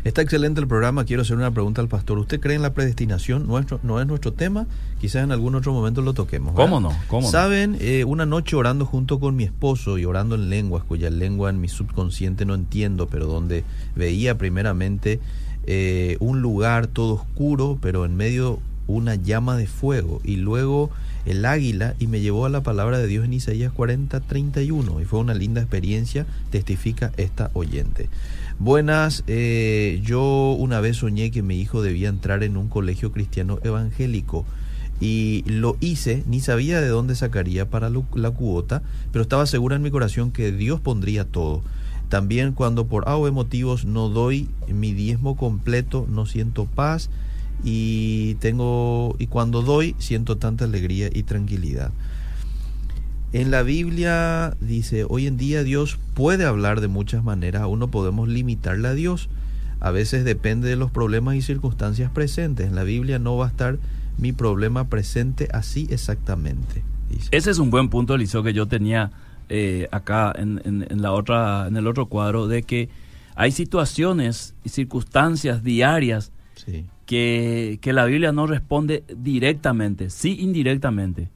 Está 0.03 0.21
excelente 0.21 0.61
el 0.61 0.67
programa. 0.67 1.05
Quiero 1.05 1.21
hacer 1.21 1.35
una 1.37 1.51
pregunta 1.51 1.81
al 1.81 1.87
pastor. 1.87 2.17
¿Usted 2.17 2.39
cree 2.39 2.55
en 2.55 2.61
la 2.61 2.73
predestinación? 2.73 3.47
Nuestro, 3.47 3.79
no 3.83 4.01
es 4.01 4.07
nuestro 4.07 4.33
tema. 4.33 4.65
Quizás 4.99 5.23
en 5.23 5.31
algún 5.31 5.55
otro 5.55 5.73
momento 5.73 6.01
lo 6.01 6.13
toquemos. 6.13 6.53
¿verdad? 6.55 6.69
¿Cómo 6.69 6.79
no? 6.79 6.95
¿Cómo 7.07 7.27
no? 7.27 7.31
Saben, 7.31 7.77
Eh, 7.79 8.03
una 8.03 8.25
noche 8.25 8.55
orando 8.55 8.85
junto 8.85 9.19
con 9.19 9.35
mi 9.35 9.43
esposo 9.43 9.97
y 9.97 10.05
orando 10.05 10.35
en 10.35 10.49
lenguas, 10.49 10.83
cuya 10.83 11.09
lengua 11.09 11.49
en 11.49 11.61
mi 11.61 11.67
subconsciente 11.67 12.45
no 12.45 12.55
entiendo, 12.55 13.07
pero 13.07 13.27
donde 13.27 13.63
veía 13.95 14.37
primeramente 14.37 15.19
eh, 15.67 16.17
un 16.19 16.41
lugar 16.41 16.87
todo 16.87 17.13
oscuro, 17.15 17.77
pero 17.81 18.05
en 18.05 18.15
medio 18.15 18.59
una 18.87 19.15
llama 19.15 19.57
de 19.57 19.67
fuego 19.67 20.21
y 20.23 20.35
luego 20.35 20.91
el 21.25 21.45
águila 21.45 21.95
y 21.99 22.07
me 22.07 22.21
llevó 22.21 22.45
a 22.45 22.49
la 22.49 22.63
palabra 22.63 22.99
de 22.99 23.07
Dios 23.07 23.25
en 23.25 23.33
Isaías 23.33 23.71
40, 23.73 24.19
31 24.21 25.01
y 25.01 25.05
fue 25.05 25.19
una 25.19 25.33
linda 25.33 25.61
experiencia, 25.61 26.25
testifica 26.51 27.11
esta 27.17 27.49
oyente. 27.53 28.09
Buenas, 28.59 29.23
eh, 29.27 30.01
yo 30.03 30.55
una 30.57 30.79
vez 30.79 30.97
soñé 30.97 31.31
que 31.31 31.41
mi 31.41 31.59
hijo 31.59 31.81
debía 31.81 32.09
entrar 32.09 32.43
en 32.43 32.57
un 32.57 32.69
colegio 32.69 33.11
cristiano 33.11 33.59
evangélico 33.63 34.45
y 35.01 35.43
lo 35.45 35.75
hice, 35.81 36.23
ni 36.25 36.39
sabía 36.39 36.79
de 36.79 36.87
dónde 36.87 37.15
sacaría 37.15 37.69
para 37.69 37.89
la 37.89 38.31
cuota, 38.31 38.81
pero 39.11 39.23
estaba 39.23 39.45
segura 39.45 39.75
en 39.75 39.81
mi 39.81 39.91
corazón 39.91 40.31
que 40.31 40.51
Dios 40.51 40.79
pondría 40.79 41.25
todo. 41.25 41.63
También 42.07 42.53
cuando 42.53 42.87
por 42.87 43.09
A 43.09 43.17
o 43.17 43.23
B 43.23 43.31
motivos 43.31 43.83
no 43.83 44.09
doy 44.09 44.47
mi 44.67 44.93
diezmo 44.93 45.35
completo, 45.35 46.07
no 46.09 46.25
siento 46.25 46.65
paz 46.65 47.09
y 47.63 48.35
tengo 48.35 49.15
y 49.19 49.27
cuando 49.27 49.61
doy 49.61 49.95
siento 49.99 50.37
tanta 50.37 50.65
alegría 50.65 51.09
y 51.13 51.23
tranquilidad. 51.23 51.91
En 53.33 53.51
la 53.51 53.63
Biblia 53.63 54.55
dice, 54.61 55.05
hoy 55.09 55.27
en 55.27 55.35
día 55.37 55.63
Dios 55.63 55.97
puede 56.13 56.45
hablar 56.45 56.79
de 56.79 56.87
muchas 56.87 57.23
maneras, 57.23 57.63
aún 57.63 57.79
no 57.79 57.89
podemos 57.89 58.29
limitarle 58.29 58.87
a 58.87 58.93
Dios. 58.93 59.29
A 59.81 59.91
veces 59.91 60.23
depende 60.23 60.69
de 60.69 60.77
los 60.77 60.89
problemas 60.89 61.35
y 61.35 61.41
circunstancias 61.41 62.09
presentes. 62.09 62.67
En 62.67 62.75
la 62.75 62.83
Biblia 62.83 63.19
no 63.19 63.35
va 63.35 63.45
a 63.45 63.49
estar 63.49 63.77
mi 64.17 64.31
problema 64.31 64.87
presente 64.87 65.49
así 65.51 65.85
exactamente. 65.91 66.81
Dice. 67.09 67.27
Ese 67.31 67.51
es 67.51 67.59
un 67.59 67.69
buen 67.71 67.89
punto, 67.89 68.15
Eliseo, 68.15 68.41
que 68.41 68.53
yo 68.53 68.67
tenía 68.67 69.11
eh, 69.49 69.87
acá 69.91 70.33
en, 70.37 70.61
en- 70.63 70.87
en 70.89 71.01
la 71.01 71.11
otra, 71.11 71.67
en 71.67 71.75
el 71.75 71.87
otro 71.87 72.05
cuadro, 72.07 72.47
de 72.47 72.63
que 72.63 72.87
hay 73.35 73.51
situaciones 73.51 74.55
y 74.63 74.69
circunstancias 74.69 75.61
diarias 75.63 76.31
Sí. 76.55 76.85
Que, 77.05 77.77
que 77.81 77.93
la 77.93 78.05
Biblia 78.05 78.31
no 78.31 78.47
responde 78.47 79.03
directamente, 79.15 80.09
sí 80.09 80.37
indirectamente. 80.39 81.29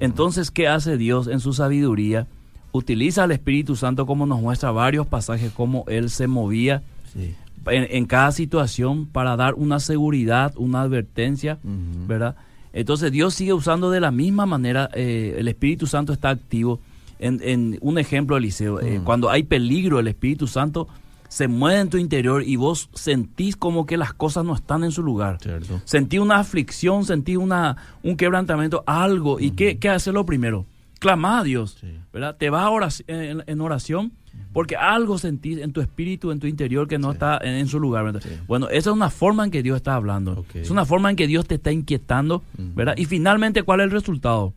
Entonces, 0.00 0.50
¿qué 0.50 0.66
hace 0.66 0.96
Dios 0.96 1.28
en 1.28 1.38
su 1.38 1.52
sabiduría? 1.52 2.26
Utiliza 2.72 3.22
al 3.22 3.30
Espíritu 3.30 3.76
Santo 3.76 4.04
como 4.04 4.26
nos 4.26 4.40
muestra 4.40 4.72
varios 4.72 5.06
pasajes, 5.06 5.52
cómo 5.52 5.84
Él 5.86 6.10
se 6.10 6.26
movía 6.26 6.82
Sí. 7.14 7.34
en, 7.66 7.86
en 7.90 8.04
cada 8.06 8.32
situación 8.32 9.06
para 9.06 9.36
dar 9.36 9.54
una 9.54 9.78
seguridad, 9.78 10.52
una 10.56 10.82
advertencia. 10.82 11.58
¿verdad? 11.62 12.34
Entonces 12.72 13.12
Dios 13.12 13.34
sigue 13.34 13.52
usando 13.52 13.90
de 13.90 14.00
la 14.00 14.10
misma 14.10 14.44
manera, 14.44 14.90
eh, 14.92 15.36
el 15.38 15.46
Espíritu 15.48 15.86
Santo 15.86 16.12
está 16.12 16.30
activo. 16.30 16.80
En, 17.20 17.40
en 17.42 17.78
un 17.80 17.98
ejemplo, 17.98 18.36
Eliseo, 18.36 18.80
eh, 18.80 19.00
cuando 19.04 19.30
hay 19.30 19.44
peligro, 19.44 20.00
el 20.00 20.08
Espíritu 20.08 20.46
Santo 20.48 20.88
se 21.28 21.48
mueve 21.48 21.80
en 21.80 21.90
tu 21.90 21.96
interior 21.98 22.42
y 22.42 22.56
vos 22.56 22.88
sentís 22.94 23.56
como 23.56 23.86
que 23.86 23.96
las 23.96 24.12
cosas 24.12 24.44
no 24.44 24.54
están 24.54 24.84
en 24.84 24.92
su 24.92 25.02
lugar. 25.02 25.38
Cierto. 25.40 25.80
Sentí 25.84 26.18
una 26.18 26.36
aflicción, 26.38 27.04
sentí 27.04 27.36
una, 27.36 27.76
un 28.02 28.16
quebrantamiento, 28.16 28.82
algo. 28.86 29.40
¿Y 29.40 29.52
qué, 29.52 29.78
qué 29.78 29.88
hace 29.90 30.12
lo 30.12 30.24
primero? 30.26 30.66
Clama 30.98 31.40
a 31.40 31.44
Dios, 31.44 31.76
Sí. 31.80 31.88
¿verdad? 32.12 32.36
Te 32.36 32.48
vas 32.50 32.64
a 32.64 33.02
en, 33.12 33.44
en 33.46 33.60
oración 33.60 34.12
porque 34.52 34.76
algo 34.76 35.18
sentís 35.18 35.58
en 35.58 35.72
tu 35.72 35.80
espíritu, 35.80 36.30
en 36.30 36.40
tu 36.40 36.46
interior 36.46 36.88
que 36.88 36.98
no 36.98 37.08
Sí. 37.10 37.14
está 37.14 37.38
en, 37.42 37.54
en 37.54 37.68
su 37.68 37.78
lugar. 37.80 38.18
Bueno, 38.46 38.68
esa 38.68 38.90
es 38.90 38.94
una 38.96 39.10
forma 39.10 39.44
en 39.44 39.50
que 39.50 39.62
Dios 39.62 39.76
está 39.76 39.94
hablando. 39.94 40.44
Es 40.54 40.70
una 40.70 40.84
forma 40.86 41.10
en 41.10 41.16
que 41.16 41.26
Dios 41.26 41.46
te 41.46 41.56
está 41.56 41.70
inquietando. 41.72 42.42
¿verdad? 42.56 42.94
Y 42.96 43.04
finalmente, 43.04 43.62
¿cuál 43.62 43.80
es 43.80 43.84
el 43.84 43.90
resultado? 43.90 44.54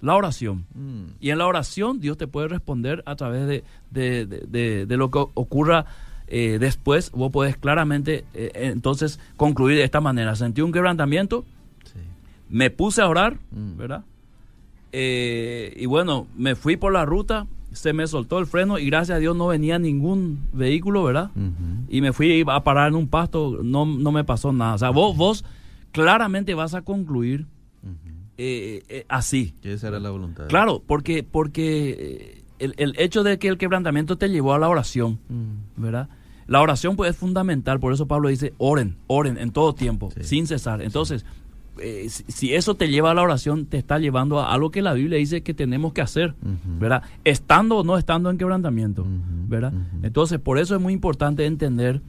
La 0.00 0.14
oración. 0.14 0.64
Mm. 0.74 1.02
Y 1.20 1.30
en 1.30 1.38
la 1.38 1.46
oración 1.46 2.00
Dios 2.00 2.16
te 2.16 2.26
puede 2.26 2.48
responder 2.48 3.02
a 3.04 3.16
través 3.16 3.46
de- 3.46 3.64
de- 3.90 4.86
de 4.86 4.96
lo 4.96 5.10
que 5.10 5.18
ocurra 5.34 5.84
eh, 6.30 6.56
después. 6.58 7.10
Vos 7.10 7.30
podés 7.30 7.56
claramente 7.56 8.24
eh, 8.34 8.50
entonces 8.54 9.20
concluir 9.36 9.76
de 9.76 9.84
esta 9.84 10.00
manera. 10.00 10.34
Sentí 10.36 10.62
un 10.62 10.72
quebrantamiento, 10.72 11.44
Sí. 11.84 11.98
me 12.48 12.70
puse 12.70 13.02
a 13.02 13.08
orar, 13.08 13.38
Mm. 13.50 13.76
¿verdad? 13.76 14.04
Eh, 14.92 15.74
y 15.76 15.86
bueno, 15.86 16.26
me 16.36 16.54
fui 16.56 16.76
por 16.76 16.92
la 16.92 17.04
ruta, 17.04 17.46
se 17.72 17.92
me 17.92 18.06
soltó 18.08 18.38
el 18.40 18.46
freno 18.46 18.78
y 18.78 18.86
gracias 18.86 19.16
a 19.16 19.18
Dios 19.20 19.36
no 19.36 19.46
venía 19.46 19.78
ningún 19.78 20.40
vehículo, 20.52 21.04
¿verdad? 21.04 21.30
Y 21.88 22.00
me 22.00 22.12
fui 22.12 22.44
a 22.46 22.64
parar 22.64 22.88
en 22.88 22.96
un 22.96 23.06
pasto, 23.06 23.60
no, 23.62 23.86
no 23.86 24.10
me 24.10 24.24
pasó 24.24 24.52
nada. 24.52 24.74
O 24.74 24.78
sea, 24.78 24.90
vos, 24.90 25.16
vos 25.16 25.44
claramente 25.92 26.54
vas 26.54 26.74
a 26.74 26.82
concluir 26.82 27.46
eh, 28.38 28.82
eh, 28.88 29.04
así. 29.08 29.54
Que 29.62 29.74
esa 29.74 29.88
era 29.88 30.00
la 30.00 30.10
voluntad. 30.10 30.48
Claro, 30.48 30.82
porque, 30.84 31.22
porque 31.22 32.42
el, 32.58 32.74
el 32.78 32.94
hecho 32.98 33.22
de 33.22 33.38
que 33.38 33.46
el 33.48 33.58
quebrantamiento 33.58 34.16
te 34.18 34.28
llevó 34.30 34.54
a 34.54 34.58
la 34.58 34.68
oración, 34.68 35.18
Mm. 35.28 35.80
¿verdad? 35.82 36.08
La 36.50 36.60
oración 36.60 36.96
pues 36.96 37.10
es 37.10 37.16
fundamental, 37.16 37.78
por 37.78 37.92
eso 37.92 38.06
Pablo 38.06 38.28
dice, 38.28 38.52
oren, 38.58 38.96
oren 39.06 39.38
en 39.38 39.52
todo 39.52 39.72
tiempo, 39.72 40.10
Sí. 40.10 40.24
sin 40.24 40.46
cesar. 40.48 40.82
Entonces, 40.82 41.24
eh, 41.78 42.08
si, 42.08 42.52
eso 42.54 42.74
te 42.74 42.88
lleva 42.88 43.12
a 43.12 43.14
la 43.14 43.22
oración, 43.22 43.66
te 43.66 43.78
está 43.78 44.00
llevando 44.00 44.40
a 44.40 44.52
algo 44.52 44.72
que 44.72 44.82
la 44.82 44.92
Biblia 44.92 45.16
dice 45.16 45.42
que 45.42 45.54
tenemos 45.54 45.92
que 45.92 46.00
hacer. 46.00 46.34
¿verdad? 46.80 47.04
Estando 47.22 47.78
o 47.78 47.84
no 47.84 47.96
estando 47.96 48.30
en 48.30 48.36
quebrantamiento, 48.36 49.06
¿verdad? 49.46 49.72
Entonces, 50.02 50.40
por 50.40 50.58
eso 50.58 50.74
es 50.74 50.80
muy 50.80 50.92
importante 50.92 51.46
entender 51.46 52.00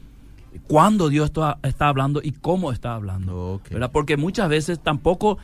cuándo 0.67 1.09
Dios 1.09 1.25
está, 1.25 1.59
está 1.61 1.87
hablando 1.87 2.19
y 2.23 2.31
cómo 2.31 2.71
está 2.71 2.95
hablando. 2.95 3.61
¿verdad? 3.69 3.91
Porque 3.91 4.17
muchas 4.17 4.49
veces 4.49 4.79
tampoco 4.79 5.37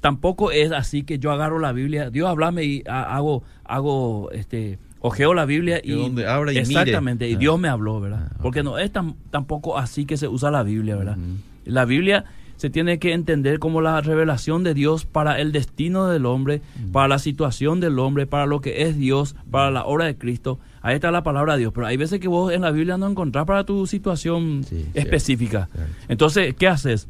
tampoco 0.00 0.50
es 0.50 0.72
así 0.72 1.04
que 1.04 1.20
yo 1.20 1.30
agarro 1.30 1.60
la 1.60 1.72
Biblia, 1.72 2.10
Dios 2.10 2.28
hablame 2.28 2.64
y 2.64 2.82
hago, 2.86 3.44
hago, 3.64 4.30
este, 4.32 4.78
ojeo 5.00 5.34
la 5.34 5.44
Biblia 5.46 5.80
y, 5.82 5.92
donde 5.92 6.26
abra 6.26 6.52
y 6.52 6.58
exactamente 6.58 7.28
y 7.28 7.34
Ah. 7.34 7.38
Dios 7.38 7.58
me 7.58 7.68
habló, 7.68 8.00
¿verdad? 8.00 8.28
Ah. 8.32 8.36
Porque 8.42 8.62
no 8.62 8.78
es 8.78 8.90
tan, 8.92 9.14
tampoco 9.30 9.78
así 9.78 10.04
que 10.04 10.16
se 10.16 10.28
usa 10.28 10.50
la 10.50 10.62
Biblia, 10.62 10.96
¿verdad? 10.96 11.16
La 11.64 11.84
Biblia 11.84 12.24
se 12.56 12.68
tiene 12.68 12.98
que 12.98 13.14
entender 13.14 13.58
como 13.58 13.80
la 13.80 14.00
revelación 14.02 14.64
de 14.64 14.74
Dios 14.74 15.06
para 15.06 15.40
el 15.40 15.50
destino 15.50 16.08
del 16.08 16.26
hombre, 16.26 16.60
para 16.92 17.08
la 17.08 17.18
situación 17.18 17.80
del 17.80 17.98
hombre, 17.98 18.26
para 18.26 18.44
lo 18.44 18.60
que 18.60 18.82
es 18.82 18.98
Dios, 18.98 19.34
para 19.50 19.70
la 19.70 19.84
obra 19.86 20.04
de 20.04 20.16
Cristo. 20.18 20.58
Ahí 20.82 20.94
está 20.94 21.10
la 21.10 21.22
palabra 21.22 21.54
de 21.54 21.60
Dios, 21.60 21.72
pero 21.74 21.86
hay 21.86 21.96
veces 21.96 22.20
que 22.20 22.28
vos 22.28 22.52
en 22.52 22.60
la 22.60 22.70
Biblia 22.70 22.98
no 22.98 23.08
encontrás 23.08 23.46
para 23.46 23.64
tu 23.64 23.86
situación 23.86 24.62
Sí, 24.64 24.76
cierto, 24.76 24.98
específica. 24.98 25.68
cierto. 25.72 25.92
Entonces, 26.08 26.54
¿qué 26.54 26.68
haces? 26.68 27.08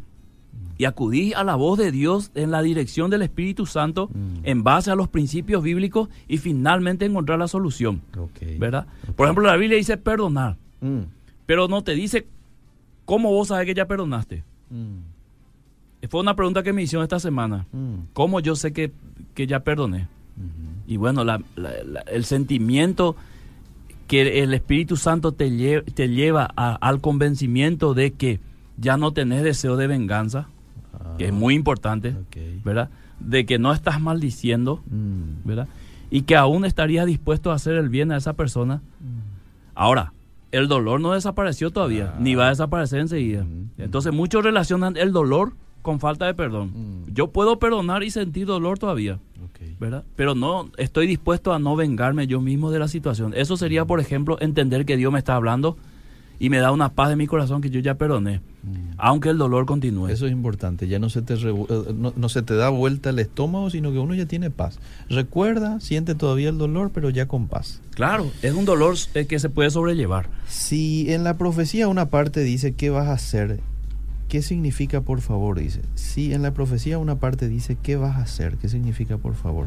Y 0.80 0.86
acudís 0.86 1.34
a 1.34 1.44
la 1.44 1.56
voz 1.56 1.76
de 1.78 1.92
Dios 1.92 2.30
en 2.34 2.50
la 2.50 2.62
dirección 2.62 3.10
del 3.10 3.20
Espíritu 3.20 3.66
Santo 3.66 4.08
Mm. 4.14 4.40
en 4.44 4.62
base 4.64 4.90
a 4.90 4.94
los 4.94 5.08
principios 5.08 5.62
bíblicos 5.62 6.08
y 6.26 6.38
finalmente 6.38 7.04
encontrar 7.04 7.38
la 7.38 7.48
solución. 7.48 8.00
¿verdad? 8.58 8.86
Por 9.14 9.26
ejemplo, 9.26 9.44
la 9.46 9.56
Biblia 9.56 9.76
dice 9.76 9.98
perdonar, 9.98 10.56
Mm, 10.80 11.00
pero 11.44 11.68
no 11.68 11.82
te 11.84 11.94
dice 11.94 12.26
cómo 13.04 13.30
vos 13.30 13.48
sabes 13.48 13.66
que 13.66 13.74
ya 13.74 13.86
perdonaste. 13.86 14.42
mm, 14.70 16.06
Fue 16.08 16.20
una 16.20 16.34
pregunta 16.34 16.62
que 16.62 16.72
me 16.72 16.82
hicieron 16.82 17.02
esta 17.02 17.20
semana. 17.20 17.66
¿Cómo 18.14 18.40
yo 18.40 18.56
sé 18.56 18.72
que, 18.72 18.90
que 19.34 19.46
ya 19.46 19.60
perdoné? 19.60 20.08
Y 20.86 20.96
bueno, 20.96 21.24
la- 21.24 21.42
la- 21.56 21.84
la- 21.84 22.00
el 22.00 22.24
sentimiento 22.24 23.16
que 24.06 24.42
el 24.42 24.54
Espíritu 24.54 24.96
Santo 24.96 25.32
te, 25.32 25.50
lle- 25.50 25.84
te 25.92 26.08
lleva 26.08 26.50
a- 26.56 26.74
al 26.76 27.02
convencimiento 27.02 27.92
de 27.92 28.12
que 28.12 28.40
ya 28.78 28.96
no 28.96 29.12
tenés 29.12 29.42
deseo 29.44 29.76
de 29.76 29.86
venganza, 29.86 30.48
que 31.18 31.26
es 31.26 31.32
muy 31.32 31.54
importante. 31.54 32.14
¿verdad? 32.64 32.90
De 33.18 33.44
que 33.46 33.58
no 33.58 33.72
estás 33.72 34.00
maldiciendo, 34.00 34.82
Mm, 34.90 35.46
¿verdad? 35.46 35.68
Y 36.10 36.22
que 36.22 36.36
aún 36.36 36.64
estarías 36.64 37.06
dispuesto 37.06 37.50
a 37.52 37.54
hacer 37.54 37.74
el 37.76 37.88
bien 37.88 38.10
a 38.12 38.16
esa 38.16 38.32
persona. 38.32 38.82
Ahora, 39.74 40.12
el 40.52 40.66
dolor 40.68 41.00
no 41.00 41.12
desapareció 41.12 41.70
todavía, 41.70 42.12
Ah. 42.14 42.18
ni 42.20 42.34
va 42.34 42.46
a 42.46 42.50
desaparecer 42.50 43.00
enseguida. 43.00 43.42
Ujú. 43.42 43.66
Entonces 43.78 44.12
muchos 44.12 44.42
relacionan 44.42 44.96
el 44.96 45.12
dolor 45.12 45.52
con 45.82 46.00
falta 46.00 46.26
de 46.26 46.34
perdón. 46.34 46.72
Mm. 47.06 47.12
Yo 47.14 47.28
puedo 47.28 47.58
perdonar 47.58 48.02
y 48.02 48.10
sentir 48.10 48.46
dolor 48.46 48.78
todavía. 48.78 49.18
¿verdad? 49.78 50.04
Pero 50.16 50.34
no 50.34 50.70
estoy 50.76 51.06
dispuesto 51.06 51.52
a 51.54 51.58
no 51.58 51.74
vengarme 51.76 52.26
yo 52.26 52.40
mismo 52.40 52.70
de 52.70 52.78
la 52.78 52.88
situación. 52.88 53.32
Eso 53.34 53.56
sería, 53.56 53.84
por 53.86 53.98
ejemplo, 54.00 54.36
entender 54.40 54.84
que 54.84 54.96
Dios 54.98 55.10
me 55.12 55.18
está 55.18 55.34
hablando 55.36 55.76
y 56.40 56.50
me 56.50 56.58
da 56.58 56.72
una 56.72 56.88
paz 56.94 57.08
de 57.10 57.14
mi 57.16 57.28
corazón 57.28 57.60
que 57.60 57.70
yo 57.70 57.78
ya 57.78 57.94
perdoné, 57.94 58.40
Mm. 58.62 58.94
aunque 58.98 59.28
el 59.28 59.38
dolor 59.38 59.64
continúe. 59.66 60.08
Eso 60.08 60.26
es 60.26 60.32
importante, 60.32 60.88
ya 60.88 60.98
no 60.98 61.08
se, 61.08 61.22
te 61.22 61.34
eh, 61.34 61.54
no, 61.94 62.12
no 62.16 62.28
se 62.28 62.42
te 62.42 62.54
da 62.56 62.68
vuelta 62.70 63.10
el 63.10 63.18
estómago, 63.20 63.70
sino 63.70 63.92
que 63.92 63.98
uno 63.98 64.14
ya 64.14 64.26
tiene 64.26 64.50
paz. 64.50 64.78
Recuerda, 65.08 65.78
siente 65.80 66.14
todavía 66.14 66.48
el 66.48 66.58
dolor, 66.58 66.90
pero 66.92 67.08
ya 67.10 67.26
con 67.28 67.46
paz. 67.46 67.80
Claro, 67.94 68.30
es 68.42 68.54
un 68.54 68.64
dolor 68.64 68.96
eh, 69.14 69.26
que 69.26 69.38
se 69.38 69.48
puede 69.50 69.70
sobrellevar. 69.70 70.28
Si 70.48 71.12
en 71.12 71.22
la 71.24 71.36
profecía 71.38 71.88
una 71.88 72.06
parte 72.08 72.40
dice 72.42 72.72
qué 72.74 72.90
vas 72.90 73.06
a 73.08 73.12
hacer, 73.12 73.60
¿qué 74.28 74.42
significa 74.42 75.00
por 75.02 75.20
favor? 75.20 75.58
Dice. 75.58 75.80
Si 75.94 76.32
en 76.32 76.42
la 76.42 76.52
profecía 76.54 76.98
una 76.98 77.16
parte 77.16 77.48
dice 77.48 77.76
qué 77.82 77.96
vas 77.96 78.16
a 78.16 78.22
hacer, 78.22 78.56
¿qué 78.56 78.68
significa 78.68 79.16
por 79.18 79.34
favor? 79.34 79.66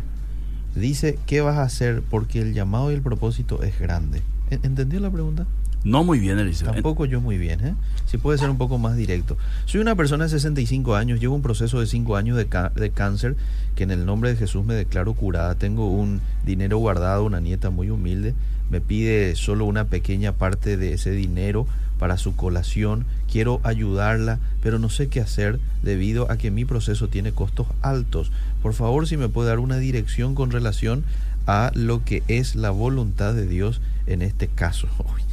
Dice 0.76 1.20
qué 1.28 1.42
vas 1.42 1.58
a 1.58 1.64
hacer 1.64 2.02
porque 2.10 2.42
el 2.42 2.54
llamado 2.54 2.92
y 2.92 2.96
el 2.96 3.02
propósito 3.02 3.62
es 3.62 3.80
grande. 3.80 4.22
¿En- 4.50 4.62
¿Entendió 4.64 5.00
la 5.00 5.12
pregunta? 5.12 5.46
No 5.84 6.04
muy 6.04 6.20
bien, 6.20 6.40
Eliseo. 6.40 6.72
Tampoco 6.72 7.06
yo 7.06 7.20
muy 7.20 7.38
bien, 7.38 7.66
¿eh? 7.66 7.76
Si 8.06 8.18
puede 8.18 8.38
ser 8.38 8.50
un 8.50 8.58
poco 8.58 8.78
más 8.78 8.96
directo. 8.96 9.38
Soy 9.66 9.82
una 9.82 9.96
persona 9.96 10.24
de 10.24 10.30
65 10.30 10.96
años, 10.96 11.20
llevo 11.20 11.36
un 11.36 11.42
proceso 11.42 11.80
de 11.80 11.88
5 11.88 12.16
años 12.16 12.38
de, 12.38 12.48
de 12.76 12.90
cáncer, 12.92 13.36
que 13.76 13.84
en 13.84 13.92
el 13.92 14.06
nombre 14.06 14.30
de 14.30 14.38
Jesús 14.38 14.64
me 14.64 14.76
declaro 14.76 15.14
curada. 15.14 15.56
Tengo 15.56 15.90
un 15.90 16.22
dinero 16.46 16.78
guardado, 16.78 17.26
una 17.26 17.42
nieta 17.42 17.70
muy 17.70 17.90
humilde, 17.90 18.34
me 18.70 18.80
pide 18.80 19.36
solo 19.36 19.66
una 19.66 19.86
pequeña 19.86 20.32
parte 20.32 20.78
de 20.78 20.94
ese 20.94 21.12
dinero 21.12 21.68
para 22.00 22.18
su 22.18 22.36
colación. 22.36 23.06
Quiero 23.32 23.60
ayudarla, 23.64 24.40
pero 24.62 24.80
no 24.80 24.90
sé 24.90 25.10
qué 25.10 25.20
hacer 25.20 25.60
debido 25.82 26.32
a 26.32 26.38
que 26.38 26.52
mi 26.52 26.66
proceso 26.66 27.10
tiene 27.10 27.34
costos 27.34 27.68
altos. 27.82 28.32
Por 28.62 28.74
favor, 28.74 29.08
si 29.08 29.18
me 29.18 29.30
puede 29.30 29.50
dar 29.50 29.60
una 29.60 29.78
dirección 29.78 30.34
con 30.34 30.52
relación 30.52 31.04
a 31.46 31.72
lo 31.76 32.06
que 32.06 32.24
es 32.28 32.56
la 32.56 32.72
voluntad 32.72 33.34
de 33.34 33.48
Dios 33.48 33.82
en 34.08 34.22
este 34.22 34.48
caso. 34.48 34.88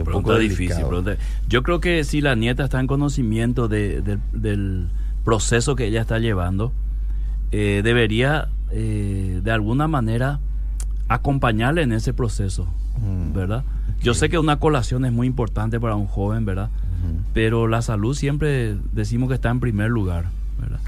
un 0.00 0.04
Pregunta 0.04 0.28
poco 0.28 0.38
difícil. 0.38 0.84
pregunta- 0.86 1.16
Yo 1.48 1.62
creo 1.62 1.80
que 1.80 2.04
si 2.04 2.20
la 2.20 2.34
nieta 2.34 2.64
está 2.64 2.80
en 2.80 2.86
conocimiento 2.86 3.68
de- 3.68 4.00
del- 4.02 4.20
del 4.32 4.88
proceso 5.24 5.76
que 5.76 5.86
ella 5.86 6.00
está 6.00 6.18
llevando, 6.18 6.72
eh, 7.50 7.82
debería 7.84 8.48
eh, 8.74 9.40
de 9.44 9.50
alguna 9.50 9.86
manera 9.86 10.40
acompañarle 11.08 11.82
en 11.82 11.92
ese 11.92 12.14
proceso, 12.14 12.66
Mm, 13.00 13.32
¿verdad? 13.34 13.64
Yo 14.02 14.14
sé 14.14 14.28
que 14.28 14.38
una 14.38 14.56
colación 14.58 15.04
es 15.04 15.12
muy 15.12 15.26
importante 15.26 15.78
para 15.80 15.94
un 15.96 16.06
joven, 16.06 16.44
¿verdad? 16.44 16.70
Pero 17.34 17.66
la 17.68 17.82
salud 17.82 18.14
siempre 18.14 18.76
decimos 18.92 19.28
que 19.28 19.34
está 19.34 19.50
en 19.50 19.60
primer 19.60 19.90
lugar, 19.90 20.26
¿verdad? 20.60 20.80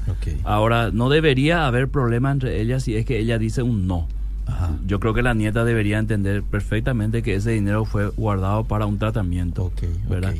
Ahora, 0.43 0.91
no 0.91 1.09
debería 1.09 1.65
haber 1.67 1.87
problema 1.89 2.31
entre 2.31 2.61
ellas 2.61 2.83
si 2.83 2.95
es 2.95 3.05
que 3.05 3.19
ella 3.19 3.37
dice 3.37 3.61
un 3.63 3.85
no. 3.87 4.07
Ajá. 4.45 4.71
Yo 4.85 4.99
creo 4.99 5.13
que 5.13 5.23
la 5.23 5.33
nieta 5.33 5.63
debería 5.63 5.97
entender 5.99 6.43
perfectamente 6.43 7.23
que 7.23 7.35
ese 7.35 7.51
dinero 7.51 7.85
fue 7.85 8.09
guardado 8.09 8.63
para 8.63 8.85
un 8.85 8.99
tratamiento. 8.99 9.71
¿verdad? 10.09 10.33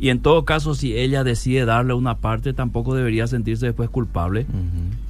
Y 0.00 0.08
en 0.08 0.20
todo 0.20 0.46
caso, 0.46 0.74
si 0.74 0.96
ella 0.96 1.24
decide 1.24 1.66
darle 1.66 1.92
una 1.92 2.16
parte, 2.16 2.54
tampoco 2.54 2.94
debería 2.94 3.26
sentirse 3.26 3.66
después 3.66 3.90
culpable, 3.90 4.46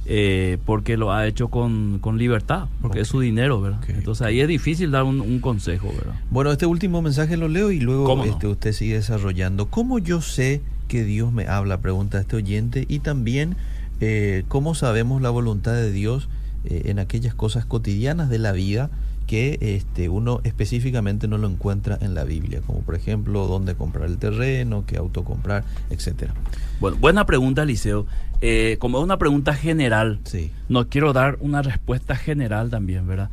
eh, 0.05 0.57
porque 0.65 0.97
lo 0.97 1.13
ha 1.13 1.25
hecho 1.27 1.47
con, 1.47 1.99
con 1.99 2.17
libertad, 2.17 2.67
porque 2.81 2.99
es 2.99 3.07
su 3.07 3.21
dinero, 3.21 3.61
¿verdad? 3.61 3.79
Entonces 3.87 4.27
ahí 4.27 4.41
es 4.41 4.49
difícil 4.49 4.91
dar 4.91 5.03
un, 5.03 5.21
un 5.21 5.39
consejo, 5.39 5.87
¿verdad? 5.97 6.13
Bueno, 6.29 6.51
este 6.51 6.65
último 6.65 7.01
mensaje 7.01 7.37
lo 7.37 7.47
leo 7.47 7.71
y 7.71 7.79
luego 7.79 8.21
este, 8.25 8.47
usted 8.47 8.73
sigue 8.73 8.95
desarrollando. 8.95 9.67
¿Cómo 9.67 9.97
yo 9.97 10.21
sé 10.21 10.61
que 10.89 11.05
Dios 11.05 11.31
me 11.31 11.47
habla? 11.47 11.79
Pregunta 11.79 12.19
este 12.19 12.35
oyente. 12.35 12.85
Y 12.89 12.99
también, 12.99 13.55
eh, 14.01 14.43
¿cómo 14.49 14.75
sabemos 14.75 15.21
la 15.21 15.29
voluntad 15.29 15.71
de 15.71 15.93
Dios 15.93 16.27
eh, 16.65 16.83
en 16.85 16.99
aquellas 16.99 17.33
cosas 17.33 17.65
cotidianas 17.65 18.29
de 18.29 18.39
la 18.39 18.51
vida 18.51 18.89
que 19.27 19.57
este, 19.61 20.09
uno 20.09 20.41
específicamente 20.43 21.27
no 21.27 21.37
lo 21.37 21.47
encuentra 21.47 21.97
en 22.01 22.13
la 22.15 22.23
Biblia? 22.23 22.61
Como 22.65 22.79
por 22.81 22.95
ejemplo, 22.95 23.47
dónde 23.47 23.75
comprar 23.75 24.09
el 24.09 24.17
terreno, 24.17 24.83
qué 24.85 24.97
auto 24.97 25.23
comprar, 25.23 25.63
etcétera. 25.89 26.33
Bueno, 26.79 26.97
buena 26.97 27.25
pregunta, 27.25 27.63
Liceo. 27.63 28.05
Eh, 28.41 28.77
como 28.79 28.97
es 28.97 29.03
una 29.03 29.17
pregunta 29.17 29.53
general, 29.53 30.19
Sí. 30.23 30.51
no 30.67 30.87
quiero 30.89 31.13
dar 31.13 31.37
una 31.41 31.61
respuesta 31.61 32.15
general 32.15 32.69
también, 32.71 33.07
¿verdad? 33.07 33.29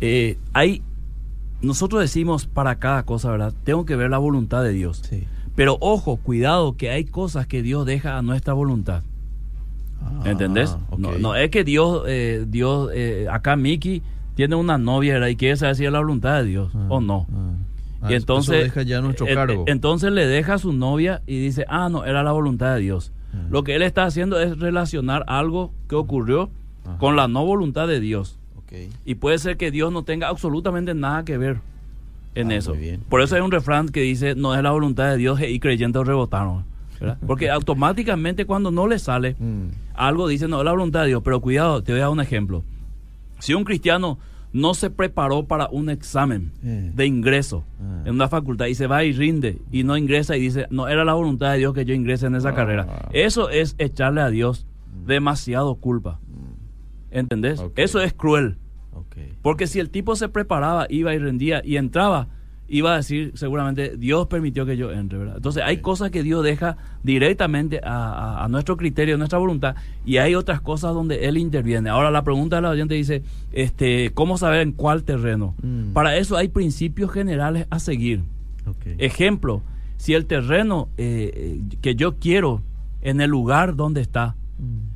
Eh, 0.00 0.36
hay, 0.52 0.82
nosotros 1.62 2.00
decimos 2.02 2.46
para 2.46 2.76
cada 2.78 3.04
cosa, 3.04 3.30
¿verdad? 3.30 3.54
Tengo 3.64 3.84
que 3.86 3.96
ver 3.96 4.10
la 4.10 4.18
voluntad 4.18 4.62
de 4.62 4.72
Dios. 4.72 5.02
Sí. 5.08 5.24
Pero 5.54 5.76
ojo, 5.80 6.16
cuidado, 6.18 6.76
que 6.76 6.90
hay 6.90 7.04
cosas 7.04 7.46
que 7.46 7.62
Dios 7.62 7.86
deja 7.86 8.18
a 8.18 8.22
nuestra 8.22 8.52
voluntad. 8.52 9.02
Ah, 10.02 10.22
¿Entendés? 10.24 10.76
No, 10.96 11.18
no 11.18 11.34
es 11.34 11.50
que 11.50 11.64
Dios, 11.64 12.02
eh, 12.06 12.44
Dios 12.48 12.90
eh, 12.94 13.26
acá 13.30 13.56
Miki 13.56 14.02
tiene 14.34 14.54
una 14.56 14.78
novia 14.78 15.14
¿verdad? 15.14 15.28
y 15.28 15.36
quiere 15.36 15.56
saber 15.56 15.76
si 15.76 15.84
es 15.84 15.92
la 15.92 15.98
voluntad 15.98 16.38
de 16.42 16.44
Dios 16.48 16.72
Ah, 16.74 16.86
o 16.88 17.00
no. 17.00 17.26
ah. 17.30 18.06
Y 18.10 18.14
eso 18.14 18.16
entonces, 18.22 18.64
deja 18.64 18.82
ya 18.82 19.00
nuestro 19.00 19.26
cargo. 19.26 19.64
entonces 19.66 20.12
le 20.12 20.26
deja 20.26 20.54
a 20.54 20.58
su 20.58 20.72
novia 20.72 21.20
y 21.26 21.40
dice, 21.40 21.64
ah, 21.68 21.88
no, 21.88 22.04
era 22.04 22.22
la 22.22 22.30
voluntad 22.32 22.74
de 22.74 22.80
Dios. 22.80 23.12
Lo 23.50 23.62
que 23.64 23.74
él 23.74 23.82
está 23.82 24.04
haciendo 24.04 24.40
es 24.40 24.58
relacionar 24.58 25.24
algo 25.26 25.72
que 25.88 25.94
ocurrió 25.96 26.50
con 26.98 27.14
la 27.16 27.28
no 27.28 27.44
voluntad 27.44 27.86
de 27.88 28.00
Dios. 28.00 28.38
Y 29.04 29.14
puede 29.16 29.38
ser 29.38 29.56
que 29.56 29.70
Dios 29.70 29.92
no 29.92 30.02
tenga 30.04 30.28
absolutamente 30.28 30.94
nada 30.94 31.24
que 31.24 31.36
ver 31.38 31.58
en 32.34 32.52
eso. 32.52 32.72
bien. 32.74 33.00
Por 33.08 33.20
eso 33.22 33.34
hay 33.34 33.40
un 33.42 33.50
refrán 33.50 33.88
que 33.88 34.00
dice, 34.02 34.34
no 34.36 34.54
es 34.54 34.62
la 34.62 34.70
voluntad 34.70 35.10
de 35.10 35.16
Dios 35.16 35.40
y 35.40 35.58
creyentes 35.58 36.06
rebotaron. 36.06 36.64
¿Verdad? 37.00 37.18
Porque 37.26 37.50
automáticamente 37.50 38.44
cuando 38.46 38.70
no 38.70 38.86
le 38.86 38.98
sale 38.98 39.36
Mm. 39.38 39.68
algo, 39.94 40.28
dice, 40.28 40.48
no 40.48 40.58
es 40.58 40.64
la 40.64 40.72
voluntad 40.72 41.02
de 41.02 41.08
Dios. 41.08 41.22
Pero 41.24 41.40
cuidado, 41.40 41.82
te 41.82 41.92
voy 41.92 42.00
a 42.00 42.04
dar 42.04 42.10
un 42.12 42.20
ejemplo. 42.20 42.64
Si 43.38 43.54
un 43.54 43.64
cristiano 43.64 44.18
no 44.52 44.72
se 44.74 44.88
preparó 44.90 45.44
para 45.44 45.68
un 45.68 45.90
examen 45.90 46.52
Eh. 46.64 46.90
de 46.94 47.06
ingreso 47.06 47.64
Ah. 47.80 48.02
en 48.06 48.14
una 48.14 48.28
facultad 48.28 48.66
y 48.66 48.74
se 48.74 48.86
va 48.86 49.04
y 49.04 49.12
rinde 49.12 49.58
y 49.70 49.84
no 49.84 49.96
ingresa 49.96 50.36
y 50.36 50.40
dice, 50.40 50.66
no 50.70 50.88
era 50.88 51.04
la 51.04 51.12
voluntad 51.14 51.52
de 51.52 51.58
Dios 51.58 51.74
que 51.74 51.84
yo 51.84 51.92
ingrese 51.94 52.26
en 52.26 52.34
esa 52.34 52.48
Ah. 52.50 52.54
carrera. 52.54 53.08
Eso 53.12 53.50
es 53.50 53.74
echarle 53.78 54.20
a 54.22 54.30
Dios 54.30 54.66
demasiado 55.06 55.74
culpa. 55.76 56.18
¿Entendés? 57.10 57.58
Ok. 57.60 57.72
Eso 57.78 58.00
es 58.00 58.12
cruel. 58.12 58.56
Porque 59.42 59.66
si 59.66 59.78
el 59.80 59.90
tipo 59.90 60.14
se 60.16 60.28
preparaba, 60.28 60.86
iba 60.90 61.14
y 61.14 61.18
rendía 61.18 61.60
y 61.64 61.76
entraba, 61.76 62.28
iba 62.70 62.92
a 62.92 62.96
decir 62.98 63.32
seguramente 63.34 63.96
Dios 63.96 64.26
permitió 64.26 64.66
que 64.66 64.76
yo 64.76 64.92
entre, 64.92 65.18
¿verdad? 65.18 65.36
Entonces 65.36 65.62
hay 65.64 65.78
cosas 65.78 66.10
que 66.10 66.22
Dios 66.22 66.44
deja 66.44 66.76
directamente 67.02 67.80
a, 67.82 68.12
a- 68.12 68.44
a 68.44 68.48
nuestro 68.48 68.76
criterio, 68.76 69.14
a 69.14 69.18
nuestra 69.18 69.38
voluntad, 69.38 69.74
y 70.04 70.18
hay 70.18 70.34
otras 70.34 70.60
cosas 70.60 70.92
donde 70.94 71.26
Él 71.26 71.38
interviene. 71.38 71.88
Ahora 71.90 72.10
la 72.10 72.22
pregunta 72.24 72.56
de 72.56 72.62
la 72.62 72.70
oyente 72.70 72.94
dice, 72.94 73.22
este, 73.52 74.10
¿cómo 74.12 74.36
saber 74.38 74.60
en 74.60 74.72
cuál 74.72 75.04
terreno? 75.04 75.54
Mm. 75.62 75.92
Para 75.92 76.16
eso 76.16 76.36
hay 76.36 76.48
principios 76.48 77.10
generales 77.10 77.66
a 77.70 77.78
seguir. 77.78 78.22
Ejemplo, 78.98 79.62
si 79.96 80.12
el 80.14 80.26
terreno 80.26 80.88
eh, 80.98 81.32
eh, 81.34 81.76
que 81.80 81.94
yo 81.94 82.16
quiero 82.18 82.62
en 83.00 83.20
el 83.20 83.30
lugar 83.30 83.76
donde 83.76 84.00
está, 84.02 84.34
Mm. 84.58 84.87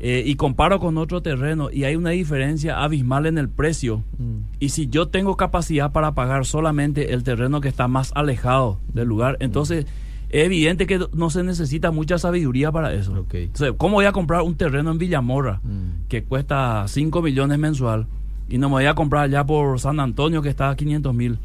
Eh, 0.00 0.22
y 0.26 0.34
comparo 0.36 0.80
con 0.80 0.96
otro 0.98 1.20
terreno 1.20 1.70
y 1.70 1.84
hay 1.84 1.94
una 1.94 2.10
diferencia 2.10 2.82
abismal 2.82 3.26
en 3.26 3.36
el 3.38 3.48
precio, 3.48 4.02
Mm. 4.18 4.38
y 4.58 4.70
si 4.70 4.88
yo 4.88 5.08
tengo 5.08 5.36
capacidad 5.36 5.92
para 5.92 6.12
pagar 6.14 6.46
solamente 6.46 7.12
el 7.12 7.22
terreno 7.22 7.60
que 7.60 7.68
está 7.68 7.86
más 7.86 8.10
alejado 8.14 8.78
del 8.94 9.08
lugar, 9.08 9.36
entonces 9.40 9.84
es 10.30 10.44
evidente 10.46 10.86
que 10.86 11.00
no 11.12 11.28
se 11.28 11.42
necesita 11.42 11.90
mucha 11.90 12.16
sabiduría 12.16 12.70
para 12.72 12.94
eso. 12.94 13.14
Entonces, 13.46 13.74
¿cómo 13.76 13.96
voy 13.96 14.06
a 14.06 14.12
comprar 14.12 14.42
un 14.42 14.54
terreno 14.54 14.90
en 14.92 14.98
Villamorra 14.98 15.60
Mm. 15.62 16.08
que 16.08 16.22
cuesta 16.24 16.84
5 16.88 17.20
millones 17.20 17.58
mensual 17.58 18.06
y 18.48 18.56
no 18.58 18.68
me 18.68 18.74
voy 18.76 18.86
a 18.86 18.94
comprar 18.94 19.24
allá 19.24 19.44
por 19.44 19.78
San 19.80 20.00
Antonio 20.00 20.40
que 20.40 20.48
está 20.48 20.70
a 20.70 20.76
500 20.76 21.14
mil? 21.14 21.38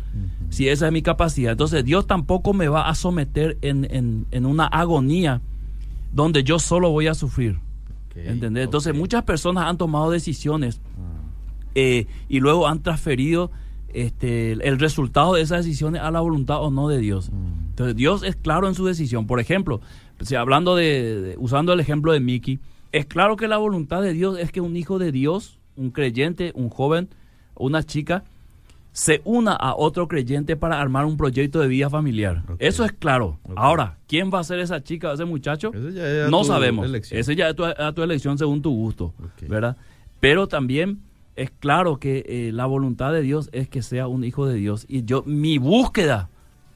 Si 0.50 0.70
esa 0.70 0.86
es 0.86 0.94
mi 0.94 1.02
capacidad. 1.02 1.52
Entonces 1.52 1.84
Dios 1.84 2.08
tampoco 2.08 2.54
me 2.54 2.68
va 2.70 2.88
a 2.88 2.96
someter 2.96 3.58
en, 3.62 3.86
en- 3.92 4.28
en 4.32 4.46
una 4.46 4.66
agonía 4.68 5.42
donde 6.14 6.44
yo 6.44 6.60
solo 6.60 6.92
voy 6.92 7.08
a 7.08 7.14
sufrir. 7.16 7.58
Ok, 8.16 8.26
¿Entendés? 8.26 8.66
Entonces 8.66 8.96
muchas 8.96 9.24
personas 9.24 9.66
han 9.66 9.78
tomado 9.78 10.10
decisiones 10.12 10.82
Ah, 10.98 11.22
eh, 11.76 12.08
y 12.30 12.40
luego 12.40 12.68
han 12.68 12.82
transferido 12.82 13.52
este, 13.94 14.52
el- 14.52 14.62
el 14.62 14.78
resultado 14.80 15.36
de 15.36 15.42
esas 15.42 15.64
decisiones 15.66 16.02
a 16.02 16.12
la 16.12 16.20
voluntad 16.20 16.62
o 16.62 16.70
no 16.72 16.88
de 16.90 16.98
Dios. 16.98 17.30
Mm. 17.32 17.70
Entonces 17.70 17.96
Dios 17.96 18.24
es 18.24 18.36
claro 18.36 18.68
en 18.68 18.76
su 18.76 18.86
decisión. 18.86 19.26
Por 19.28 19.40
ejemplo, 19.40 19.80
si 20.22 20.36
hablando 20.36 20.76
de, 20.76 21.22
de- 21.22 21.36
usando 21.38 21.72
el 21.74 21.80
ejemplo 21.80 22.12
de 22.12 22.20
Mickey, 22.20 22.60
es 22.92 23.06
claro 23.06 23.36
que 23.38 23.48
la 23.48 23.58
voluntad 23.58 24.02
de 24.02 24.12
Dios 24.14 24.38
es 24.40 24.52
que 24.52 24.60
un 24.62 24.76
hijo 24.76 25.00
de 25.00 25.12
Dios, 25.14 25.60
un 25.78 25.92
creyente, 25.92 26.52
un 26.56 26.70
joven, 26.70 27.10
una 27.56 27.84
chica, 27.84 28.24
se 28.96 29.22
una 29.26 29.52
a 29.52 29.76
otro 29.76 30.08
creyente 30.08 30.56
para 30.56 30.80
armar 30.80 31.04
un 31.04 31.18
proyecto 31.18 31.60
de 31.60 31.68
vida 31.68 31.90
familiar. 31.90 32.44
Eso 32.60 32.86
es 32.86 32.94
claro. 32.94 33.40
Ahora, 33.58 33.98
¿quién 34.08 34.32
va 34.34 34.40
a 34.40 34.44
ser 34.46 34.60
esa 34.60 34.82
chica 34.82 35.10
o 35.10 35.14
ese 35.14 35.26
muchacho? 35.26 35.72
Eso 35.74 35.90
ya 35.90 36.10
es 36.10 36.28
a 36.28 36.30
no 36.30 36.40
tu 36.40 36.46
sabemos. 36.46 36.86
elección. 36.86 37.20
Ese 37.20 37.36
ya 37.36 37.50
es 37.50 37.58
tu, 37.58 37.66
a 37.66 37.92
tu 37.92 38.04
elección 38.04 38.38
según 38.38 38.62
tu 38.62 38.74
gusto. 38.74 39.14
¿verdad? 39.50 39.76
Pero 40.22 40.48
también 40.48 41.00
es 41.36 41.52
claro 41.52 41.98
que 41.98 42.24
eh, 42.26 42.52
la 42.54 42.68
voluntad 42.68 43.12
de 43.12 43.22
Dios 43.22 43.50
es 43.52 43.68
que 43.68 43.82
sea 43.82 44.08
un 44.08 44.24
hijo 44.24 44.48
de 44.48 44.56
Dios 44.56 44.86
y 44.88 45.04
yo 45.04 45.24
mi 45.26 45.58
búsqueda 45.58 46.30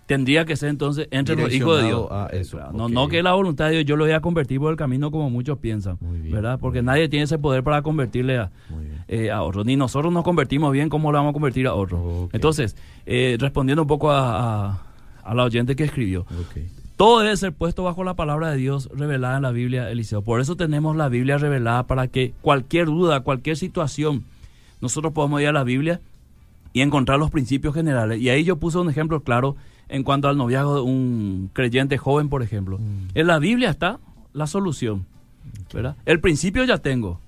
tendría 0.09 0.43
que 0.43 0.55
ser 0.55 0.69
entonces 0.69 1.07
entre 1.11 1.35
los 1.35 1.53
hijos 1.53 1.79
de 1.79 1.87
Dios. 1.87 2.07
A 2.09 2.29
eso, 2.33 2.59
No, 2.73 2.89
no 2.89 3.07
que 3.09 3.21
la 3.21 3.33
voluntad 3.33 3.65
de 3.67 3.73
Dios 3.73 3.85
yo 3.85 3.95
lo 3.95 4.05
voy 4.05 4.13
a 4.13 4.21
convertir 4.21 4.59
por 4.59 4.71
el 4.71 4.75
camino 4.75 5.11
como 5.11 5.29
muchos 5.29 5.59
piensan, 5.59 5.99
bien, 6.01 6.31
¿verdad? 6.31 6.57
Porque 6.59 6.81
nadie 6.81 7.07
tiene 7.09 7.25
ese 7.25 7.37
poder 7.37 7.63
para 7.63 7.83
convertirle 7.83 8.39
a, 8.39 8.49
eh, 9.07 9.29
a 9.29 9.43
otros. 9.43 9.67
Ni 9.67 9.75
nosotros 9.75 10.11
nos 10.11 10.23
convertimos 10.23 10.73
bien, 10.73 10.89
¿cómo 10.89 11.11
lo 11.11 11.19
vamos 11.19 11.29
a 11.29 11.33
convertir 11.33 11.67
a 11.67 11.75
otros? 11.75 12.27
Entonces, 12.33 12.75
eh, 13.05 13.37
respondiendo 13.39 13.83
un 13.83 13.87
poco 13.87 14.09
a, 14.09 14.69
a, 14.71 14.81
a 15.23 15.35
la 15.35 15.43
oyente 15.43 15.75
que 15.75 15.83
escribió, 15.83 16.25
todo 16.97 17.19
debe 17.19 17.37
ser 17.37 17.53
puesto 17.53 17.83
bajo 17.83 18.03
la 18.03 18.15
palabra 18.15 18.49
de 18.49 18.57
Dios 18.57 18.89
revelada 18.91 19.37
en 19.37 19.43
la 19.43 19.51
Biblia, 19.51 19.91
Eliseo. 19.91 20.23
Por 20.23 20.41
eso 20.41 20.55
tenemos 20.55 20.95
la 20.95 21.07
Biblia 21.07 21.37
revelada 21.37 21.85
para 21.85 22.07
que 22.07 22.33
cualquier 22.41 22.87
duda, 22.87 23.19
cualquier 23.19 23.57
situación, 23.57 24.23
nosotros 24.81 25.13
podamos 25.13 25.39
ir 25.41 25.49
a 25.49 25.53
la 25.53 25.63
Biblia 25.63 26.01
y 26.73 26.81
encontrar 26.81 27.19
los 27.19 27.29
principios 27.29 27.75
generales. 27.75 28.19
Y 28.19 28.29
ahí 28.29 28.43
yo 28.43 28.55
puse 28.55 28.79
un 28.79 28.89
ejemplo 28.89 29.21
claro 29.21 29.55
en 29.89 30.03
cuanto 30.03 30.27
al 30.27 30.37
noviazgo 30.37 30.75
de 30.75 30.81
un 30.81 31.49
creyente 31.53 31.97
joven, 31.97 32.29
por 32.29 32.43
ejemplo. 32.43 32.77
Mm. 32.77 33.07
En 33.15 33.27
la 33.27 33.39
Biblia 33.39 33.69
está 33.69 33.99
la 34.33 34.47
solución. 34.47 35.05
¿verdad? 35.73 35.95
El 36.05 36.19
principio 36.19 36.63
ya 36.63 36.77
tengo. 36.77 37.19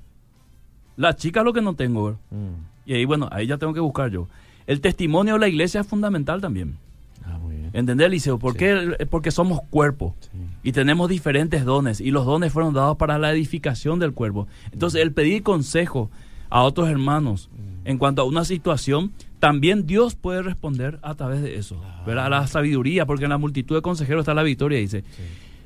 La 0.95 1.15
chica 1.15 1.43
lo 1.43 1.53
que 1.53 1.61
no 1.61 1.73
tengo. 1.75 2.05
¿verdad? 2.05 2.19
Mm. 2.31 2.89
Y 2.89 2.93
ahí, 2.93 3.05
bueno, 3.05 3.27
ahí 3.31 3.47
ya 3.47 3.57
tengo 3.57 3.73
que 3.73 3.79
buscar 3.79 4.09
yo. 4.11 4.27
El 4.67 4.81
testimonio 4.81 5.33
de 5.33 5.39
la 5.39 5.47
iglesia 5.47 5.81
es 5.81 5.87
fundamental 5.87 6.39
también. 6.41 6.77
Ah, 7.25 7.37
muy 7.39 7.55
bien. 7.55 7.69
¿Entendés, 7.73 8.09
Liceo? 8.09 8.37
¿Por 8.39 8.53
Sí. 8.53 8.59
qué? 8.59 9.07
Porque 9.09 9.31
somos 9.31 9.61
cuerpo 9.69 10.15
Sí. 10.19 10.29
y 10.63 10.71
tenemos 10.71 11.09
diferentes 11.09 11.65
dones 11.65 12.01
y 12.01 12.11
los 12.11 12.25
dones 12.25 12.51
fueron 12.53 12.73
dados 12.73 12.97
para 12.97 13.17
la 13.17 13.31
edificación 13.31 13.99
del 13.99 14.13
cuerpo. 14.13 14.47
Entonces, 14.71 15.01
el 15.01 15.13
pedir 15.13 15.43
consejo 15.43 16.09
a 16.49 16.63
otros 16.63 16.89
hermanos 16.89 17.49
en 17.85 17.97
cuanto 17.97 18.21
a 18.21 18.25
una 18.25 18.43
situación, 18.45 19.11
también 19.41 19.85
Dios 19.87 20.15
puede 20.15 20.41
responder 20.43 20.99
a 21.01 21.15
través 21.15 21.41
de 21.41 21.55
eso, 21.57 21.81
¿verdad? 22.05 22.27
A 22.27 22.29
la 22.29 22.47
sabiduría, 22.47 23.05
porque 23.05 23.23
en 23.25 23.31
la 23.31 23.37
multitud 23.37 23.75
de 23.75 23.81
consejeros 23.81 24.21
está 24.21 24.33
la 24.33 24.43
victoria, 24.43 24.79
dice. 24.79 25.01
Sí. 25.01 25.23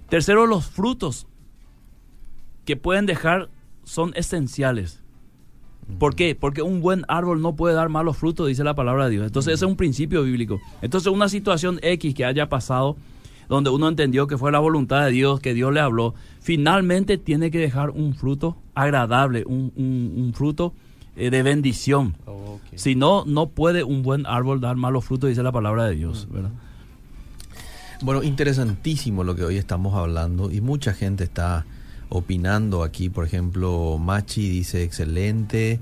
Tercero, 0.10 0.48
los 0.48 0.66
frutos 0.66 1.28
que 2.64 2.78
pueden 2.78 3.06
dejar 3.06 3.50
son 3.84 4.14
esenciales. 4.16 5.02
¿Por 6.00 6.16
qué? 6.16 6.34
Porque 6.34 6.64
un 6.64 6.82
buen 6.82 7.04
árbol 7.08 7.42
no 7.42 7.56
puede 7.56 7.76
dar 7.76 7.90
malos 7.90 8.18
frutos, 8.18 8.48
dice 8.48 8.64
la 8.64 8.74
palabra 8.74 9.06
de 9.06 9.12
Dios. 9.12 9.26
Entonces, 9.28 9.54
ese 9.54 9.66
es 9.66 9.70
un 9.70 9.78
principio 9.78 10.24
bíblico. 10.24 10.60
Entonces, 10.82 11.12
una 11.12 11.30
situación 11.30 11.78
X 11.84 12.16
que 12.16 12.26
haya 12.26 12.50
pasado, 12.50 12.96
donde 13.50 13.70
uno 13.70 13.88
entendió 13.88 14.26
que 14.26 14.38
fue 14.38 14.52
la 14.52 14.60
voluntad 14.60 15.06
de 15.06 15.12
Dios, 15.12 15.40
que 15.42 15.54
Dios 15.54 15.72
le 15.74 15.82
habló, 15.82 16.16
finalmente 16.40 17.18
tiene 17.20 17.52
que 17.52 17.60
dejar 17.60 17.92
un 17.92 18.16
fruto 18.16 18.58
agradable, 18.74 19.44
un, 19.46 19.72
un- 19.76 20.14
un 20.18 20.34
fruto 20.34 20.74
de 21.16 21.44
bendición. 21.44 22.16
Ok. 22.26 22.62
Si 22.76 22.96
no, 22.96 23.26
no 23.26 23.48
puede 23.48 23.84
un 23.84 24.04
buen 24.04 24.26
árbol 24.26 24.60
dar 24.60 24.76
malos 24.76 25.06
frutos, 25.06 25.30
dice 25.30 25.44
la 25.44 25.52
palabra 25.52 25.86
de 25.86 25.96
Dios. 25.96 26.28
¿verdad? 26.30 26.52
Bueno, 28.02 28.24
interesantísimo 28.24 29.24
lo 29.24 29.36
que 29.36 29.44
hoy 29.44 29.58
estamos 29.58 29.96
hablando 29.96 30.52
y 30.52 30.62
mucha 30.62 30.94
gente 30.94 31.24
está 31.24 31.66
opinando 32.10 32.84
aquí. 32.84 33.10
Por 33.10 33.26
ejemplo, 33.26 33.98
Machi 33.98 34.50
dice 34.50 34.84
excelente. 34.84 35.80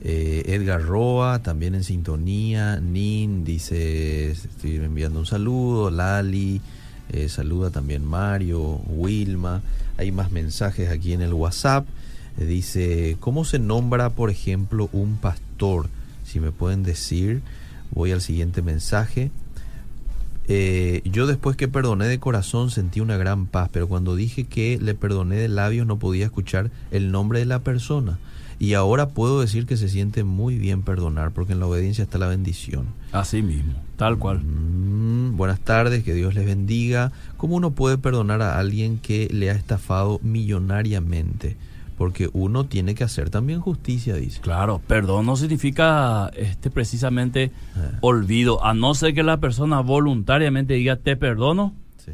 eh, 0.00 0.42
Edgar 0.46 0.82
Roa 0.82 1.42
también 1.42 1.74
en 1.74 1.82
sintonía. 1.82 2.78
Nin 2.80 3.44
dice 3.44 4.30
estoy 4.30 4.76
enviando 4.76 5.18
un 5.18 5.26
saludo. 5.26 5.90
Lali 5.90 6.60
eh, 7.12 7.28
saluda 7.28 7.70
también 7.70 8.04
Mario, 8.04 8.80
Wilma. 8.88 9.62
Hay 9.96 10.12
más 10.12 10.30
mensajes 10.30 10.90
aquí 10.90 11.12
en 11.12 11.22
el 11.22 11.32
WhatsApp. 11.32 11.86
Dice 12.38 13.16
cómo 13.20 13.44
se 13.44 13.58
nombra, 13.58 14.10
por 14.10 14.30
ejemplo, 14.30 14.88
un 14.92 15.16
pastor. 15.16 15.88
Si 16.24 16.40
me 16.40 16.52
pueden 16.52 16.82
decir, 16.82 17.42
voy 17.92 18.12
al 18.12 18.20
siguiente 18.20 18.62
mensaje. 18.62 19.30
Eh, 20.48 21.02
yo 21.04 21.26
después 21.26 21.56
que 21.56 21.66
perdoné 21.66 22.06
de 22.06 22.20
corazón 22.20 22.70
sentí 22.70 23.00
una 23.00 23.16
gran 23.16 23.46
paz, 23.46 23.68
pero 23.72 23.88
cuando 23.88 24.14
dije 24.14 24.44
que 24.44 24.78
le 24.80 24.94
perdoné 24.94 25.36
de 25.36 25.48
labios 25.48 25.86
no 25.86 25.98
podía 25.98 26.26
escuchar 26.26 26.70
el 26.90 27.10
nombre 27.10 27.40
de 27.40 27.46
la 27.46 27.60
persona. 27.60 28.18
Y 28.58 28.72
ahora 28.72 29.08
puedo 29.08 29.40
decir 29.40 29.66
que 29.66 29.76
se 29.76 29.88
siente 29.88 30.24
muy 30.24 30.56
bien 30.56 30.82
perdonar, 30.82 31.32
porque 31.32 31.52
en 31.52 31.60
la 31.60 31.66
obediencia 31.66 32.04
está 32.04 32.16
la 32.16 32.28
bendición. 32.28 32.86
Así 33.12 33.42
mismo, 33.42 33.74
tal 33.96 34.18
cual. 34.18 34.40
Mm, 34.42 35.36
buenas 35.36 35.60
tardes, 35.60 36.04
que 36.04 36.14
Dios 36.14 36.34
les 36.34 36.46
bendiga. 36.46 37.12
¿Cómo 37.36 37.56
uno 37.56 37.72
puede 37.72 37.98
perdonar 37.98 38.40
a 38.40 38.58
alguien 38.58 38.98
que 38.98 39.28
le 39.30 39.50
ha 39.50 39.54
estafado 39.54 40.20
millonariamente? 40.22 41.56
Porque 41.96 42.28
uno 42.34 42.66
tiene 42.66 42.94
que 42.94 43.04
hacer 43.04 43.30
también 43.30 43.60
justicia, 43.60 44.14
dice. 44.14 44.40
Claro, 44.40 44.82
perdón 44.86 45.24
no 45.26 45.36
significa 45.36 46.30
este 46.36 46.70
precisamente 46.70 47.44
Eh, 47.44 47.50
olvido, 48.02 48.62
a 48.64 48.74
no 48.74 48.94
ser 48.94 49.14
que 49.14 49.22
la 49.22 49.38
persona 49.38 49.80
voluntariamente 49.80 50.74
diga 50.74 50.96
te 50.96 51.16
perdono 51.16 51.72
sí. 51.96 52.12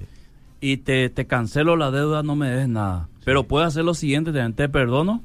y 0.61 0.77
te, 0.79 1.09
te 1.11 1.27
cancelo 1.27 1.77
la 1.77 1.90
deuda, 1.90 2.23
no 2.23 2.37
me 2.37 2.49
des 2.51 2.68
nada. 2.68 3.09
Pero 3.25 3.45
puede 3.45 3.66
hacer 3.66 3.85
lo 3.85 3.95
siguiente, 3.95 4.33
te 4.33 4.68
perdono, 4.68 5.21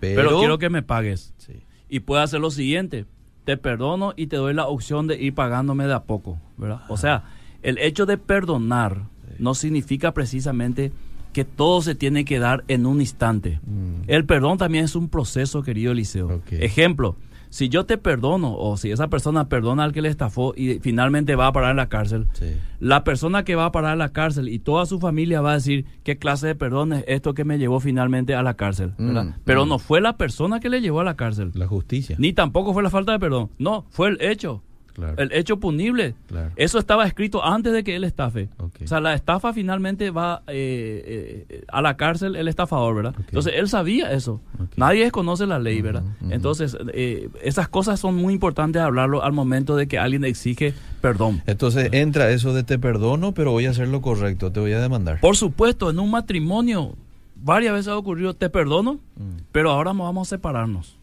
Pero, 0.00 0.22
pero, 0.22 0.38
quiero 0.38 0.58
que 0.58 0.70
me 0.70 0.82
pagues. 0.82 1.32
Sí. 1.38 1.54
Y 1.88 2.00
puede 2.00 2.22
hacer 2.22 2.40
lo 2.40 2.50
siguiente, 2.50 3.06
te 3.44 3.56
perdono 3.56 4.12
y 4.16 4.26
te 4.26 4.36
doy 4.36 4.52
la 4.54 4.66
opción 4.66 5.06
de 5.06 5.16
ir 5.22 5.34
pagándome 5.34 5.86
de 5.86 5.94
a 5.94 6.02
poco, 6.04 6.38
¿verdad? 6.56 6.80
O 6.88 6.96
sea, 6.96 7.24
el 7.62 7.78
hecho 7.78 8.04
de 8.06 8.18
perdonar 8.18 9.02
no 9.38 9.54
significa 9.54 10.12
precisamente 10.12 10.92
que 11.34 11.44
todo 11.44 11.82
se 11.82 11.94
tiene 11.94 12.24
que 12.24 12.38
dar 12.38 12.64
en 12.68 12.86
un 12.86 13.02
instante. 13.02 13.60
Mm, 13.66 14.04
El 14.08 14.24
perdón 14.24 14.56
también 14.56 14.84
es 14.86 14.96
un 14.96 15.10
proceso, 15.10 15.62
querido 15.62 15.92
Eliseo. 15.92 16.40
Ejemplo, 16.50 17.16
si 17.50 17.68
yo 17.68 17.84
te 17.86 17.98
perdono 17.98 18.56
o 18.56 18.76
si 18.76 18.90
esa 18.90 19.08
persona 19.08 19.48
perdona 19.48 19.84
al 19.84 19.92
que 19.92 20.00
le 20.02 20.08
estafó 20.08 20.54
y 20.56 20.80
finalmente 20.80 21.36
va 21.36 21.46
a 21.48 21.52
parar 21.52 21.70
en 21.72 21.76
la 21.76 21.88
cárcel, 21.88 22.26
sí. 22.32 22.46
la 22.80 23.04
persona 23.04 23.44
que 23.44 23.54
va 23.54 23.66
a 23.66 23.70
parar 23.72 23.92
en 23.92 23.98
la 24.00 24.08
cárcel 24.12 24.48
y 24.48 24.58
toda 24.58 24.86
su 24.86 24.98
familia 24.98 25.40
va 25.40 25.52
a 25.52 25.54
decir 25.54 25.84
qué 26.02 26.16
clase 26.18 26.48
de 26.48 26.54
perdón 26.56 26.92
es 26.94 27.04
esto 27.06 27.34
que 27.34 27.44
me 27.44 27.58
llevó 27.58 27.78
finalmente 27.78 28.34
a 28.34 28.42
la 28.42 28.54
cárcel. 28.54 28.94
¿verdad? 28.98 29.24
Mm, 29.26 29.34
Pero 29.44 29.66
mm. 29.66 29.68
no 29.68 29.78
fue 29.78 30.00
la 30.00 30.16
persona 30.16 30.58
que 30.58 30.68
le 30.68 30.80
llevó 30.80 31.00
a 31.00 31.04
la 31.04 31.14
cárcel, 31.14 31.50
La 31.54 31.66
justicia. 31.68 32.16
ni 32.18 32.32
tampoco 32.32 32.72
fue 32.72 32.82
la 32.82 32.90
falta 32.90 33.12
de 33.12 33.18
perdón. 33.20 33.50
No, 33.58 33.84
fue 33.90 34.08
el 34.08 34.18
hecho. 34.20 34.62
Claro. 34.94 35.14
El 35.18 35.32
hecho 35.32 35.58
punible. 35.58 36.14
Claro. 36.28 36.50
Eso 36.56 36.78
estaba 36.78 37.06
escrito 37.06 37.44
antes 37.44 37.72
de 37.72 37.84
que 37.84 37.96
él 37.96 38.04
estafe. 38.04 38.48
O 38.58 38.70
sea, 38.86 39.00
la 39.00 39.14
estafa 39.14 39.52
finalmente 39.52 40.10
va 40.10 40.42
eh, 40.46 41.44
eh, 41.48 41.64
a 41.68 41.82
la 41.82 41.96
cárcel 41.96 42.36
el 42.36 42.48
estafador, 42.48 42.94
¿verdad? 42.94 43.14
Entonces, 43.18 43.54
él 43.56 43.68
sabía 43.68 44.12
eso. 44.12 44.40
Nadie 44.76 45.02
desconoce 45.02 45.46
la 45.46 45.58
ley, 45.58 45.82
¿verdad? 45.82 46.04
Entonces, 46.30 46.76
eh, 46.94 47.28
esas 47.42 47.68
cosas 47.68 47.98
son 48.00 48.14
muy 48.14 48.32
importantes 48.34 48.80
hablarlo 48.82 49.22
al 49.22 49.32
momento 49.32 49.76
de 49.76 49.86
que 49.88 49.98
alguien 49.98 50.24
exige 50.24 50.74
perdón. 51.00 51.42
Entonces 51.46 51.90
entra 51.92 52.30
eso 52.30 52.54
de 52.54 52.62
te 52.64 52.78
perdono, 52.78 53.32
pero 53.34 53.50
voy 53.50 53.66
a 53.66 53.70
hacer 53.70 53.88
lo 53.88 54.00
correcto, 54.00 54.50
te 54.52 54.60
voy 54.60 54.72
a 54.72 54.80
demandar. 54.80 55.20
Por 55.20 55.36
supuesto, 55.36 55.90
en 55.90 55.98
un 55.98 56.10
matrimonio 56.10 56.94
varias 57.36 57.74
veces 57.74 57.88
ha 57.88 57.98
ocurrido, 57.98 58.32
te 58.34 58.48
perdono, 58.48 58.94
Mm. 59.16 59.42
pero 59.52 59.70
ahora 59.70 59.92
vamos 59.92 60.28
a 60.28 60.30
separarnos. 60.30 60.96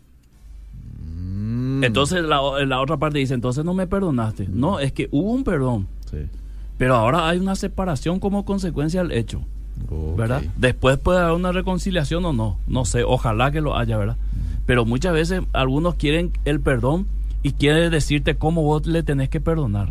Mm. 1.62 1.84
Entonces, 1.84 2.24
la, 2.24 2.42
la 2.66 2.82
otra 2.82 2.98
parte 2.98 3.20
dice, 3.20 3.34
entonces 3.34 3.64
no 3.64 3.74
me 3.74 3.88
perdonaste. 3.88 4.48
No, 4.50 4.80
es 4.80 4.92
que 4.92 5.08
hubo 5.12 5.32
un 5.32 5.44
perdón. 5.44 5.88
Sí. 6.10 6.18
Pero 6.78 6.96
ahora 6.96 7.30
hay 7.30 7.40
una 7.40 7.56
separación 7.56 8.20
como 8.20 8.46
consecuencia 8.46 9.04
del 9.04 9.12
hecho. 9.12 9.42
¿verdad? 10.18 10.44
Después 10.58 10.98
puede 10.98 11.20
haber 11.20 11.34
una 11.34 11.52
reconciliación 11.52 12.24
o 12.26 12.34
no, 12.34 12.58
no 12.68 12.86
sé, 12.86 13.04
ojalá 13.04 13.52
que 13.52 13.62
lo 13.62 13.78
haya, 13.78 13.98
¿verdad? 13.98 14.18
Pero 14.66 14.86
muchas 14.86 15.14
veces 15.14 15.42
algunos 15.54 15.96
quieren 15.96 16.32
el 16.46 16.60
perdón 16.60 17.08
y 17.44 17.54
quieren 17.54 17.92
decirte 17.92 18.36
cómo 18.36 18.62
vos 18.62 18.86
le 18.86 19.04
tenés 19.04 19.30
que 19.30 19.42
perdonar. 19.42 19.90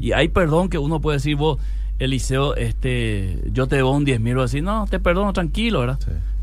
Y 0.00 0.12
hay 0.12 0.28
perdón 0.28 0.68
que 0.68 0.78
uno 0.78 1.00
puede 1.00 1.16
decir, 1.16 1.36
vos, 1.36 1.58
Eliseo, 1.98 2.54
este, 2.54 3.42
yo 3.52 3.66
te 3.66 3.76
debo 3.76 3.90
un 3.90 4.04
10 4.04 4.20
mil, 4.20 4.36
decir, 4.36 4.62
no, 4.62 4.86
te 4.86 5.00
perdono 5.00 5.32
tranquilo, 5.32 5.80
¿verdad? 5.80 5.98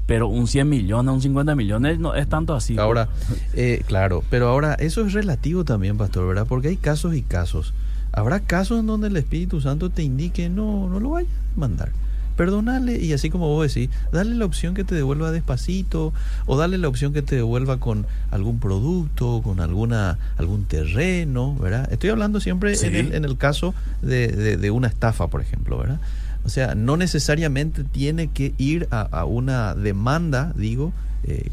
Pero 0.05 0.27
un 0.27 0.47
100 0.47 0.67
millones, 0.67 1.13
un 1.13 1.21
50 1.21 1.55
millones 1.55 1.99
no 1.99 2.15
es 2.15 2.27
tanto 2.27 2.53
así. 2.53 2.77
Ahora, 2.77 3.09
eh, 3.53 3.83
claro, 3.87 4.23
pero 4.29 4.49
ahora 4.49 4.73
eso 4.75 5.05
es 5.05 5.13
relativo 5.13 5.63
también, 5.63 5.97
pastor, 5.97 6.27
¿verdad? 6.27 6.45
Porque 6.47 6.67
hay 6.67 6.77
casos 6.77 7.15
y 7.15 7.21
casos. 7.21 7.73
Habrá 8.11 8.41
casos 8.41 8.79
en 8.79 8.87
donde 8.87 9.07
el 9.07 9.17
Espíritu 9.17 9.61
Santo 9.61 9.89
te 9.89 10.03
indique, 10.03 10.49
no, 10.49 10.89
no 10.89 10.99
lo 10.99 11.11
vayas 11.11 11.31
a 11.55 11.59
mandar 11.59 11.91
perdonale 12.35 12.97
y 12.97 13.13
así 13.13 13.29
como 13.29 13.47
vos 13.47 13.73
decís, 13.73 13.89
dale 14.11 14.35
la 14.35 14.45
opción 14.45 14.73
que 14.73 14.83
te 14.83 14.95
devuelva 14.95 15.31
despacito 15.31 16.13
o 16.45 16.57
dale 16.57 16.77
la 16.77 16.87
opción 16.87 17.13
que 17.13 17.21
te 17.21 17.35
devuelva 17.35 17.79
con 17.79 18.05
algún 18.31 18.59
producto, 18.59 19.41
con 19.43 19.59
alguna 19.59 20.17
algún 20.37 20.65
terreno, 20.65 21.55
¿verdad? 21.55 21.91
Estoy 21.91 22.09
hablando 22.09 22.39
siempre 22.39 22.73
en, 22.81 23.25
el, 23.25 23.37
caso 23.37 23.73
de, 24.01 24.71
una 24.71 24.87
estafa, 24.87 25.27
por 25.27 25.41
ejemplo, 25.41 25.77
¿verdad? 25.77 25.99
O 26.45 26.49
sea, 26.49 26.75
no 26.75 26.97
necesariamente 26.97 27.83
tiene 27.83 28.27
que 28.27 28.53
ir 28.57 28.87
a, 28.91 29.25
una 29.25 29.75
demanda, 29.75 30.53
digo, 30.55 30.91
eh, 31.23 31.49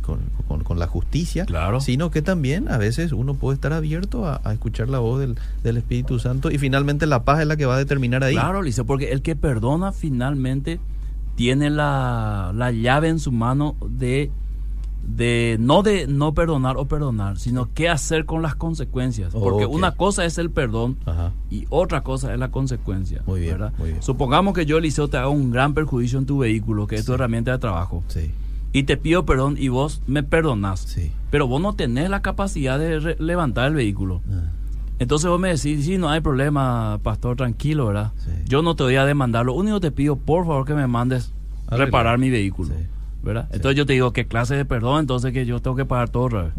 con, 0.00 0.20
con, 0.64 0.78
la 0.78 0.86
justicia, 0.86 1.44
claro. 1.44 1.80
sino 1.80 2.10
que 2.10 2.22
también 2.22 2.68
a 2.68 2.78
veces 2.78 3.12
uno 3.12 3.34
puede 3.34 3.54
estar 3.54 3.72
abierto 3.72 4.26
a, 4.26 4.40
escuchar 4.52 4.88
la 4.88 4.98
voz 4.98 5.20
del, 5.20 5.36
del, 5.62 5.76
Espíritu 5.76 6.18
Santo 6.18 6.50
y 6.50 6.58
finalmente 6.58 7.06
la 7.06 7.24
paz 7.24 7.40
es 7.40 7.46
la 7.46 7.56
que 7.56 7.66
va 7.66 7.76
a 7.76 7.78
determinar 7.78 8.24
ahí. 8.24 8.34
Claro, 8.34 8.62
Lice, 8.62 8.84
porque 8.84 9.12
el 9.12 9.22
que 9.22 9.36
perdona 9.36 9.92
finalmente 9.92 10.80
tiene 11.36 11.70
la, 11.70 12.52
la 12.54 12.72
llave 12.72 13.08
en 13.08 13.18
su 13.18 13.32
mano 13.32 13.76
de 13.86 14.30
de 15.02 15.56
no 15.60 15.82
de 15.82 16.06
no 16.06 16.32
perdonar 16.32 16.76
o 16.76 16.86
perdonar, 16.86 17.38
sino 17.38 17.68
qué 17.74 17.88
hacer 17.88 18.24
con 18.24 18.42
las 18.42 18.54
consecuencias. 18.54 19.32
Porque 19.32 19.66
una 19.66 19.92
cosa 19.92 20.24
es 20.24 20.38
el 20.38 20.50
perdón 20.50 20.98
y 21.50 21.66
otra 21.70 22.02
cosa 22.02 22.32
es 22.32 22.38
la 22.38 22.50
consecuencia. 22.50 23.22
Muy 23.26 23.40
bien, 23.40 23.58
Supongamos 24.00 24.54
que 24.54 24.66
yo, 24.66 24.78
Eliseo, 24.78 25.08
te 25.08 25.16
haga 25.16 25.28
un 25.28 25.50
gran 25.50 25.74
perjuicio 25.74 26.18
en 26.18 26.26
tu 26.26 26.38
vehículo, 26.38 26.86
que 26.86 26.96
es 26.96 27.04
tu 27.04 27.12
herramienta 27.12 27.52
de 27.52 27.58
trabajo. 27.58 28.02
Sí 28.08 28.30
y 28.72 28.84
te 28.84 28.96
pido 28.96 29.24
perdón 29.26 29.56
y 29.58 29.68
vos 29.68 30.02
me 30.06 30.22
perdonás. 30.22 30.80
Sí. 30.80 31.12
Pero 31.30 31.46
vos 31.46 31.60
no 31.60 31.74
tenés 31.74 32.10
la 32.10 32.22
capacidad 32.22 32.78
de 32.78 33.16
levantar 33.18 33.68
el 33.68 33.74
vehículo. 33.74 34.22
Ah. 34.30 34.50
Entonces 34.98 35.28
vos 35.28 35.40
me 35.40 35.48
decís, 35.48 35.84
sí, 35.84 35.98
no 35.98 36.10
hay 36.10 36.20
problema, 36.20 36.98
pastor, 37.02 37.36
tranquilo, 37.36 37.86
¿verdad? 37.86 38.12
Yo 38.46 38.62
no 38.62 38.76
te 38.76 38.84
voy 38.84 38.96
a 38.96 39.04
demandar. 39.04 39.44
Lo 39.44 39.54
único 39.54 39.80
que 39.80 39.88
te 39.88 39.90
pido, 39.90 40.16
por 40.16 40.46
favor, 40.46 40.64
que 40.64 40.74
me 40.74 40.86
mandes 40.86 41.32
reparar 41.68 42.18
mi 42.18 42.30
vehículo. 42.30 42.70
¿Verdad? 43.22 43.48
Entonces 43.52 43.76
yo 43.76 43.86
te 43.86 43.92
digo, 43.92 44.12
¿qué 44.12 44.26
clase 44.26 44.56
de 44.56 44.64
perdón? 44.64 45.00
Entonces 45.00 45.32
que 45.32 45.46
yo 45.46 45.60
tengo 45.60 45.76
que 45.76 45.84
pagar 45.84 46.08
todo. 46.08 46.38
Ah. 46.38 46.50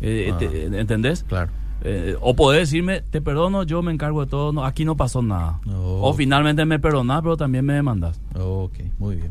Eh, 0.00 0.32
eh, 0.40 0.68
ah. 0.72 0.76
¿Entendés? 0.76 1.24
Claro. 1.28 1.50
Eh, 1.82 2.16
o 2.20 2.34
podés 2.34 2.70
decirme, 2.70 3.02
te 3.02 3.20
perdono, 3.20 3.62
yo 3.62 3.82
me 3.82 3.92
encargo 3.92 4.24
de 4.24 4.30
todo, 4.30 4.52
no, 4.52 4.64
aquí 4.64 4.84
no 4.84 4.96
pasó 4.96 5.22
nada. 5.22 5.60
O 5.66 6.14
finalmente 6.14 6.64
me 6.64 6.78
perdonás, 6.78 7.20
pero 7.22 7.36
también 7.36 7.64
me 7.64 7.74
demandas. 7.74 8.18
Ok, 8.34 8.74
muy 8.98 9.16
bien. 9.16 9.30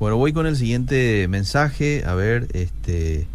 Bueno, 0.00 0.16
voy 0.16 0.32
con 0.32 0.46
el 0.46 0.56
siguiente 0.56 1.26
mensaje. 1.28 2.04
A 2.04 2.14
ver, 2.14 2.48
este 2.52 3.26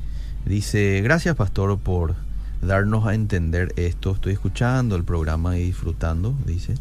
dice, 0.45 1.01
gracias 1.01 1.35
pastor 1.35 1.77
por 1.79 2.15
darnos 2.61 3.05
a 3.05 3.13
entender 3.13 3.73
esto. 3.75 4.11
Estoy 4.11 4.33
escuchando 4.33 4.95
el 4.95 5.03
programa 5.03 5.57
y 5.57 5.63
disfrutando, 5.63 6.33
dice. 6.45 6.75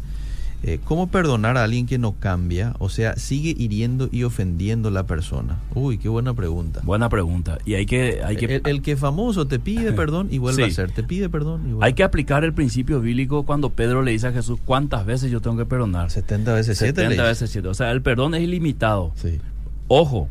Eh, 0.65 0.79
¿Cómo 0.85 1.07
perdonar 1.07 1.57
a 1.57 1.63
alguien 1.65 1.85
que 1.85 1.97
no 1.97 2.13
cambia? 2.13 2.73
O 2.79 2.87
sea, 2.87 3.17
sigue 3.17 3.53
hiriendo 3.57 4.07
y 4.09 4.23
ofendiendo 4.23 4.87
a 4.87 4.91
la 4.91 5.05
persona. 5.05 5.59
Uy, 5.75 5.97
qué 5.97 6.07
buena 6.07 6.33
pregunta. 6.33 6.79
Buena 6.83 7.09
pregunta. 7.09 7.57
Y 7.65 7.73
hay 7.73 7.85
que... 7.85 8.21
Hay 8.23 8.37
que... 8.37 8.61
El, 8.63 8.81
que 8.81 8.95
famoso 8.95 9.45
te 9.45 9.59
pide 9.59 9.91
perdón 9.93 10.29
y 10.31 10.37
vuelve 10.37 10.63
a 10.63 10.67
hacer. 10.67 10.91
Te 10.91 11.03
pide 11.03 11.29
perdón 11.29 11.63
y 11.67 11.73
vuelve 11.73 11.85
Hay 11.85 11.93
que 11.93 12.03
aplicar 12.03 12.45
el 12.45 12.53
principio 12.53 13.01
bíblico 13.01 13.43
cuando 13.43 13.71
Pedro 13.71 14.03
le 14.03 14.11
dice 14.11 14.27
a 14.27 14.31
Jesús, 14.31 14.57
¿cuántas 14.63 15.05
veces 15.05 15.29
yo 15.31 15.41
tengo 15.41 15.57
que 15.57 15.65
perdonar? 15.65 16.09
70 16.09 16.53
veces 16.53 16.77
7. 16.77 17.01
70 17.01 17.23
veces 17.23 17.49
7. 17.49 17.67
O 17.67 17.73
sea, 17.73 17.91
el 17.91 18.01
perdón 18.01 18.33
es 18.33 18.41
ilimitado. 18.41 19.11
Sí. 19.15 19.39
Ojo, 19.89 20.29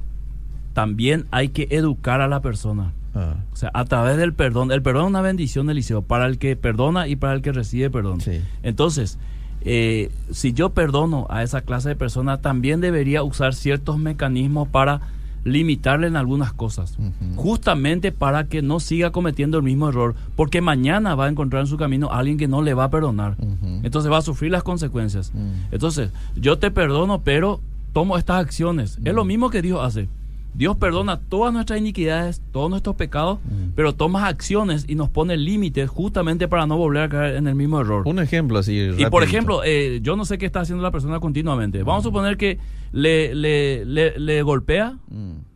también 0.73 1.27
hay 1.31 1.51
que 1.51 1.69
educar 1.71 2.23
a 2.23 2.29
la 2.29 2.41
persona. 2.41 2.95
Ah. 3.15 3.37
O 3.53 3.57
sea, 3.57 3.71
a 3.75 3.85
través 3.85 4.17
del 4.17 4.33
perdón. 4.33 4.73
El 4.73 4.81
perdón 4.81 5.05
es 5.05 5.11
una 5.11 5.21
bendición, 5.21 5.69
Eliseo, 5.69 6.01
para 6.01 6.27
el 6.27 6.39
que 6.39 6.57
perdona 6.57 7.07
y 7.07 7.17
para 7.17 7.35
el 7.35 7.43
que 7.43 7.53
recibe 7.53 7.91
perdón. 7.91 8.21
Entonces, 8.63 9.19
eh, 9.65 10.11
si 10.31 10.53
yo 10.53 10.71
perdono 10.71 11.27
a 11.31 11.43
esa 11.43 11.63
clase 11.63 11.91
de 11.91 11.97
persona, 11.97 12.39
también 12.41 12.81
debería 12.81 13.23
usar 13.23 13.55
ciertos 13.55 13.99
mecanismos 13.99 14.69
para 14.69 15.01
limitarle 15.45 16.07
en 16.07 16.17
algunas 16.17 16.53
cosas, 16.53 16.97
justamente 17.35 18.13
para 18.13 18.45
que 18.45 18.63
no 18.63 18.79
siga 18.79 19.11
cometiendo 19.11 19.59
el 19.59 19.65
mismo 19.65 19.89
error, 19.89 20.15
porque 20.37 20.61
mañana 20.61 21.17
va 21.17 21.27
a 21.27 21.29
encontrar 21.29 21.63
en 21.63 21.67
su 21.67 21.77
camino 21.77 22.11
a 22.13 22.19
alguien 22.19 22.39
que 22.39 22.47
no 22.47 22.63
le 22.63 22.75
va 22.75 22.85
a 22.85 22.91
perdonar. 22.91 23.37
Entonces 23.83 24.11
va 24.11 24.19
a 24.19 24.23
sufrir 24.23 24.53
las 24.53 24.63
consecuencias. 24.63 25.33
Entonces, 25.73 26.11
yo 26.37 26.59
te 26.59 26.71
perdono, 26.71 27.23
pero 27.23 27.61
tomo 27.93 28.17
estas 28.17 28.41
acciones. 28.41 28.99
Es 29.05 29.15
lo 29.15 29.25
mm. 29.25 29.29
mismo 29.29 29.51
que 29.51 29.63
Dios 29.63 29.81
hace. 29.83 30.09
Dios 30.55 30.77
perdona 30.77 31.19
todas 31.19 31.53
nuestras 31.53 31.79
iniquidades, 31.79 32.43
todos 32.53 32.69
nuestros 32.69 32.97
pecados, 32.97 33.39
mm. 33.45 33.71
pero 33.75 33.95
toma 33.95 34.27
acciones 34.27 34.85
y 34.87 34.95
nos 34.95 35.09
pone 35.09 35.37
límites 35.37 35.89
justamente 35.89 36.47
para 36.47 36.67
no 36.67 36.77
volver 36.77 37.05
a 37.05 37.09
caer 37.09 37.37
en 37.37 37.47
el 37.47 37.55
mismo 37.55 37.81
error. 37.81 38.07
Un 38.07 38.19
ejemplo 38.19 38.59
así. 38.59 38.79
Y 38.99 39.07
por 39.07 39.23
ejemplo, 39.23 39.63
eh, 39.65 40.01
yo 40.03 40.15
no 40.15 40.25
sé 40.25 40.37
qué 40.37 40.47
está 40.47 40.61
haciendo 40.61 40.83
la 40.83 40.91
persona 40.91 41.21
continuamente. 41.21 41.83
Vamos 41.83 42.05
a 42.05 42.09
mm. 42.09 42.11
suponer 42.11 42.37
que 42.37 42.59
le, 42.93 43.35
le, 43.35 43.85
le, 43.85 44.43
golpea, 44.43 44.99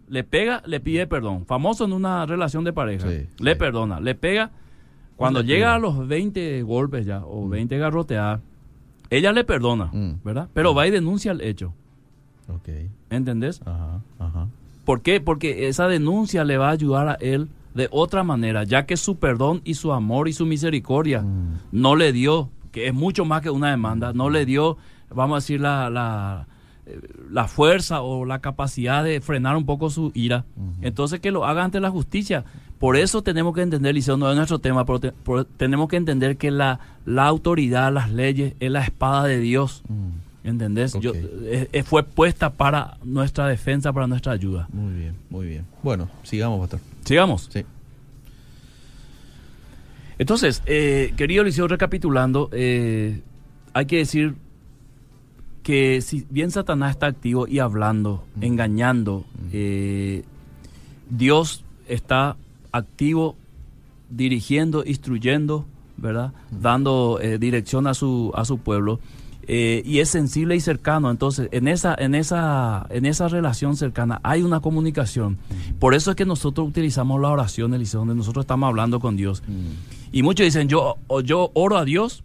le 0.08 0.24
pega, 0.24 0.62
le 0.66 0.80
pide 0.80 1.06
perdón. 1.06 1.44
Famoso 1.44 1.84
en 1.84 1.92
una 1.92 2.24
relación 2.24 2.64
de 2.64 2.72
pareja. 2.72 3.06
le 3.38 3.56
perdona, 3.56 4.00
le 4.00 4.14
pega. 4.14 4.50
Cuando 5.16 5.42
llega 5.42 5.74
a 5.74 5.78
los 5.78 6.06
20 6.06 6.62
golpes 6.62 7.06
ya, 7.06 7.24
o 7.24 7.48
20 7.48 7.76
garroteadas, 7.78 8.40
ella 9.10 9.32
le 9.32 9.44
perdona, 9.44 9.90
¿verdad? 10.24 10.48
Pero 10.54 10.74
va 10.74 10.86
y 10.86 10.90
denuncia 10.90 11.32
el 11.32 11.42
hecho. 11.42 11.72
Okay. 12.48 12.90
¿Entendés? 13.10 13.60
Ajá, 13.64 14.00
ajá. 14.18 14.46
¿Por 14.86 15.02
qué? 15.02 15.20
Porque 15.20 15.66
esa 15.66 15.88
denuncia 15.88 16.44
le 16.44 16.58
va 16.58 16.68
a 16.68 16.72
ayudar 16.72 17.08
a 17.08 17.14
él 17.14 17.48
de 17.74 17.88
otra 17.90 18.22
manera, 18.22 18.62
ya 18.62 18.86
que 18.86 18.96
su 18.96 19.18
perdón 19.18 19.60
y 19.64 19.74
su 19.74 19.92
amor 19.92 20.28
y 20.28 20.32
su 20.32 20.46
misericordia 20.46 21.22
mm. 21.22 21.58
no 21.72 21.96
le 21.96 22.12
dio, 22.12 22.50
que 22.70 22.86
es 22.86 22.94
mucho 22.94 23.24
más 23.24 23.42
que 23.42 23.50
una 23.50 23.68
demanda, 23.70 24.12
no 24.12 24.30
le 24.30 24.46
dio, 24.46 24.78
vamos 25.10 25.34
a 25.34 25.38
decir, 25.38 25.60
la, 25.60 25.90
la, 25.90 26.46
la 27.28 27.48
fuerza 27.48 28.00
o 28.00 28.24
la 28.24 28.38
capacidad 28.38 29.02
de 29.02 29.20
frenar 29.20 29.56
un 29.56 29.66
poco 29.66 29.90
su 29.90 30.12
ira. 30.14 30.44
Entonces 30.80 31.18
que 31.18 31.32
lo 31.32 31.44
haga 31.44 31.64
ante 31.64 31.80
la 31.80 31.90
justicia. 31.90 32.44
Por 32.78 32.96
eso 32.96 33.22
tenemos 33.22 33.54
que 33.54 33.62
entender, 33.62 33.92
Liceo, 33.92 34.16
no 34.16 34.30
es 34.30 34.36
nuestro 34.36 34.60
tema, 34.60 34.86
pero 34.86 35.44
tenemos 35.56 35.88
que 35.88 35.96
entender 35.96 36.36
que 36.36 36.52
la, 36.52 36.78
la 37.04 37.26
autoridad, 37.26 37.92
las 37.92 38.10
leyes, 38.12 38.54
es 38.60 38.70
la 38.70 38.84
espada 38.84 39.24
de 39.24 39.40
Dios. 39.40 39.82
Mm. 39.88 40.25
¿Entendés? 40.46 40.92
Yo, 41.00 41.12
eh, 41.12 41.68
eh, 41.72 41.82
fue 41.82 42.04
puesta 42.04 42.50
para 42.50 42.98
nuestra 43.02 43.48
defensa, 43.48 43.92
para 43.92 44.06
nuestra 44.06 44.30
ayuda. 44.30 44.68
Muy 44.72 44.94
bien, 44.94 45.16
muy 45.28 45.46
bien. 45.46 45.66
Bueno, 45.82 46.08
sigamos, 46.22 46.60
pastor. 46.60 46.78
Sigamos. 47.04 47.48
Sí. 47.52 47.64
Entonces, 50.18 50.62
eh, 50.66 51.12
querido 51.16 51.42
Liceo, 51.42 51.66
recapitulando, 51.66 52.48
hay 52.52 53.86
que 53.88 53.96
decir 53.96 54.36
que 55.64 56.00
si 56.00 56.24
bien 56.30 56.52
Satanás 56.52 56.92
está 56.92 57.06
activo 57.06 57.48
y 57.48 57.58
hablando, 57.58 58.24
engañando, 58.40 59.24
Dios 61.10 61.64
está 61.88 62.36
activo 62.70 63.34
dirigiendo, 64.10 64.84
instruyendo, 64.86 65.66
¿verdad? 65.96 66.32
Dando 66.52 67.18
dirección 67.40 67.88
a 67.88 67.94
su, 67.94 68.30
a 68.36 68.44
su 68.44 68.58
pueblo. 68.58 69.00
Eh, 69.48 69.82
y 69.84 70.00
es 70.00 70.08
sensible 70.08 70.56
y 70.56 70.60
cercano. 70.60 71.10
Entonces, 71.10 71.48
en 71.52 71.68
esa, 71.68 71.94
en 71.96 72.14
esa, 72.14 72.86
en 72.90 73.06
esa 73.06 73.28
relación 73.28 73.76
cercana 73.76 74.20
hay 74.22 74.42
una 74.42 74.60
comunicación. 74.60 75.38
Por 75.78 75.94
eso 75.94 76.10
es 76.10 76.16
que 76.16 76.24
nosotros 76.24 76.68
utilizamos 76.68 77.20
la 77.20 77.28
oración, 77.28 77.72
Eliseo, 77.72 78.00
donde 78.00 78.14
nosotros 78.14 78.44
estamos 78.44 78.66
hablando 78.68 78.98
con 78.98 79.16
Dios. 79.16 79.42
Y 80.10 80.22
muchos 80.22 80.44
dicen, 80.44 80.68
yo, 80.68 80.96
yo 81.24 81.50
oro 81.54 81.78
a 81.78 81.84
Dios 81.84 82.24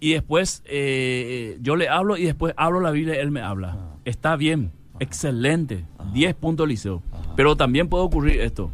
y 0.00 0.12
después 0.12 0.62
eh, 0.66 1.58
yo 1.62 1.76
le 1.76 1.88
hablo 1.88 2.16
y 2.16 2.24
después 2.24 2.54
hablo 2.56 2.80
la 2.80 2.90
Biblia 2.90 3.16
y 3.16 3.18
Él 3.18 3.30
me 3.30 3.40
habla. 3.40 3.76
Ah. 3.78 3.96
Está 4.04 4.36
bien, 4.36 4.70
excelente, 5.00 5.86
10 6.12 6.34
puntos, 6.34 6.66
Eliseo. 6.66 7.02
Pero 7.36 7.56
también 7.56 7.88
puede 7.88 8.04
ocurrir 8.04 8.40
esto, 8.40 8.70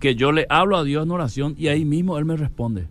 que 0.00 0.14
yo 0.14 0.32
le 0.32 0.46
hablo 0.50 0.76
a 0.76 0.84
Dios 0.84 1.04
en 1.04 1.10
oración 1.10 1.54
y 1.56 1.68
ahí 1.68 1.84
mismo 1.84 2.18
Él 2.18 2.24
me 2.24 2.36
responde. 2.36 2.88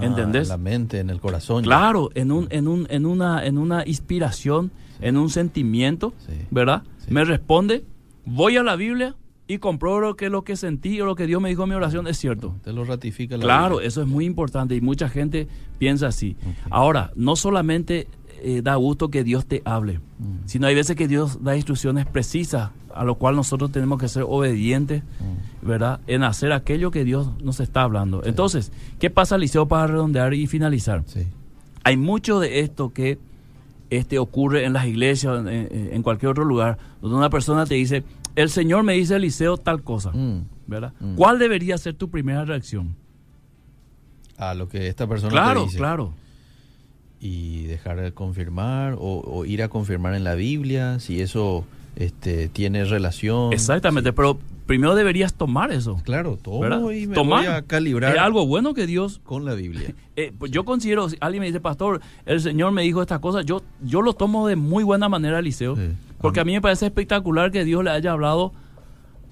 Ah, 0.00 0.04
¿Entendés? 0.04 0.44
En 0.44 0.48
la 0.48 0.58
mente, 0.58 0.98
en 1.00 1.10
el 1.10 1.20
corazón. 1.20 1.62
Claro, 1.64 2.10
en, 2.14 2.32
un, 2.32 2.48
en, 2.50 2.68
un, 2.68 2.86
en, 2.90 3.06
una, 3.06 3.44
en 3.44 3.58
una 3.58 3.86
inspiración, 3.86 4.70
en 5.00 5.16
un 5.16 5.30
sentimiento, 5.30 6.14
¿verdad? 6.50 6.82
Me 7.08 7.24
responde, 7.24 7.84
voy 8.24 8.56
a 8.56 8.62
la 8.62 8.76
Biblia 8.76 9.14
y 9.48 9.58
compruebo 9.58 10.16
que 10.16 10.28
lo 10.28 10.42
que 10.42 10.56
sentí 10.56 11.00
o 11.00 11.06
lo 11.06 11.14
que 11.14 11.26
Dios 11.26 11.40
me 11.40 11.48
dijo 11.48 11.62
en 11.62 11.68
mi 11.68 11.74
oración 11.74 12.06
es 12.08 12.18
cierto. 12.18 12.56
Te 12.64 12.72
lo 12.72 12.84
ratifica 12.84 13.36
la 13.36 13.44
Claro, 13.44 13.80
eso 13.80 14.02
es 14.02 14.08
muy 14.08 14.24
importante 14.24 14.74
y 14.74 14.80
mucha 14.80 15.08
gente 15.08 15.46
piensa 15.78 16.08
así. 16.08 16.36
Ahora, 16.70 17.12
no 17.14 17.36
solamente 17.36 18.08
eh, 18.42 18.60
da 18.62 18.74
gusto 18.76 19.10
que 19.10 19.24
Dios 19.24 19.46
te 19.46 19.62
hable, 19.64 19.98
Mm. 20.18 20.46
sino 20.46 20.66
hay 20.66 20.74
veces 20.74 20.96
que 20.96 21.08
Dios 21.08 21.42
da 21.42 21.56
instrucciones 21.56 22.06
precisas 22.06 22.70
a 22.94 23.04
lo 23.04 23.16
cual 23.16 23.36
nosotros 23.36 23.70
tenemos 23.72 23.98
que 24.00 24.08
ser 24.08 24.24
obedientes, 24.26 25.02
Mm. 25.02 25.66
¿verdad? 25.66 26.00
En 26.06 26.22
hacer 26.22 26.52
aquello 26.52 26.90
que 26.90 27.04
Dios 27.04 27.28
nos 27.42 27.60
está 27.60 27.82
hablando. 27.82 28.22
Entonces, 28.24 28.72
¿qué 28.98 29.10
pasa, 29.10 29.36
Liceo, 29.36 29.66
para 29.68 29.86
redondear 29.86 30.32
y 30.34 30.46
finalizar? 30.46 31.02
Sí. 31.06 31.26
Hay 31.84 31.96
mucho 31.96 32.40
de 32.40 32.60
esto 32.60 32.92
que 32.92 33.18
este, 33.90 34.18
ocurre 34.18 34.64
en 34.64 34.72
las 34.72 34.86
iglesias, 34.86 35.38
en, 35.46 35.48
en- 35.92 36.02
cualquier 36.02 36.30
otro 36.32 36.44
lugar, 36.44 36.76
donde 37.00 37.16
una 37.18 37.30
persona 37.30 37.66
te 37.66 37.74
dice, 37.76 38.02
el 38.34 38.48
Señor 38.50 38.82
me 38.82 38.94
dice, 38.94 39.14
Eliseo, 39.16 39.58
tal 39.58 39.82
cosa, 39.82 40.10
Mm. 40.12 40.40
¿verdad? 40.66 40.92
¿Cuál 41.16 41.38
debería 41.38 41.78
ser 41.78 41.94
tu 41.94 42.08
primera 42.10 42.44
reacción? 42.44 42.96
A 44.38 44.54
lo 44.54 44.68
que 44.68 44.88
esta 44.88 45.06
persona 45.06 45.30
te 45.30 45.34
Claro, 45.34 45.64
dice. 45.64 45.76
claro. 45.78 46.12
Y 47.20 47.64
dejar 47.64 48.00
de 48.00 48.12
confirmar 48.12 48.94
o, 48.94 49.20
o 49.24 49.44
ir 49.44 49.62
a 49.62 49.68
confirmar 49.68 50.14
en 50.14 50.24
la 50.24 50.34
Biblia 50.34 50.98
si 51.00 51.20
eso 51.20 51.64
este, 51.96 52.48
tiene 52.48 52.84
relación. 52.84 53.52
Exactamente, 53.52 54.10
Sí. 54.10 54.14
pero 54.16 54.38
primero 54.66 54.94
deberías 54.94 55.32
tomar 55.34 55.72
eso. 55.72 55.96
Claro, 56.04 56.36
tomo 56.36 56.60
¿verdad? 56.60 56.90
y 56.90 57.06
me 57.06 57.14
Tomar. 57.14 57.38
voy 57.46 57.54
a 57.54 57.62
calibrar 57.62 58.14
Es 58.14 58.20
algo 58.20 58.46
bueno 58.46 58.74
que 58.74 58.86
Dios... 58.86 59.20
con 59.24 59.44
la 59.44 59.54
Biblia. 59.54 59.94
eh, 60.16 60.32
pues 60.38 60.50
yo 60.52 60.64
considero, 60.64 61.08
si 61.08 61.16
alguien 61.20 61.40
me 61.40 61.46
dice, 61.46 61.60
pastor, 61.60 62.00
el 62.26 62.40
Señor 62.40 62.72
me 62.72 62.82
dijo 62.82 63.00
estas 63.00 63.20
cosas, 63.20 63.46
yo, 63.46 63.62
yo 63.82 64.02
lo 64.02 64.12
tomo 64.12 64.46
de 64.46 64.56
muy 64.56 64.84
buena 64.84 65.08
manera, 65.08 65.38
Eliseo, 65.38 65.76
Sí. 65.76 65.82
porque 66.20 66.40
a 66.40 66.44
mí 66.44 66.52
me 66.52 66.60
parece 66.60 66.84
espectacular 66.86 67.50
que 67.50 67.64
Dios 67.64 67.82
le 67.82 67.90
haya 67.90 68.12
hablado 68.12 68.52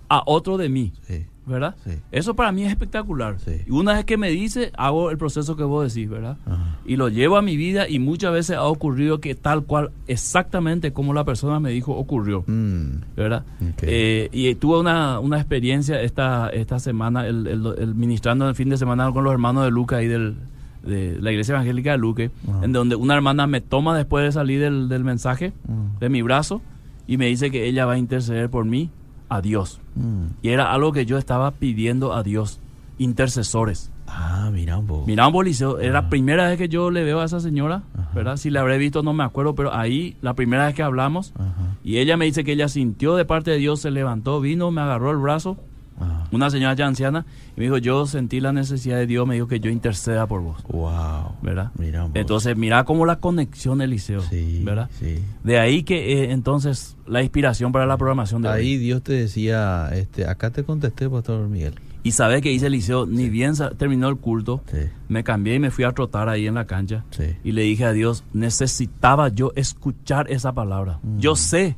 a 0.09 0.23
otro 0.27 0.57
de 0.57 0.69
mí, 0.69 0.93
Sí, 1.07 1.27
¿verdad? 1.47 1.75
Sí. 1.85 1.93
Eso 2.13 2.35
para 2.35 2.53
mí 2.53 2.65
es 2.65 2.71
espectacular. 2.71 3.37
Sí. 3.39 3.63
Y 3.67 3.71
una 3.71 3.93
vez 3.95 4.05
que 4.05 4.17
me 4.17 4.31
dice, 4.31 4.73
hago 4.77 5.11
el 5.11 5.19
proceso 5.19 5.57
que 5.57 5.65
vos 5.65 5.93
decís, 5.93 6.09
¿verdad? 6.09 6.37
Ajá. 6.47 6.79
Y 6.87 6.97
lo 6.97 7.09
llevo 7.09 7.37
a 7.37 7.43
mi 7.43 7.57
vida 7.57 7.89
y 7.89 7.99
muchas 7.99 8.33
veces 8.33 8.57
ha 8.57 8.65
ocurrido 8.65 9.21
que 9.21 9.35
tal 9.35 9.65
cual, 9.65 9.91
exactamente 10.07 10.93
como 10.93 11.13
la 11.15 11.25
persona 11.25 11.61
me 11.61 11.71
dijo, 11.71 11.93
ocurrió. 11.97 12.45
Mm, 12.47 13.15
¿verdad? 13.17 13.45
Eh, 13.83 14.29
y 14.33 14.55
tuve 14.55 14.79
una, 14.81 15.21
una 15.21 15.37
experiencia 15.39 16.01
esta, 16.01 16.49
esta 16.51 16.79
semana, 16.79 17.27
el, 17.27 17.47
el- 17.47 17.75
el 17.79 17.95
ministrando 17.95 18.49
el 18.49 18.55
fin 18.55 18.69
de 18.69 18.77
semana 18.77 19.11
con 19.13 19.25
los 19.25 19.33
hermanos 19.33 19.65
de 19.65 19.71
Luca 19.71 20.03
y 20.03 20.07
del, 20.09 20.37
de 20.83 21.19
la 21.21 21.31
iglesia 21.31 21.53
evangélica 21.55 21.93
de 21.93 21.99
Luque, 21.99 22.31
Ajá. 22.49 22.65
en 22.65 22.73
donde 22.73 22.97
una 22.97 23.15
hermana 23.15 23.47
me 23.47 23.61
toma 23.61 23.97
después 23.97 24.25
de 24.25 24.33
salir 24.33 24.61
del, 24.61 24.89
del 24.89 25.05
mensaje 25.05 25.53
de 26.01 26.09
mi 26.09 26.23
brazo 26.23 26.61
y 27.07 27.17
me 27.19 27.27
dice 27.27 27.51
que 27.51 27.67
ella 27.67 27.85
va 27.87 27.95
a 27.95 27.99
interceder 27.99 28.49
por 28.51 28.65
mí 28.65 28.91
a 29.35 29.41
Dios. 29.43 29.81
mm. 29.97 30.27
Y 30.43 30.49
era 30.51 30.73
algo 30.73 30.93
que 30.93 31.07
yo 31.07 31.19
estaba 31.19 31.51
pidiendo 31.53 32.13
a 32.13 32.23
Dios, 32.23 32.61
intercesores. 32.99 33.91
Ah, 34.07 34.51
mira 34.53 34.77
un 34.79 34.87
poco. 34.87 35.07
Mira, 35.07 35.27
un 35.27 35.33
boliceo, 35.33 35.79
era 35.79 35.93
la 35.95 35.99
Ajá. 36.01 36.09
primera 36.11 36.49
vez 36.49 36.59
que 36.59 36.69
yo 36.69 36.91
le 36.91 37.05
veo 37.05 37.21
a 37.21 37.25
esa 37.25 37.41
señora, 37.41 37.83
Ajá. 37.99 38.11
¿verdad? 38.15 38.37
Si 38.37 38.51
la 38.51 38.61
habré 38.61 38.77
visto 38.79 39.03
no 39.03 39.13
me 39.15 39.25
acuerdo, 39.25 39.55
pero 39.55 39.75
ahí, 39.75 40.17
la 40.21 40.35
primera 40.35 40.67
vez 40.67 40.75
que 40.75 40.83
hablamos, 40.83 41.33
Ajá. 41.39 41.77
y 41.83 41.99
ella 41.99 42.17
me 42.17 42.27
dice 42.27 42.45
que 42.45 42.53
ella 42.53 42.69
sintió 42.69 43.17
de 43.17 43.25
parte 43.25 43.51
de 43.51 43.57
Dios, 43.59 43.81
se 43.81 43.91
levantó, 43.91 44.41
vino, 44.41 44.71
me 44.71 44.81
agarró 44.83 45.11
el 45.11 45.17
brazo, 45.19 45.57
Ajá. 46.01 46.29
una 46.33 46.51
señora 46.51 46.75
ya 46.75 46.87
anciana, 46.87 47.25
y 47.57 47.61
me 47.61 47.65
dijo, 47.67 47.79
yo 47.79 48.07
sentí 48.07 48.41
la 48.41 48.53
necesidad 48.53 48.97
de 48.97 49.07
Dios, 49.07 49.27
me 49.27 49.35
dijo 49.35 49.47
que 49.47 49.61
yo 49.61 49.71
interceda 49.71 50.27
por 50.27 50.41
vos, 50.43 50.63
Wow. 50.69 51.37
¿verdad? 51.43 51.71
Entonces, 52.15 52.57
mira 52.57 52.85
cómo 52.85 53.07
la 53.07 53.17
conexión, 53.21 53.81
Eliseo, 53.81 54.21
sí, 54.23 54.63
¿verdad? 54.65 54.91
sí. 54.99 55.19
De 55.45 55.59
ahí 55.59 55.83
que 55.85 56.25
eh, 56.25 56.33
entonces 56.33 56.97
la 57.07 57.23
inspiración 57.23 57.71
para 57.73 57.87
la 57.87 57.97
programación 57.97 58.43
de 58.43 58.49
Ahí 58.49 58.73
hoy. 58.75 58.79
Dios 58.79 59.03
te 59.03 59.13
decía, 59.13 59.91
este, 59.93 60.27
acá 60.27 60.51
te 60.51 60.65
contesté, 60.65 61.09
Pastor 61.09 61.49
Miguel. 61.49 61.75
Y 62.03 62.11
sabes 62.13 62.43
que 62.43 62.51
dice 62.51 62.67
Eliseo, 62.67 63.07
ni 63.07 63.31
bien 63.31 63.55
terminó 63.79 64.09
el 64.09 64.17
culto, 64.17 64.63
Sí, 64.71 64.77
me 65.09 65.25
cambié 65.25 65.55
y 65.55 65.59
me 65.59 65.71
fui 65.71 65.85
a 65.85 65.93
trotar 65.93 66.29
ahí 66.29 66.47
en 66.47 66.55
la 66.55 66.67
cancha. 66.67 67.05
sí. 67.11 67.37
Y 67.45 67.53
le 67.53 67.63
dije 67.63 67.85
a 67.87 67.93
Dios, 67.93 68.25
necesitaba 68.35 69.29
yo 69.29 69.53
escuchar 69.57 70.31
esa 70.31 70.53
palabra. 70.53 70.99
Mm. 71.03 71.19
Yo 71.19 71.35
sé 71.37 71.77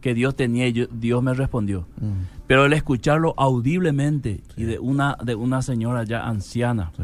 que 0.00 0.14
Dios 0.14 0.34
tenía 0.36 0.66
y 0.68 0.72
yo- 0.72 0.86
Dios 0.92 1.22
me 1.22 1.32
respondió. 1.32 1.86
Mm, 2.00 2.41
Pero 2.52 2.66
el 2.66 2.72
escucharlo 2.74 3.32
audiblemente 3.38 4.40
y 4.58 4.64
de 4.64 4.78
una, 4.78 5.16
de 5.24 5.34
una 5.34 5.62
señora 5.62 6.04
ya 6.04 6.26
anciana. 6.26 6.92
sí. 6.96 7.02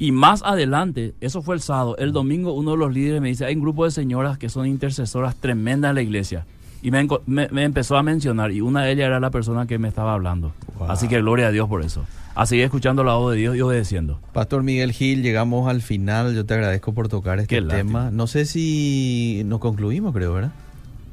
Y 0.00 0.12
más 0.12 0.42
adelante, 0.42 1.14
eso 1.20 1.42
fue 1.42 1.54
el 1.54 1.60
sábado, 1.60 1.94
el 1.98 2.10
domingo 2.12 2.54
uno 2.54 2.70
de 2.72 2.76
los 2.78 2.92
líderes 2.92 3.20
me 3.20 3.28
dice, 3.28 3.44
hay 3.44 3.54
un 3.54 3.60
grupo 3.60 3.84
de 3.84 3.90
señoras 3.90 4.38
que 4.38 4.48
son 4.48 4.66
intercesoras 4.66 5.36
tremendas 5.36 5.90
en 5.90 5.94
la 5.96 6.02
iglesia. 6.02 6.46
Y 6.82 6.90
me, 6.90 7.06
enco- 7.06 7.20
me- 7.26 7.48
me 7.50 7.64
empezó 7.64 7.96
a 7.98 8.02
mencionar 8.02 8.50
y 8.50 8.62
una 8.62 8.82
de 8.82 8.92
ellas 8.92 9.06
era 9.08 9.20
la 9.20 9.30
persona 9.30 9.66
que 9.66 9.78
me 9.78 9.86
estaba 9.88 10.14
hablando. 10.14 10.52
Wow. 10.78 10.90
Así 10.90 11.06
que 11.06 11.18
gloria 11.20 11.48
a 11.48 11.50
Dios 11.50 11.68
por 11.68 11.82
eso. 11.84 12.04
A 12.34 12.46
seguir 12.46 12.64
escuchando 12.64 13.04
la 13.04 13.14
voz 13.14 13.32
de 13.34 13.38
Dios 13.40 13.54
y 13.56 13.60
obedeciendo. 13.60 14.18
Pastor 14.32 14.62
Miguel 14.62 14.90
Gil, 14.92 15.22
llegamos 15.22 15.68
al 15.68 15.82
final. 15.82 16.34
Yo 16.34 16.46
te 16.46 16.54
agradezco 16.54 16.94
por 16.94 17.08
tocar 17.08 17.38
este 17.38 17.54
Qué 17.56 17.60
lástima. 17.60 18.06
tema. 18.06 18.10
No 18.10 18.26
sé 18.26 18.46
si 18.46 19.42
nos 19.44 19.60
concluimos, 19.60 20.14
creo, 20.14 20.32
¿verdad? 20.32 20.52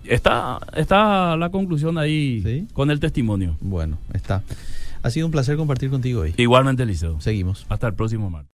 Está, 0.09 0.59
está 0.75 1.35
la 1.37 1.49
conclusión 1.49 1.97
ahí 1.97 2.41
¿Sí? 2.43 2.67
con 2.73 2.91
el 2.91 2.99
testimonio. 2.99 3.57
Bueno, 3.61 3.97
está. 4.13 4.43
Ha 5.03 5.09
sido 5.09 5.25
un 5.25 5.31
placer 5.31 5.57
compartir 5.57 5.89
contigo 5.89 6.21
hoy. 6.21 6.33
Igualmente, 6.37 6.85
Liceo. 6.85 7.21
Seguimos. 7.21 7.65
Hasta 7.69 7.87
el 7.87 7.93
próximo 7.93 8.29
martes. 8.29 8.45